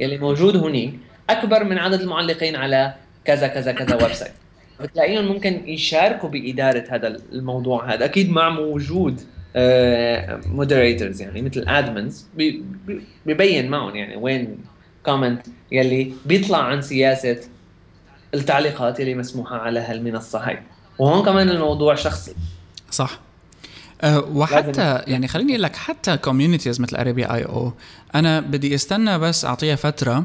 يلي 0.00 0.18
موجود 0.18 0.56
هناك 0.56 0.92
أكبر 1.30 1.64
من 1.64 1.78
عدد 1.78 2.00
المعلقين 2.00 2.56
على 2.56 2.94
كذا 3.24 3.48
كذا 3.48 3.72
كذا 3.72 3.96
website 4.02 4.32
بتلاقيهم 4.80 5.24
ممكن 5.24 5.68
يشاركوا 5.68 6.28
بإدارة 6.28 6.84
هذا 6.88 7.16
الموضوع 7.32 7.94
هذا 7.94 8.04
أكيد 8.04 8.30
مع 8.30 8.58
وجود 8.58 9.20
moderators 10.46 11.22
يعني 11.22 11.42
مثل 11.42 11.64
admins 11.68 12.26
ببين 13.26 13.68
معهم 13.68 13.96
يعني 13.96 14.16
وين 14.16 14.58
comment 15.06 15.46
يلي 15.72 16.12
بيطلع 16.26 16.58
عن 16.58 16.82
سياسة 16.82 17.38
التعليقات 18.34 19.00
يلي 19.00 19.14
مسموحة 19.14 19.56
على 19.56 19.80
هالمنصه 19.80 20.38
هاي. 20.48 20.62
وهون 20.98 21.24
كمان 21.24 21.48
الموضوع 21.48 21.94
شخصي. 21.94 22.34
صح. 22.90 23.20
أه 24.02 24.20
وحتى 24.20 25.02
يعني 25.06 25.28
خليني 25.28 25.52
أقول 25.52 25.62
لك 25.62 25.76
حتى 25.76 26.16
communities 26.16 26.80
مثل 26.80 26.96
Arabia 26.96 27.34
I 27.34 27.44
أو 27.44 27.72
أنا 28.14 28.40
بدي 28.40 28.74
استنى 28.74 29.18
بس 29.18 29.44
أعطيها 29.44 29.76
فترة 29.76 30.24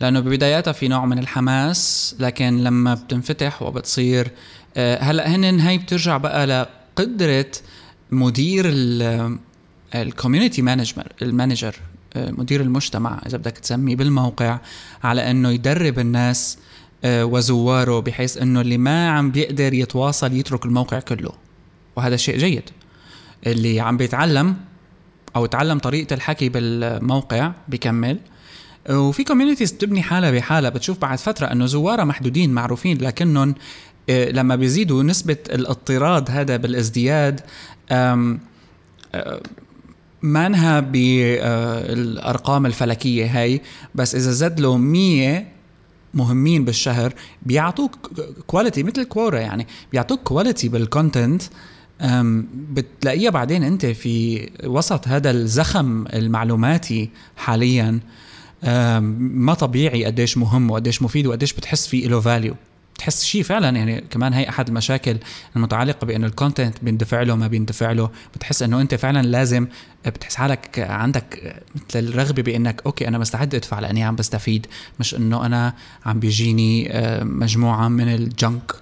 لأنه 0.00 0.20
ببداياتها 0.20 0.72
في 0.72 0.88
نوع 0.88 1.06
من 1.06 1.18
الحماس 1.18 2.14
لكن 2.18 2.64
لما 2.64 2.94
بتنفتح 2.94 3.62
وبتصير 3.62 4.30
أه 4.76 4.98
هلأ 4.98 5.28
هن 5.28 5.60
هي 5.60 5.78
بترجع 5.78 6.16
بقى 6.16 6.46
لقدرة 6.46 7.50
مدير 8.10 8.64
ال 9.94 10.01
community 10.01 10.62
manager 10.62 11.02
ال 11.22 11.28
manager. 11.28 11.74
مدير 12.16 12.60
المجتمع 12.60 13.22
إذا 13.26 13.38
بدك 13.38 13.58
تسميه 13.58 13.96
بالموقع 13.96 14.58
على 15.04 15.30
إنه 15.30 15.50
يدرب 15.50 15.98
الناس 15.98 16.58
آه، 17.04 17.24
وزواره 17.24 18.00
بحيث 18.00 18.38
إنه 18.38 18.60
اللي 18.60 18.78
ما 18.78 19.10
عم 19.10 19.30
بيقدر 19.30 19.74
يتواصل 19.74 20.32
يترك 20.32 20.64
الموقع 20.66 21.00
كله. 21.00 21.32
وهذا 21.96 22.16
شيء 22.16 22.38
جيد. 22.38 22.70
اللي 23.46 23.80
عم 23.80 23.96
بيتعلم 23.96 24.56
أو 25.36 25.46
تعلم 25.46 25.78
طريقة 25.78 26.14
الحكي 26.14 26.48
بالموقع 26.48 27.52
بكمل. 27.68 28.18
وفي 28.90 29.24
communities 29.24 29.72
بتبني 29.72 30.02
حالها 30.02 30.30
بحالها 30.30 30.70
بتشوف 30.70 30.98
بعد 30.98 31.18
فترة 31.18 31.46
إنه 31.46 31.66
زوارها 31.66 32.04
محدودين 32.04 32.50
معروفين 32.50 32.98
لكنهم 32.98 33.54
آه، 34.10 34.30
لما 34.30 34.56
بيزيدوا 34.56 35.02
نسبة 35.02 35.36
الإضطراد 35.50 36.30
هذا 36.30 36.56
بالازدياد 36.56 37.40
مانها 40.22 40.80
بالارقام 40.80 42.66
الفلكية 42.66 43.40
هاي 43.40 43.60
بس 43.94 44.14
إذا 44.14 44.30
زاد 44.30 44.60
له 44.60 44.76
100 44.76 45.44
مهمين 46.14 46.64
بالشهر 46.64 47.14
بيعطوك 47.42 47.96
quality 48.46 48.82
مثل 48.82 49.04
Quora 49.04 49.38
يعني 49.38 49.66
بيعطوك 49.92 50.20
quality 50.20 50.68
بال 50.68 50.84
content 50.84 51.42
بتلاقيها 52.72 53.30
بعدين 53.30 53.62
أنت 53.62 53.86
في 53.86 54.48
وسط 54.64 55.08
هذا 55.08 55.30
الزخم 55.30 56.06
المعلوماتي 56.06 57.10
حاليا 57.36 58.00
ما 59.18 59.54
طبيعي 59.54 60.04
قديش 60.04 60.38
مهم 60.38 60.70
وقديش 60.70 61.02
مفيد 61.02 61.26
وقديش 61.26 61.52
بتحس 61.52 61.86
فيه 61.86 62.08
له 62.08 62.20
value 62.20 62.54
تحس 62.98 63.24
شيء 63.24 63.42
فعلا 63.42 63.76
يعني 63.76 64.00
كمان 64.00 64.32
هي 64.32 64.48
أحد 64.48 64.68
المشاكل 64.68 65.16
المتعلقة 65.56 66.04
بإنه 66.04 66.26
ال 66.26 66.32
content 66.32 66.76
بيندفع 66.82 67.22
له 67.22 67.34
ما 67.34 67.46
بيندفع 67.46 67.92
له. 67.92 68.10
بتحس 68.34 68.62
إنه 68.62 68.80
أنت 68.80 68.94
فعلا 68.94 69.22
لازم 69.22 69.66
بتحس 70.06 70.34
حالك 70.34 70.78
عندك 70.78 71.56
مثل 71.74 71.98
الرغبة 71.98 72.42
بإنك 72.42 72.82
okay 72.86 73.08
أنا 73.08 73.18
مستعد 73.18 73.54
أدفع 73.54 73.78
لأني 73.80 74.02
عم 74.02 74.16
بستفيد. 74.16 74.66
مش 75.00 75.14
إنه 75.14 75.46
أنا 75.46 75.74
عم 76.06 76.20
بيجيني 76.20 76.90
مجموعة 77.22 77.88
من 77.88 78.08
ال 78.08 78.21
junk 78.21 78.72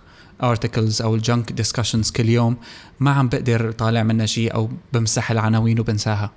articles 0.42 1.02
أو 1.02 1.14
ال 1.14 1.22
junk 1.22 1.52
discussions 1.52 2.10
كل 2.10 2.28
يوم. 2.28 2.56
ما 3.00 3.10
عم 3.10 3.28
بقدر 3.28 3.72
طالع 3.72 4.02
منها 4.02 4.26
شيء 4.26 4.54
أو 4.54 4.70
بمسح 4.92 5.30
العناوين 5.30 5.80
وبنساها. 5.80 6.30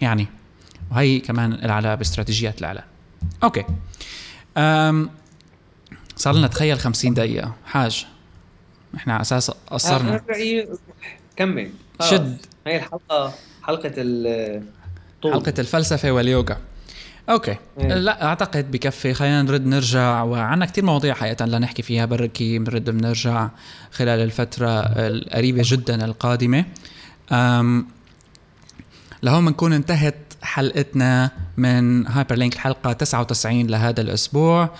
يعني. 0.00 0.26
وهي 0.90 1.20
كمان 1.20 1.52
العلاقه 1.52 1.94
باستراتيجيات 1.94 2.58
الاعلان 2.58 2.84
okay. 3.42 3.64
صار 6.22 6.34
لنا 6.34 6.46
تخيل 6.46 6.78
50 6.78 7.14
دقيقة. 7.14 7.54
حاج 7.66 8.06
إحنا 8.94 9.12
على 9.12 9.20
أساس 9.20 9.50
قصرنا. 9.50 10.22
كمل. 11.36 11.70
شد. 12.00 12.38
هي 12.66 12.76
الحلقة 12.76 13.34
حلقة 13.62 13.92
الطول 13.96 15.32
حلقة 15.32 15.54
الفلسفة 15.58 16.10
واليوغا. 16.10 16.56
okay. 17.28 17.56
إيه. 17.80 17.94
لا 17.94 18.24
أعتقد 18.24 18.70
بكفي. 18.70 19.14
خلينا 19.14 19.42
نرد 19.42 19.66
نرجع. 19.66 20.22
وعنا 20.22 20.66
كثير 20.66 20.84
مواضيع 20.84 21.14
حقيقة 21.14 21.44
لنحكي 21.44 21.82
فيها 21.82 22.04
بركي 22.04 22.58
بنرد 22.58 22.90
بنرجع 22.90 23.48
خلال 23.92 24.20
الفترة 24.20 24.80
القريبة 24.86 25.62
جدا 25.64 26.04
القادمة. 26.04 26.64
أم 27.32 27.86
لهون 29.22 29.46
بنكون 29.46 29.72
انتهت 29.72 30.16
حلقتنا 30.42 31.30
من 31.56 32.06
Hyperlink 32.06 32.54
الحلقة 32.54 32.92
99 32.92 33.66
لهذا 33.66 34.00
الأسبوع. 34.00 34.70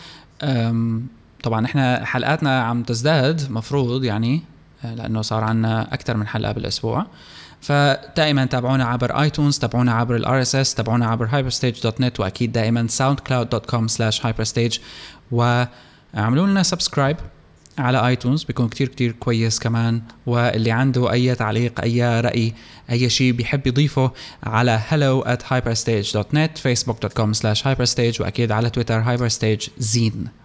طبعا 1.42 1.66
إحنا 1.66 2.04
حلقاتنا 2.04 2.62
عم 2.62 2.82
تزداد 2.82 3.50
مفروض 3.50 4.04
يعني 4.04 4.42
لأنه 4.84 5.22
صار 5.22 5.44
عنا 5.44 5.94
أكثر 5.94 6.16
من 6.16 6.26
حلقة 6.26 6.52
بالأسبوع. 6.52 7.06
فدائما 7.60 8.44
تابعونا 8.44 8.84
عبر 8.84 9.20
iTunes 9.22 9.58
تابعونا 9.58 9.92
عبر 9.92 10.16
ال 10.16 10.42
RSS 10.42 10.74
تابعونا 10.74 11.06
عبر 11.06 11.28
hyperstage.net 11.28 12.20
وأكيد 12.20 12.52
دائما 12.52 12.86
soundcloud.com 12.88 13.88
slash 13.88 14.20
hyperstage. 14.22 14.80
وعملوا 15.32 16.46
لنا 16.46 16.62
subscribe 16.62 17.16
على 17.78 18.06
iTunes 18.06 18.44
بيكون 18.44 18.68
كتير 18.68 18.88
كتير 18.88 19.12
كويس 19.12 19.58
كمان. 19.58 20.02
واللي 20.26 20.70
عنده 20.70 21.12
أي 21.12 21.34
تعليق 21.34 21.80
أي 21.80 22.20
رأي 22.20 22.54
أي 22.90 23.10
شيء 23.10 23.32
بيحب 23.32 23.66
يضيفه 23.66 24.10
على 24.42 24.80
hello 24.90 25.26
at 25.28 25.42
hyperstage.net 25.42 26.60
facebook.com 26.62 27.34
slash 27.34 27.62
hyperstage 27.62 28.20
وأكيد 28.20 28.52
على 28.52 28.70
تويتر 28.70 29.04
hyperstage 29.04 29.70
زين 29.78 30.41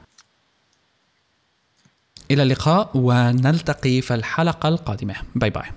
إلى 2.31 2.43
اللقاء 2.43 2.89
ونلتقي 2.93 4.01
في 4.01 4.13
الحلقة 4.13 4.69
القادمة. 4.69 5.15
باي 5.35 5.49
باي 5.49 5.76